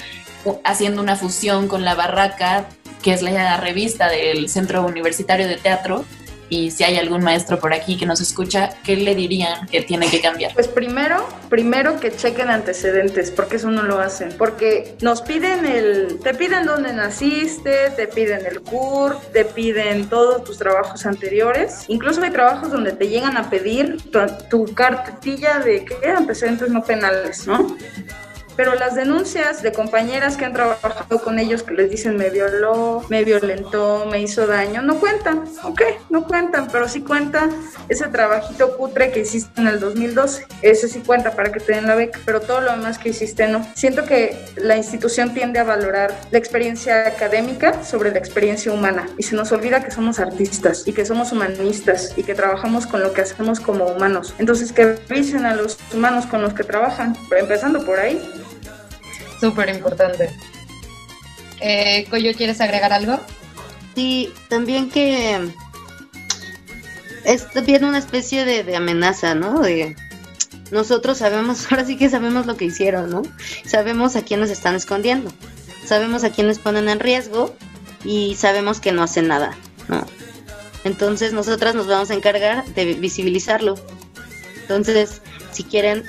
haciendo 0.63 1.01
una 1.01 1.15
fusión 1.15 1.67
con 1.67 1.85
la 1.85 1.95
barraca, 1.95 2.65
que 3.01 3.13
es 3.13 3.21
la 3.21 3.57
revista 3.57 4.09
del 4.09 4.49
Centro 4.49 4.85
Universitario 4.85 5.47
de 5.47 5.57
Teatro, 5.57 6.03
y 6.49 6.71
si 6.71 6.83
hay 6.83 6.97
algún 6.97 7.23
maestro 7.23 7.59
por 7.59 7.73
aquí 7.73 7.97
que 7.97 8.05
nos 8.05 8.21
escucha, 8.21 8.69
¿qué 8.83 8.95
le 8.95 9.15
dirían 9.15 9.67
que 9.67 9.81
tiene 9.81 10.09
que 10.09 10.21
cambiar? 10.21 10.53
Pues 10.53 10.67
primero, 10.67 11.27
primero 11.49 11.99
que 11.99 12.15
chequen 12.15 12.49
antecedentes, 12.49 13.31
porque 13.31 13.57
eso 13.57 13.69
no 13.71 13.83
lo 13.83 13.99
hacen, 13.99 14.33
porque 14.37 14.95
nos 15.01 15.21
piden 15.21 15.65
el, 15.65 16.19
te 16.23 16.33
piden 16.33 16.65
dónde 16.65 16.93
naciste, 16.93 17.91
te 17.95 18.07
piden 18.07 18.45
el 18.45 18.61
CUR, 18.61 19.17
te 19.33 19.45
piden 19.45 20.09
todos 20.09 20.43
tus 20.43 20.57
trabajos 20.57 21.05
anteriores, 21.05 21.85
incluso 21.87 22.21
hay 22.21 22.31
trabajos 22.31 22.71
donde 22.71 22.91
te 22.91 23.07
llegan 23.07 23.37
a 23.37 23.49
pedir 23.49 23.97
tu, 24.11 24.19
tu 24.49 24.73
cartilla 24.73 25.59
de 25.59 25.85
qué 25.85 26.09
antecedentes 26.09 26.69
no 26.69 26.83
penales, 26.83 27.47
¿no? 27.47 27.77
Pero 28.59 28.75
las 28.75 28.93
denuncias 28.93 29.63
de 29.63 29.71
compañeras 29.71 30.35
que 30.35 30.43
han 30.43 30.51
trabajado 30.51 31.21
con 31.23 31.39
ellos 31.39 31.63
que 31.63 31.73
les 31.75 31.89
dicen 31.89 32.17
me 32.17 32.29
violó, 32.29 33.05
me 33.07 33.23
violentó, 33.23 34.05
me 34.11 34.21
hizo 34.21 34.47
daño, 34.47 34.81
no 34.81 34.99
cuentan, 34.99 35.45
ok, 35.63 35.81
no 36.09 36.27
cuentan, 36.27 36.67
pero 36.69 36.89
sí 36.89 36.99
cuenta 36.99 37.49
ese 37.87 38.09
trabajito 38.09 38.75
cutre 38.75 39.11
que 39.11 39.21
hiciste 39.21 39.61
en 39.61 39.67
el 39.67 39.79
2012, 39.79 40.45
ese 40.61 40.89
sí 40.89 41.01
cuenta 41.05 41.31
para 41.37 41.53
que 41.53 41.61
te 41.61 41.71
den 41.71 41.87
la 41.87 41.95
beca, 41.95 42.19
pero 42.25 42.41
todo 42.41 42.59
lo 42.59 42.71
demás 42.71 42.97
que 42.97 43.07
hiciste 43.07 43.47
no. 43.47 43.65
Siento 43.75 44.03
que 44.03 44.37
la 44.57 44.75
institución 44.75 45.33
tiende 45.33 45.59
a 45.59 45.63
valorar 45.63 46.13
la 46.29 46.37
experiencia 46.37 47.07
académica 47.07 47.85
sobre 47.85 48.11
la 48.11 48.19
experiencia 48.19 48.73
humana 48.73 49.07
y 49.17 49.23
se 49.23 49.37
nos 49.37 49.53
olvida 49.53 49.85
que 49.85 49.91
somos 49.91 50.19
artistas 50.19 50.85
y 50.85 50.91
que 50.91 51.05
somos 51.05 51.31
humanistas 51.31 52.11
y 52.17 52.23
que 52.23 52.35
trabajamos 52.35 52.87
con 52.87 53.03
lo 53.03 53.13
que 53.13 53.21
hacemos 53.21 53.61
como 53.61 53.85
humanos. 53.85 54.35
Entonces 54.37 54.73
que 54.73 54.97
revisen 55.07 55.45
a 55.45 55.55
los 55.55 55.77
humanos 55.93 56.25
con 56.25 56.41
los 56.41 56.53
que 56.53 56.65
trabajan, 56.65 57.15
empezando 57.31 57.85
por 57.85 58.01
ahí. 58.01 58.21
Súper 59.39 59.69
importante. 59.69 60.29
Eh, 61.61 62.05
Coyo, 62.09 62.33
¿quieres 62.33 62.61
agregar 62.61 62.93
algo? 62.93 63.19
Sí, 63.95 64.33
también 64.49 64.89
que 64.89 65.51
es 67.25 67.49
también 67.51 67.83
una 67.83 67.97
especie 67.97 68.45
de, 68.45 68.75
amenaza, 68.75 69.35
¿no? 69.35 69.59
De 69.61 69.95
nosotros 70.71 71.17
sabemos, 71.17 71.67
ahora 71.71 71.85
sí 71.85 71.97
que 71.97 72.09
sabemos 72.09 72.45
lo 72.45 72.57
que 72.57 72.65
hicieron, 72.65 73.09
¿no? 73.09 73.21
Sabemos 73.65 74.15
a 74.15 74.23
quiénes 74.23 74.49
están 74.49 74.75
escondiendo, 74.75 75.31
sabemos 75.85 76.23
a 76.23 76.31
quiénes 76.31 76.59
ponen 76.59 76.89
en 76.89 76.99
riesgo 76.99 77.55
y 78.03 78.35
sabemos 78.35 78.79
que 78.79 78.91
no 78.91 79.03
hacen 79.03 79.27
nada, 79.27 79.57
¿no? 79.87 80.05
Entonces 80.83 81.33
nosotras 81.33 81.75
nos 81.75 81.87
vamos 81.87 82.09
a 82.09 82.13
encargar 82.13 82.65
de 82.73 82.93
visibilizarlo. 82.93 83.75
Entonces, 84.61 85.21
si 85.51 85.63
quieren 85.63 86.05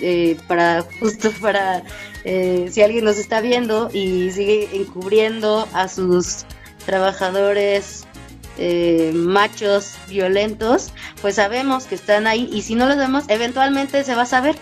eh, 0.00 0.36
para 0.46 0.82
justo 1.00 1.30
para 1.40 1.82
eh, 2.24 2.68
si 2.70 2.82
alguien 2.82 3.04
nos 3.04 3.18
está 3.18 3.40
viendo 3.40 3.90
y 3.92 4.30
sigue 4.30 4.68
encubriendo 4.72 5.68
a 5.72 5.88
sus 5.88 6.44
trabajadores 6.84 8.04
eh, 8.58 9.12
machos 9.14 9.94
violentos, 10.08 10.92
pues 11.20 11.34
sabemos 11.34 11.84
que 11.84 11.94
están 11.94 12.26
ahí 12.26 12.48
y 12.52 12.62
si 12.62 12.74
no 12.74 12.86
los 12.86 12.96
vemos, 12.96 13.24
eventualmente 13.28 14.02
se 14.04 14.14
va 14.14 14.22
a 14.22 14.26
saber. 14.26 14.56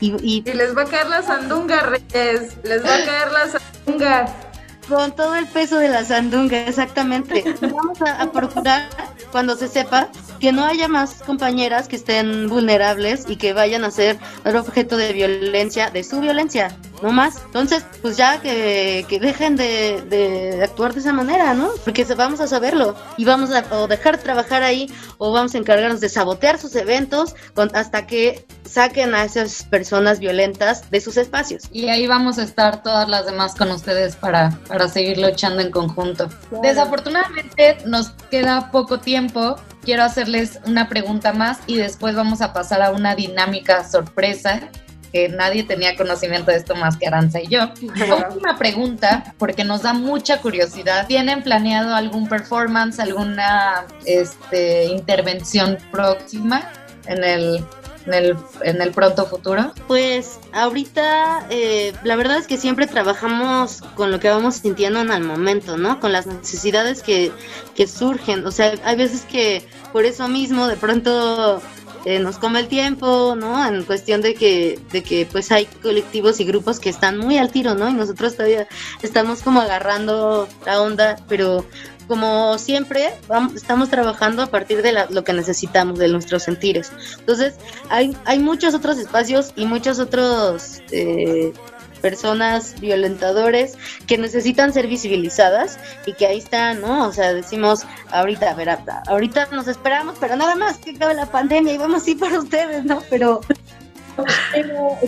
Y, 0.00 0.14
y... 0.22 0.42
les 0.52 0.76
va 0.76 0.82
a 0.82 0.86
caer 0.86 1.08
la 1.08 1.22
sandunga, 1.22 1.80
Reyes, 1.80 2.56
les 2.62 2.84
va 2.84 2.94
a 2.94 3.04
caer 3.04 3.32
la 3.32 3.58
sandunga. 3.58 4.49
Con 4.90 5.12
todo 5.12 5.36
el 5.36 5.46
peso 5.46 5.78
de 5.78 5.88
la 5.88 6.04
sandunga, 6.04 6.66
exactamente. 6.66 7.44
Vamos 7.60 8.02
a, 8.02 8.22
a 8.22 8.32
procurar, 8.32 8.88
cuando 9.30 9.54
se 9.54 9.68
sepa, 9.68 10.10
que 10.40 10.50
no 10.50 10.64
haya 10.64 10.88
más 10.88 11.22
compañeras 11.22 11.86
que 11.86 11.94
estén 11.94 12.48
vulnerables 12.48 13.26
y 13.28 13.36
que 13.36 13.52
vayan 13.52 13.84
a 13.84 13.90
ser 13.90 14.18
objeto 14.44 14.96
de 14.96 15.12
violencia, 15.12 15.90
de 15.90 16.02
su 16.02 16.20
violencia, 16.20 16.76
no 17.02 17.12
más. 17.12 17.36
Entonces, 17.44 17.84
pues 18.02 18.16
ya 18.16 18.40
que, 18.40 19.06
dejen 19.20 19.56
de, 19.56 20.60
actuar 20.62 20.94
de 20.94 21.00
esa 21.00 21.12
manera, 21.12 21.54
¿no? 21.54 21.70
Porque 21.84 22.04
vamos 22.16 22.40
a 22.40 22.46
saberlo 22.46 22.96
y 23.16 23.24
vamos 23.24 23.50
a 23.52 23.64
o 23.70 23.86
dejar 23.86 24.16
de 24.16 24.24
trabajar 24.24 24.62
ahí 24.62 24.90
o 25.18 25.30
vamos 25.30 25.54
a 25.54 25.58
encargarnos 25.58 26.00
de 26.00 26.08
sabotear 26.08 26.58
sus 26.58 26.74
eventos 26.74 27.34
hasta 27.74 28.06
que 28.06 28.46
saquen 28.64 29.14
a 29.14 29.24
esas 29.24 29.64
personas 29.64 30.20
violentas 30.20 30.90
de 30.90 31.00
sus 31.00 31.16
espacios. 31.16 31.64
Y 31.72 31.88
ahí 31.88 32.06
vamos 32.06 32.38
a 32.38 32.44
estar 32.44 32.82
todas 32.82 33.08
las 33.08 33.26
demás 33.26 33.54
con 33.54 33.70
ustedes 33.70 34.16
para, 34.16 34.58
para 34.68 34.79
seguir 34.88 35.18
luchando 35.18 35.60
en 35.62 35.70
conjunto. 35.70 36.28
Desafortunadamente 36.62 37.78
nos 37.86 38.10
queda 38.30 38.70
poco 38.70 38.98
tiempo. 38.98 39.56
Quiero 39.82 40.02
hacerles 40.02 40.60
una 40.66 40.88
pregunta 40.88 41.32
más 41.32 41.58
y 41.66 41.76
después 41.76 42.14
vamos 42.14 42.40
a 42.42 42.52
pasar 42.52 42.82
a 42.82 42.90
una 42.90 43.14
dinámica 43.14 43.88
sorpresa 43.88 44.70
que 45.12 45.28
nadie 45.28 45.64
tenía 45.64 45.96
conocimiento 45.96 46.50
de 46.50 46.58
esto 46.58 46.74
más 46.76 46.96
que 46.96 47.06
Aranza 47.06 47.40
y 47.40 47.48
yo. 47.48 47.72
Última 47.82 48.56
pregunta, 48.58 49.34
porque 49.38 49.64
nos 49.64 49.82
da 49.82 49.92
mucha 49.92 50.40
curiosidad. 50.40 51.06
¿Tienen 51.06 51.42
planeado 51.42 51.94
algún 51.94 52.28
performance, 52.28 53.00
alguna 53.00 53.86
este, 54.04 54.84
intervención 54.84 55.78
próxima 55.90 56.70
en 57.06 57.24
el 57.24 57.64
en 58.06 58.82
el, 58.82 58.90
pronto 58.92 59.26
futuro? 59.26 59.72
Pues 59.86 60.38
ahorita 60.52 61.46
eh, 61.50 61.92
la 62.02 62.16
verdad 62.16 62.38
es 62.38 62.46
que 62.46 62.56
siempre 62.56 62.86
trabajamos 62.86 63.82
con 63.94 64.10
lo 64.10 64.20
que 64.20 64.28
vamos 64.30 64.56
sintiendo 64.56 65.00
en 65.00 65.10
el 65.10 65.22
momento, 65.22 65.76
¿no? 65.76 66.00
Con 66.00 66.12
las 66.12 66.26
necesidades 66.26 67.02
que, 67.02 67.32
que 67.74 67.86
surgen. 67.86 68.46
O 68.46 68.50
sea, 68.50 68.74
hay 68.84 68.96
veces 68.96 69.22
que 69.22 69.66
por 69.92 70.04
eso 70.04 70.28
mismo 70.28 70.66
de 70.66 70.76
pronto 70.76 71.60
eh, 72.06 72.18
nos 72.18 72.38
come 72.38 72.60
el 72.60 72.68
tiempo, 72.68 73.34
¿no? 73.36 73.66
En 73.66 73.84
cuestión 73.84 74.22
de 74.22 74.34
que, 74.34 74.78
de 74.90 75.02
que 75.02 75.26
pues 75.30 75.52
hay 75.52 75.66
colectivos 75.66 76.40
y 76.40 76.44
grupos 76.44 76.80
que 76.80 76.88
están 76.88 77.18
muy 77.18 77.36
al 77.36 77.50
tiro, 77.50 77.74
¿no? 77.74 77.88
Y 77.90 77.92
nosotros 77.92 78.36
todavía 78.36 78.66
estamos 79.02 79.42
como 79.42 79.60
agarrando 79.60 80.48
la 80.64 80.80
onda, 80.80 81.16
pero 81.28 81.66
como 82.06 82.58
siempre, 82.58 83.10
vamos, 83.28 83.54
estamos 83.54 83.88
trabajando 83.88 84.42
a 84.42 84.46
partir 84.46 84.82
de 84.82 84.92
lo 85.08 85.24
que 85.24 85.32
necesitamos, 85.32 85.98
de 85.98 86.08
nuestros 86.08 86.42
sentires. 86.42 86.92
Entonces, 87.18 87.54
hay, 87.88 88.16
hay 88.24 88.38
muchos 88.38 88.74
otros 88.74 88.98
espacios 88.98 89.52
y 89.56 89.66
muchos 89.66 89.98
otros 89.98 90.82
eh, 90.90 91.52
personas 92.00 92.80
violentadores 92.80 93.76
que 94.06 94.18
necesitan 94.18 94.72
ser 94.72 94.86
visibilizadas 94.86 95.78
y 96.06 96.14
que 96.14 96.26
ahí 96.26 96.38
están, 96.38 96.80
¿no? 96.80 97.08
O 97.08 97.12
sea, 97.12 97.32
decimos, 97.32 97.86
ahorita, 98.10 98.50
a 98.50 98.54
ver, 98.54 98.78
ahorita 99.06 99.48
nos 99.52 99.68
esperamos, 99.68 100.16
pero 100.18 100.36
nada 100.36 100.56
más 100.56 100.78
que 100.78 100.90
acabe 100.90 101.14
la 101.14 101.26
pandemia 101.26 101.74
y 101.74 101.78
vamos 101.78 102.06
a 102.06 102.10
ir 102.10 102.18
para 102.18 102.38
ustedes, 102.38 102.84
¿no? 102.84 103.02
Pero 103.10 103.40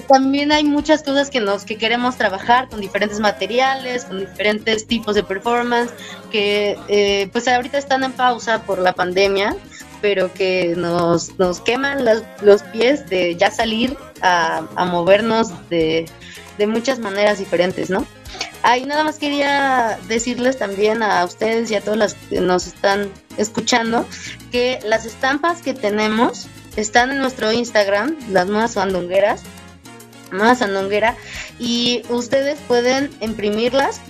también 0.08 0.52
hay 0.52 0.64
muchas 0.64 1.02
cosas 1.02 1.30
que 1.30 1.40
nos 1.40 1.64
que 1.64 1.76
queremos 1.76 2.16
trabajar 2.16 2.68
con 2.68 2.80
diferentes 2.80 3.20
materiales, 3.20 4.04
con 4.04 4.20
diferentes 4.20 4.86
tipos 4.86 5.14
de 5.14 5.22
performance 5.22 5.92
que 6.30 6.78
eh, 6.88 7.28
pues 7.32 7.48
ahorita 7.48 7.78
están 7.78 8.04
en 8.04 8.12
pausa 8.12 8.62
por 8.62 8.78
la 8.78 8.92
pandemia, 8.92 9.56
pero 10.00 10.32
que 10.32 10.74
nos, 10.76 11.38
nos 11.38 11.60
queman 11.60 12.04
los 12.42 12.62
pies 12.64 13.08
de 13.08 13.36
ya 13.36 13.50
salir 13.50 13.96
a, 14.20 14.66
a 14.76 14.84
movernos 14.84 15.50
de, 15.68 16.06
de 16.58 16.66
muchas 16.66 16.98
maneras 16.98 17.38
diferentes, 17.38 17.90
¿no? 17.90 18.06
Ahí 18.62 18.84
nada 18.84 19.02
más 19.04 19.18
quería 19.18 19.98
decirles 20.06 20.58
también 20.58 21.02
a 21.02 21.24
ustedes 21.24 21.70
y 21.70 21.74
a 21.74 21.80
todos 21.80 21.98
los 21.98 22.14
que 22.14 22.40
nos 22.40 22.66
están 22.66 23.10
escuchando 23.36 24.06
que 24.52 24.78
las 24.84 25.04
estampas 25.04 25.62
que 25.62 25.74
tenemos 25.74 26.46
están 26.76 27.10
en 27.10 27.18
nuestro 27.18 27.52
Instagram, 27.52 28.16
las 28.30 28.46
nuevas 28.46 28.72
sandungueras, 28.72 29.42
nueva 30.30 30.54
sandunguera, 30.54 31.16
y 31.58 32.02
ustedes 32.08 32.58
pueden 32.66 33.10
imprimirlas 33.20 34.00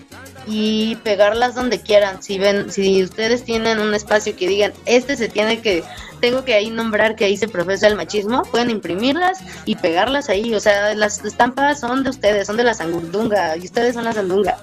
y 0.47 0.97
pegarlas 0.97 1.55
donde 1.55 1.81
quieran. 1.81 2.23
Si 2.23 2.39
ven, 2.39 2.71
si 2.71 3.03
ustedes 3.03 3.45
tienen 3.45 3.81
un 3.81 3.95
espacio 3.95 4.37
que 4.37 4.49
digan, 4.49 4.73
este 4.87 5.17
se 5.17 5.29
tiene 5.29 5.61
que, 5.61 5.83
tengo 6.23 6.45
que 6.45 6.55
ahí 6.55 6.71
nombrar 6.71 7.17
que 7.17 7.25
ahí 7.25 7.37
se 7.37 7.49
profesa 7.49 7.89
el 7.89 7.97
machismo, 7.97 8.43
pueden 8.45 8.71
imprimirlas 8.71 9.41
y 9.65 9.75
pegarlas 9.75 10.29
ahí. 10.29 10.55
O 10.55 10.61
sea, 10.61 10.95
las 10.95 11.25
estampas 11.25 11.81
son 11.81 12.05
de 12.05 12.11
ustedes, 12.11 12.47
son 12.47 12.57
de 12.57 12.63
la 12.63 12.75
sandunga 12.75 13.57
y 13.57 13.65
ustedes 13.65 13.95
son 13.95 14.05
la 14.05 14.13
sandunga. 14.13 14.57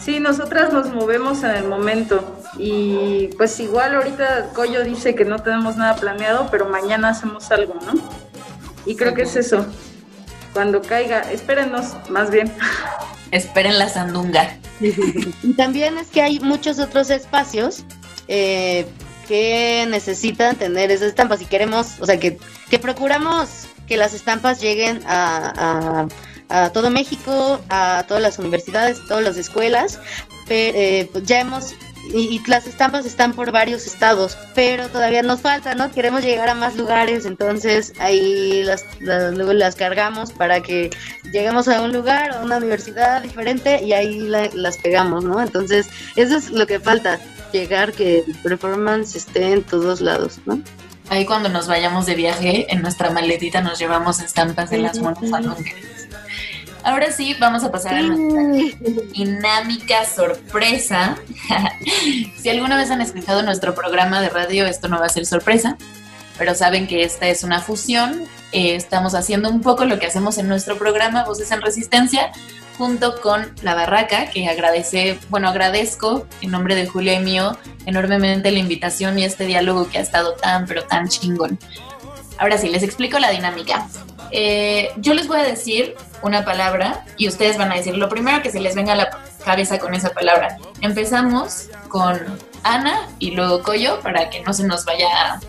Sí, 0.00 0.18
nosotras 0.18 0.72
nos 0.72 0.92
movemos 0.92 1.44
en 1.44 1.52
el 1.52 1.68
momento 1.68 2.36
y 2.58 3.28
pues 3.36 3.60
igual 3.60 3.94
ahorita 3.94 4.50
Coyo 4.54 4.82
dice 4.82 5.14
que 5.14 5.24
no 5.24 5.38
tenemos 5.38 5.76
nada 5.76 5.94
planeado, 5.94 6.48
pero 6.50 6.68
mañana 6.68 7.10
hacemos 7.10 7.48
algo, 7.52 7.74
¿no? 7.86 7.92
Y 8.84 8.96
creo 8.96 9.14
que 9.14 9.22
es 9.22 9.36
eso. 9.36 9.64
Cuando 10.52 10.82
caiga, 10.82 11.20
espérenos, 11.30 11.94
más 12.10 12.32
bien. 12.32 12.52
Esperen 13.30 13.78
la 13.78 13.88
sandunga. 13.88 14.58
Y 15.44 15.54
también 15.54 15.96
es 15.96 16.08
que 16.08 16.20
hay 16.20 16.40
muchos 16.40 16.80
otros 16.80 17.08
espacios 17.08 17.84
eh, 18.26 18.86
que 19.24 19.86
necesitan 19.88 20.56
tener 20.56 20.90
esas 20.90 21.08
estampas 21.08 21.40
y 21.42 21.46
queremos, 21.46 22.00
o 22.00 22.06
sea, 22.06 22.18
que, 22.18 22.38
que 22.70 22.78
procuramos 22.78 23.66
que 23.86 23.96
las 23.96 24.14
estampas 24.14 24.60
lleguen 24.60 25.02
a, 25.06 26.06
a, 26.48 26.70
todo 26.70 26.90
México, 26.90 27.60
a 27.68 28.04
todas 28.06 28.22
las 28.22 28.38
universidades, 28.38 29.00
todas 29.08 29.24
las 29.24 29.36
escuelas. 29.36 30.00
Pero, 30.46 30.78
eh, 30.78 31.08
pues 31.12 31.24
ya 31.24 31.40
hemos 31.40 31.74
y, 32.12 32.40
las 32.46 32.66
estampas 32.66 33.06
están 33.06 33.32
por 33.32 33.50
varios 33.50 33.86
estados, 33.86 34.36
pero 34.54 34.88
todavía 34.88 35.22
nos 35.22 35.40
falta, 35.40 35.74
¿no? 35.74 35.90
Queremos 35.90 36.22
llegar 36.22 36.48
a 36.48 36.54
más 36.54 36.76
lugares, 36.76 37.24
entonces 37.24 37.92
ahí 37.98 38.62
las, 38.62 38.84
luego 39.00 39.52
las 39.52 39.74
cargamos 39.74 40.32
para 40.32 40.60
que 40.60 40.90
lleguemos 41.32 41.68
a 41.68 41.80
un 41.80 41.92
lugar, 41.92 42.32
a 42.32 42.42
una 42.42 42.58
universidad 42.58 43.22
diferente 43.22 43.82
y 43.82 43.92
ahí 43.92 44.18
las 44.52 44.78
pegamos, 44.78 45.24
¿no? 45.24 45.40
Entonces, 45.40 45.88
eso 46.16 46.36
es 46.36 46.50
lo 46.50 46.66
que 46.66 46.78
falta, 46.78 47.18
llegar 47.54 47.92
que 47.92 48.18
el 48.18 48.34
performance 48.42 49.14
esté 49.14 49.52
en 49.52 49.62
todos 49.62 50.00
lados, 50.00 50.40
¿no? 50.44 50.60
Ahí 51.08 51.24
cuando 51.24 51.48
nos 51.48 51.68
vayamos 51.68 52.06
de 52.06 52.14
viaje, 52.14 52.66
en 52.72 52.82
nuestra 52.82 53.10
maletita 53.10 53.60
nos 53.60 53.78
llevamos 53.78 54.20
estampas 54.20 54.70
de 54.70 54.78
las 54.78 54.98
monas 54.98 55.22
Ahora 56.82 57.10
sí, 57.12 57.34
vamos 57.38 57.64
a 57.64 57.70
pasar 57.70 57.94
a 57.94 58.02
nuestra 58.02 58.42
dinámica 59.12 60.04
sorpresa. 60.04 61.16
si 62.36 62.48
alguna 62.50 62.76
vez 62.76 62.90
han 62.90 63.00
escuchado 63.00 63.42
nuestro 63.42 63.74
programa 63.74 64.20
de 64.20 64.28
radio, 64.28 64.66
esto 64.66 64.88
no 64.88 64.98
va 64.98 65.06
a 65.06 65.08
ser 65.08 65.24
sorpresa, 65.24 65.78
pero 66.36 66.54
saben 66.54 66.86
que 66.86 67.02
esta 67.02 67.28
es 67.28 67.42
una 67.42 67.60
fusión. 67.60 68.24
Eh, 68.52 68.74
estamos 68.74 69.14
haciendo 69.14 69.48
un 69.48 69.62
poco 69.62 69.86
lo 69.86 69.98
que 69.98 70.06
hacemos 70.06 70.36
en 70.36 70.48
nuestro 70.48 70.76
programa 70.76 71.24
Voces 71.24 71.50
en 71.52 71.62
Resistencia, 71.62 72.32
junto 72.76 73.20
con 73.20 73.54
La 73.62 73.74
Barraca, 73.74 74.30
que 74.30 74.48
agradece, 74.48 75.18
bueno, 75.28 75.48
agradezco 75.48 76.26
en 76.40 76.50
nombre 76.50 76.74
de 76.74 76.86
Julia 76.86 77.14
y 77.14 77.20
mío 77.20 77.56
enormemente 77.86 78.50
la 78.50 78.58
invitación 78.58 79.18
y 79.18 79.24
este 79.24 79.46
diálogo 79.46 79.88
que 79.88 79.98
ha 79.98 80.00
estado 80.00 80.34
tan, 80.34 80.66
pero 80.66 80.84
tan 80.84 81.08
chingón. 81.08 81.58
Ahora 82.38 82.58
sí, 82.58 82.68
les 82.68 82.82
explico 82.82 83.18
la 83.18 83.30
dinámica. 83.30 83.86
Eh, 84.30 84.90
yo 84.96 85.14
les 85.14 85.28
voy 85.28 85.38
a 85.38 85.44
decir 85.44 85.94
una 86.22 86.44
palabra 86.44 87.04
y 87.16 87.28
ustedes 87.28 87.56
van 87.56 87.70
a 87.70 87.76
decir 87.76 87.96
lo 87.96 88.08
primero 88.08 88.42
que 88.42 88.50
se 88.50 88.60
les 88.60 88.74
venga 88.74 88.94
a 88.94 88.96
la 88.96 89.10
cabeza 89.44 89.78
con 89.78 89.94
esa 89.94 90.10
palabra. 90.10 90.56
Empezamos 90.80 91.68
con 91.88 92.18
Ana 92.64 93.08
y 93.18 93.32
luego 93.32 93.62
Coyo 93.62 94.00
para 94.00 94.30
que 94.30 94.42
no 94.42 94.52
se 94.52 94.64
nos 94.64 94.84
vaya 94.84 95.06
a 95.06 95.40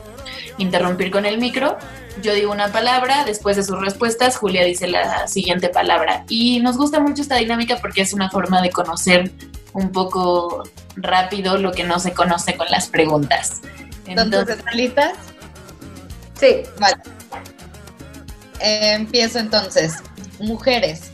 interrumpir 0.58 1.10
con 1.10 1.26
el 1.26 1.40
micro. 1.40 1.78
Yo 2.22 2.34
digo 2.34 2.52
una 2.52 2.72
palabra, 2.72 3.24
después 3.26 3.58
de 3.58 3.64
sus 3.64 3.80
respuestas, 3.80 4.38
Julia 4.38 4.64
dice 4.64 4.88
la 4.88 5.28
siguiente 5.28 5.70
palabra. 5.70 6.26
Y 6.30 6.60
nos 6.60 6.78
gusta 6.78 7.00
mucho 7.00 7.22
esta 7.22 7.36
dinámica 7.36 7.78
porque 7.82 8.02
es 8.02 8.14
una 8.14 8.30
forma 8.30 8.62
de 8.62 8.72
conocer 8.72 9.32
un 9.74 9.92
poco 9.92 10.64
rápido 10.96 11.58
lo 11.58 11.72
que 11.74 11.84
no 11.84 12.00
se 12.00 12.14
conoce 12.14 12.56
con 12.56 12.68
las 12.70 12.88
preguntas. 12.88 13.62
Entonces, 14.08 14.58
¿listas? 14.74 15.14
Sí. 16.40 16.64
Vale. 16.80 16.98
Eh, 18.60 18.94
empiezo 18.94 19.40
entonces. 19.40 19.96
Mujeres. 20.40 21.12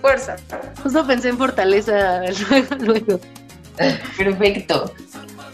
Fuerza. 0.00 0.36
Justo 0.82 1.06
pensé 1.06 1.28
en 1.28 1.38
fortaleza 1.38 2.22
luego, 2.48 2.74
luego. 2.80 3.20
Perfecto. 4.16 4.92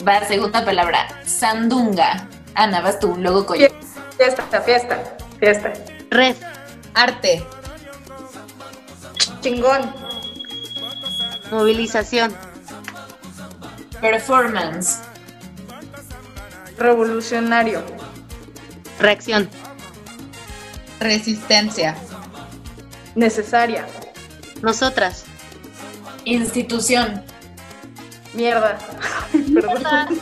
Va, 0.06 0.24
segunda 0.26 0.64
palabra. 0.64 1.06
Sandunga. 1.24 2.26
Ana, 2.58 2.80
vas 2.80 2.98
tú, 2.98 3.14
luego 3.16 3.46
Coyo. 3.46 3.68
Fiesta, 4.16 4.60
fiesta, 4.62 5.16
fiesta. 5.38 5.72
Red. 6.10 6.34
Arte. 6.92 7.46
Chingón. 9.40 9.94
Movilización. 11.52 12.34
Performance. 14.00 14.98
Revolucionario. 16.78 17.80
Reacción. 18.98 19.48
Resistencia. 20.98 21.94
Necesaria. 23.14 23.86
Nosotras. 24.62 25.26
Institución. 26.24 27.22
Mierda. 28.34 28.78
Perdón. 29.54 30.20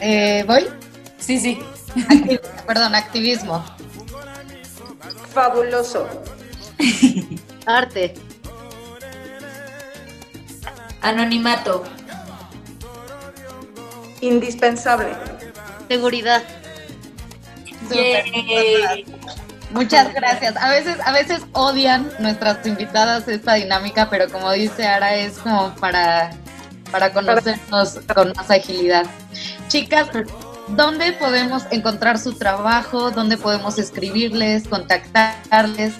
Eh, 0.00 0.44
¿Voy? 0.46 0.66
Sí, 1.18 1.38
sí. 1.38 1.58
perdón, 2.66 2.94
activismo. 2.94 3.64
Fabuloso. 5.32 6.08
Arte. 7.66 8.14
Anonimato. 11.02 11.84
Indispensable. 14.20 15.08
Seguridad. 15.88 16.42
Muchas 19.74 20.14
gracias. 20.14 20.56
A 20.56 20.70
veces, 20.70 20.96
a 21.04 21.12
veces 21.12 21.42
odian 21.52 22.08
nuestras 22.20 22.64
invitadas 22.64 23.26
esta 23.26 23.54
dinámica, 23.54 24.08
pero 24.08 24.30
como 24.30 24.52
dice 24.52 24.86
Ara, 24.86 25.16
es 25.16 25.38
como 25.38 25.74
para, 25.74 26.30
para 26.92 27.12
conocernos 27.12 27.98
con 28.14 28.32
más 28.36 28.50
agilidad. 28.50 29.04
Chicas, 29.66 30.08
¿dónde 30.68 31.12
podemos 31.14 31.64
encontrar 31.72 32.18
su 32.18 32.34
trabajo? 32.34 33.10
¿Dónde 33.10 33.36
podemos 33.36 33.76
escribirles, 33.78 34.68
contactarles? 34.68 35.94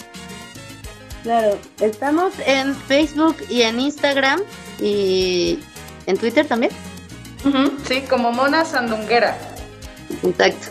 Claro, 1.23 1.59
estamos 1.81 2.33
en 2.45 2.75
Facebook 2.75 3.35
y 3.49 3.63
en 3.63 3.79
Instagram 3.81 4.39
y 4.79 5.59
en 6.05 6.17
Twitter 6.17 6.47
también. 6.47 6.71
Sí, 7.87 8.01
como 8.09 8.31
Mona 8.31 8.63
Sandunguera. 8.63 9.37
Exacto. 10.23 10.67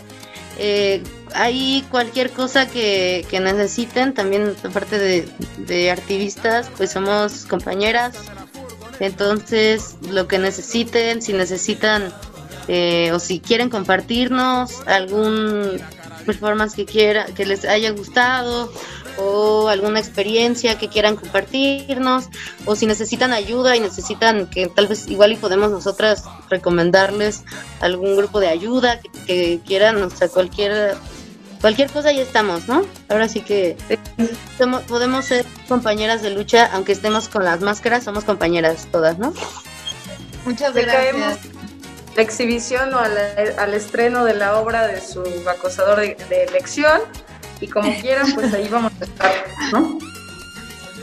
Eh, 0.57 1.03
hay 1.35 1.85
cualquier 1.91 2.31
cosa 2.31 2.67
que, 2.67 3.25
necesiten, 3.31 4.13
también 4.13 4.55
aparte 4.63 4.97
de, 4.97 5.29
de 5.57 5.91
activistas, 5.91 6.69
pues 6.77 6.91
somos 6.91 7.45
compañeras. 7.45 8.15
Entonces, 8.99 9.97
lo 10.09 10.27
que 10.27 10.39
necesiten, 10.39 11.21
si 11.21 11.33
necesitan 11.33 12.13
eh, 12.67 13.11
o 13.13 13.19
si 13.19 13.39
quieren 13.39 13.69
compartirnos 13.69 14.81
algún 14.87 15.79
performance 16.25 16.75
que 16.75 16.85
quiera, 16.85 17.25
que 17.25 17.45
les 17.45 17.65
haya 17.65 17.91
gustado 17.91 18.71
o 19.17 19.69
alguna 19.69 19.99
experiencia 19.99 20.77
que 20.77 20.89
quieran 20.89 21.15
compartirnos 21.15 22.25
o 22.65 22.75
si 22.75 22.85
necesitan 22.85 23.33
ayuda 23.33 23.75
y 23.75 23.79
necesitan 23.79 24.47
que 24.47 24.67
tal 24.67 24.87
vez 24.87 25.07
igual 25.07 25.31
y 25.31 25.35
podemos 25.35 25.71
nosotras 25.71 26.23
recomendarles 26.49 27.43
algún 27.79 28.17
grupo 28.17 28.39
de 28.39 28.47
ayuda 28.47 28.99
que, 29.27 29.59
quieran, 29.65 30.01
o 30.01 30.09
sea, 30.09 30.27
cualquier 30.27 30.95
cualquier 31.65 31.89
cosa 31.89 32.11
ya 32.11 32.21
estamos, 32.21 32.67
¿no? 32.67 32.85
Ahora 33.09 33.27
sí 33.27 33.41
que 33.41 33.75
podemos 34.87 35.25
ser 35.25 35.47
compañeras 35.67 36.21
de 36.21 36.29
lucha, 36.29 36.69
aunque 36.71 36.91
estemos 36.91 37.27
con 37.27 37.43
las 37.43 37.61
máscaras, 37.61 38.03
somos 38.03 38.23
compañeras 38.23 38.87
todas, 38.91 39.17
¿no? 39.17 39.33
Muchas 40.45 40.75
gracias. 40.75 41.39
La 42.15 42.21
exhibición 42.21 42.93
o 42.93 42.99
al, 42.99 43.73
estreno 43.73 44.23
de 44.25 44.35
la 44.35 44.59
obra 44.59 44.85
de 44.85 45.01
su 45.01 45.23
acosador 45.49 46.01
de, 46.01 46.15
de 46.29 46.43
elección 46.43 47.01
y 47.59 47.67
como 47.67 47.91
quieran, 47.99 48.31
pues 48.35 48.53
ahí 48.53 48.67
vamos 48.67 48.91
a 49.01 49.03
estar, 49.03 49.33
¿no? 49.71 49.97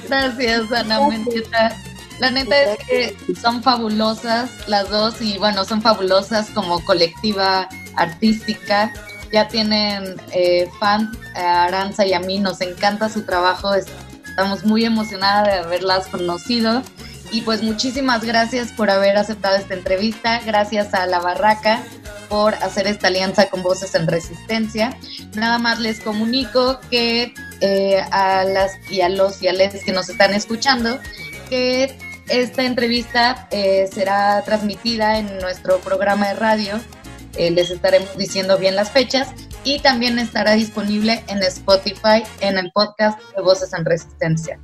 Gracias, 0.07 0.71
Ana 0.71 1.09
Mendieta. 1.09 1.77
La 2.21 2.31
neta 2.31 2.63
es 2.63 2.79
que 2.87 3.17
son 3.35 3.65
fabulosas 3.65 4.49
las 4.69 4.89
dos 4.91 5.21
y 5.23 5.39
bueno, 5.39 5.65
son 5.65 5.83
fabulosas 5.83 6.51
como 6.51 6.85
colectiva 6.85 7.69
artística. 7.97 8.93
Ya 9.33 9.49
tienen 9.49 10.21
eh, 10.33 10.69
fan, 10.79 11.11
a 11.35 11.65
Aranza 11.65 12.07
y 12.07 12.13
a 12.13 12.21
mí, 12.21 12.39
nos 12.39 12.61
encanta 12.61 13.09
su 13.09 13.23
trabajo, 13.23 13.75
estamos 13.75 14.65
muy 14.65 14.85
emocionadas 14.85 15.47
de 15.47 15.55
haberlas 15.55 16.07
conocido. 16.09 16.83
Y 17.31 17.41
pues 17.41 17.63
muchísimas 17.63 18.23
gracias 18.23 18.73
por 18.73 18.91
haber 18.91 19.17
aceptado 19.17 19.57
esta 19.57 19.73
entrevista, 19.73 20.41
gracias 20.45 20.93
a 20.93 21.07
La 21.07 21.19
Barraca 21.19 21.83
por 22.29 22.55
hacer 22.57 22.87
esta 22.87 23.09
alianza 23.09 23.49
con 23.49 23.63
Voces 23.63 23.95
en 23.95 24.07
Resistencia. 24.07 24.97
Nada 25.35 25.59
más 25.59 25.81
les 25.81 26.01
comunico 26.01 26.79
que 26.91 27.35
eh, 27.61 28.03
a 28.11 28.45
las 28.45 28.73
y 28.91 29.03
a 29.03 29.09
los 29.09 29.43
y 29.43 29.49
a 29.49 29.53
les 29.53 29.85
que 29.85 29.93
nos 29.93 30.09
están 30.09 30.35
escuchando 30.35 30.99
que 31.49 31.97
esta 32.29 32.65
entrevista 32.65 33.49
eh, 33.51 33.89
será 33.93 34.43
transmitida 34.45 35.19
en 35.19 35.39
nuestro 35.41 35.79
programa 35.81 36.29
de 36.29 36.35
radio. 36.35 36.81
Eh, 37.37 37.51
les 37.51 37.71
estaremos 37.71 38.17
diciendo 38.17 38.59
bien 38.59 38.77
las 38.77 38.91
fechas 38.91 39.29
y 39.65 39.81
también 39.81 40.19
estará 40.19 40.53
disponible 40.53 41.23
en 41.29 41.43
Spotify 41.43 42.23
en 42.41 42.59
el 42.59 42.71
podcast 42.73 43.19
de 43.35 43.43
Voces 43.43 43.73
en 43.73 43.85
Resistencia 43.85 44.59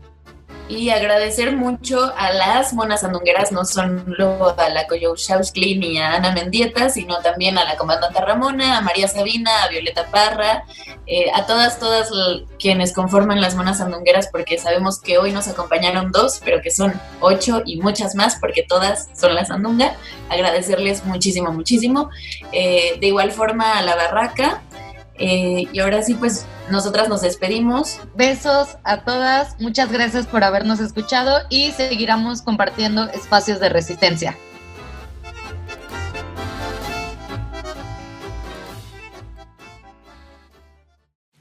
y 0.69 0.91
agradecer 0.91 1.57
mucho 1.57 2.13
a 2.17 2.33
las 2.33 2.73
monas 2.75 3.03
andungueras, 3.03 3.53
no 3.53 3.65
solo 3.65 4.55
a 4.59 4.69
la 4.69 4.87
Koyoshowski 4.87 5.77
ni 5.77 5.99
a 5.99 6.15
Ana 6.15 6.33
Mendieta, 6.33 6.91
sino 6.91 7.19
también 7.19 7.57
a 7.59 7.65
la 7.65 7.77
comandante 7.77 8.21
Ramona, 8.21 8.79
a 8.79 8.81
María 8.83 9.09
Sabina, 9.09 9.63
a 9.63 9.69
Violeta 9.69 10.07
Parra, 10.11 10.65
eh, 11.07 11.31
a 11.35 11.47
todas, 11.47 11.79
todas 11.79 12.11
quienes 12.59 12.93
conforman 12.93 13.41
las 13.41 13.55
monas 13.55 13.81
andungueras, 13.81 14.29
porque 14.29 14.59
sabemos 14.59 15.01
que 15.01 15.17
hoy 15.17 15.33
nos 15.33 15.49
acompañaron 15.49 16.13
dos, 16.13 16.41
pero 16.45 16.61
que 16.61 16.71
son 16.71 16.93
ocho 17.21 17.63
y 17.65 17.81
muchas 17.81 18.15
más, 18.15 18.37
porque 18.37 18.63
todas 18.63 19.09
son 19.19 19.35
las 19.35 19.51
andunga. 19.51 19.97
Agradecerles 20.29 21.07
muchísimo, 21.07 21.51
muchísimo. 21.51 22.11
Eh, 22.53 22.99
de 23.01 23.07
igual 23.07 23.33
forma 23.33 23.79
a 23.79 23.83
la 23.83 23.97
barraca, 23.97 24.63
eh, 25.19 25.67
y 25.73 25.79
ahora 25.81 26.03
sí, 26.03 26.15
pues 26.15 26.47
nosotras 26.71 27.09
nos 27.09 27.23
despedimos. 27.23 28.01
Besos 28.15 28.77
a 28.85 29.03
todas, 29.05 29.61
muchas 29.61 29.91
gracias 29.91 30.27
por 30.27 30.45
habernos 30.45 30.81
escuchado 30.81 31.39
y 31.49 31.73
seguiremos 31.73 32.43
compartiendo 32.43 33.05
espacios 33.11 33.61
de 33.61 33.69
resistencia. 33.69 34.37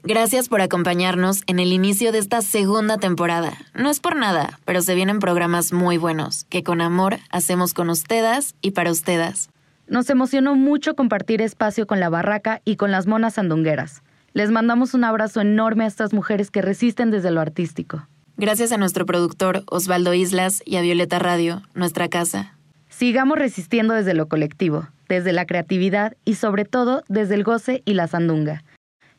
Gracias 0.08 0.48
por 0.48 0.62
acompañarnos 0.62 1.42
en 1.46 1.58
el 1.58 1.70
inicio 1.70 2.12
de 2.12 2.18
esta 2.18 2.40
segunda 2.40 2.96
temporada. 2.96 3.58
No 3.74 3.90
es 3.90 4.00
por 4.00 4.16
nada, 4.16 4.58
pero 4.64 4.80
se 4.80 4.94
vienen 4.94 5.18
programas 5.18 5.74
muy 5.74 5.98
buenos 5.98 6.44
que 6.44 6.62
con 6.62 6.80
amor 6.80 7.18
hacemos 7.30 7.74
con 7.74 7.90
ustedes 7.90 8.54
y 8.62 8.70
para 8.70 8.90
ustedes. 8.90 9.50
Nos 9.88 10.10
emocionó 10.10 10.54
mucho 10.54 10.94
compartir 10.94 11.40
espacio 11.40 11.86
con 11.86 11.98
la 11.98 12.10
barraca 12.10 12.60
y 12.64 12.76
con 12.76 12.90
las 12.90 13.06
monas 13.06 13.34
sandungueras. 13.34 14.02
Les 14.34 14.50
mandamos 14.50 14.92
un 14.92 15.04
abrazo 15.04 15.40
enorme 15.40 15.84
a 15.84 15.86
estas 15.86 16.12
mujeres 16.12 16.50
que 16.50 16.60
resisten 16.60 17.10
desde 17.10 17.30
lo 17.30 17.40
artístico. 17.40 18.06
Gracias 18.36 18.70
a 18.70 18.76
nuestro 18.76 19.06
productor 19.06 19.64
Osvaldo 19.66 20.12
Islas 20.12 20.62
y 20.64 20.76
a 20.76 20.82
Violeta 20.82 21.18
Radio, 21.18 21.62
nuestra 21.74 22.08
casa. 22.08 22.54
Sigamos 22.90 23.38
resistiendo 23.38 23.94
desde 23.94 24.12
lo 24.12 24.28
colectivo, 24.28 24.88
desde 25.08 25.32
la 25.32 25.46
creatividad 25.46 26.16
y 26.24 26.34
sobre 26.34 26.64
todo 26.64 27.02
desde 27.08 27.34
el 27.34 27.42
goce 27.42 27.82
y 27.86 27.94
la 27.94 28.06
sandunga. 28.08 28.64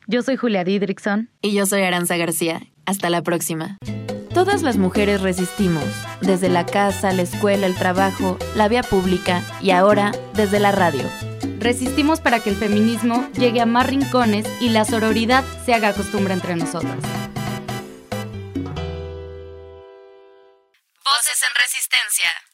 Yo 0.06 0.22
soy 0.22 0.36
Julia 0.36 0.64
Didrickson. 0.64 1.30
Y 1.42 1.52
yo 1.52 1.66
soy 1.66 1.82
Aranza 1.82 2.16
García. 2.16 2.62
Hasta 2.86 3.10
la 3.10 3.22
próxima. 3.22 3.76
Todas 4.32 4.62
las 4.62 4.76
mujeres 4.76 5.20
resistimos, 5.22 5.84
desde 6.20 6.48
la 6.48 6.64
casa, 6.64 7.12
la 7.12 7.22
escuela, 7.22 7.66
el 7.66 7.74
trabajo, 7.74 8.38
la 8.54 8.68
vía 8.68 8.84
pública 8.84 9.42
y 9.60 9.72
ahora 9.72 10.12
desde 10.34 10.60
la 10.60 10.70
radio. 10.70 11.02
Resistimos 11.58 12.20
para 12.20 12.38
que 12.38 12.50
el 12.50 12.56
feminismo 12.56 13.28
llegue 13.32 13.60
a 13.60 13.66
más 13.66 13.88
rincones 13.88 14.46
y 14.60 14.68
la 14.68 14.84
sororidad 14.84 15.44
se 15.66 15.74
haga 15.74 15.92
costumbre 15.92 16.32
entre 16.32 16.54
nosotras. 16.54 16.96
Voces 21.04 21.42
en 21.42 21.54
resistencia. 21.60 22.49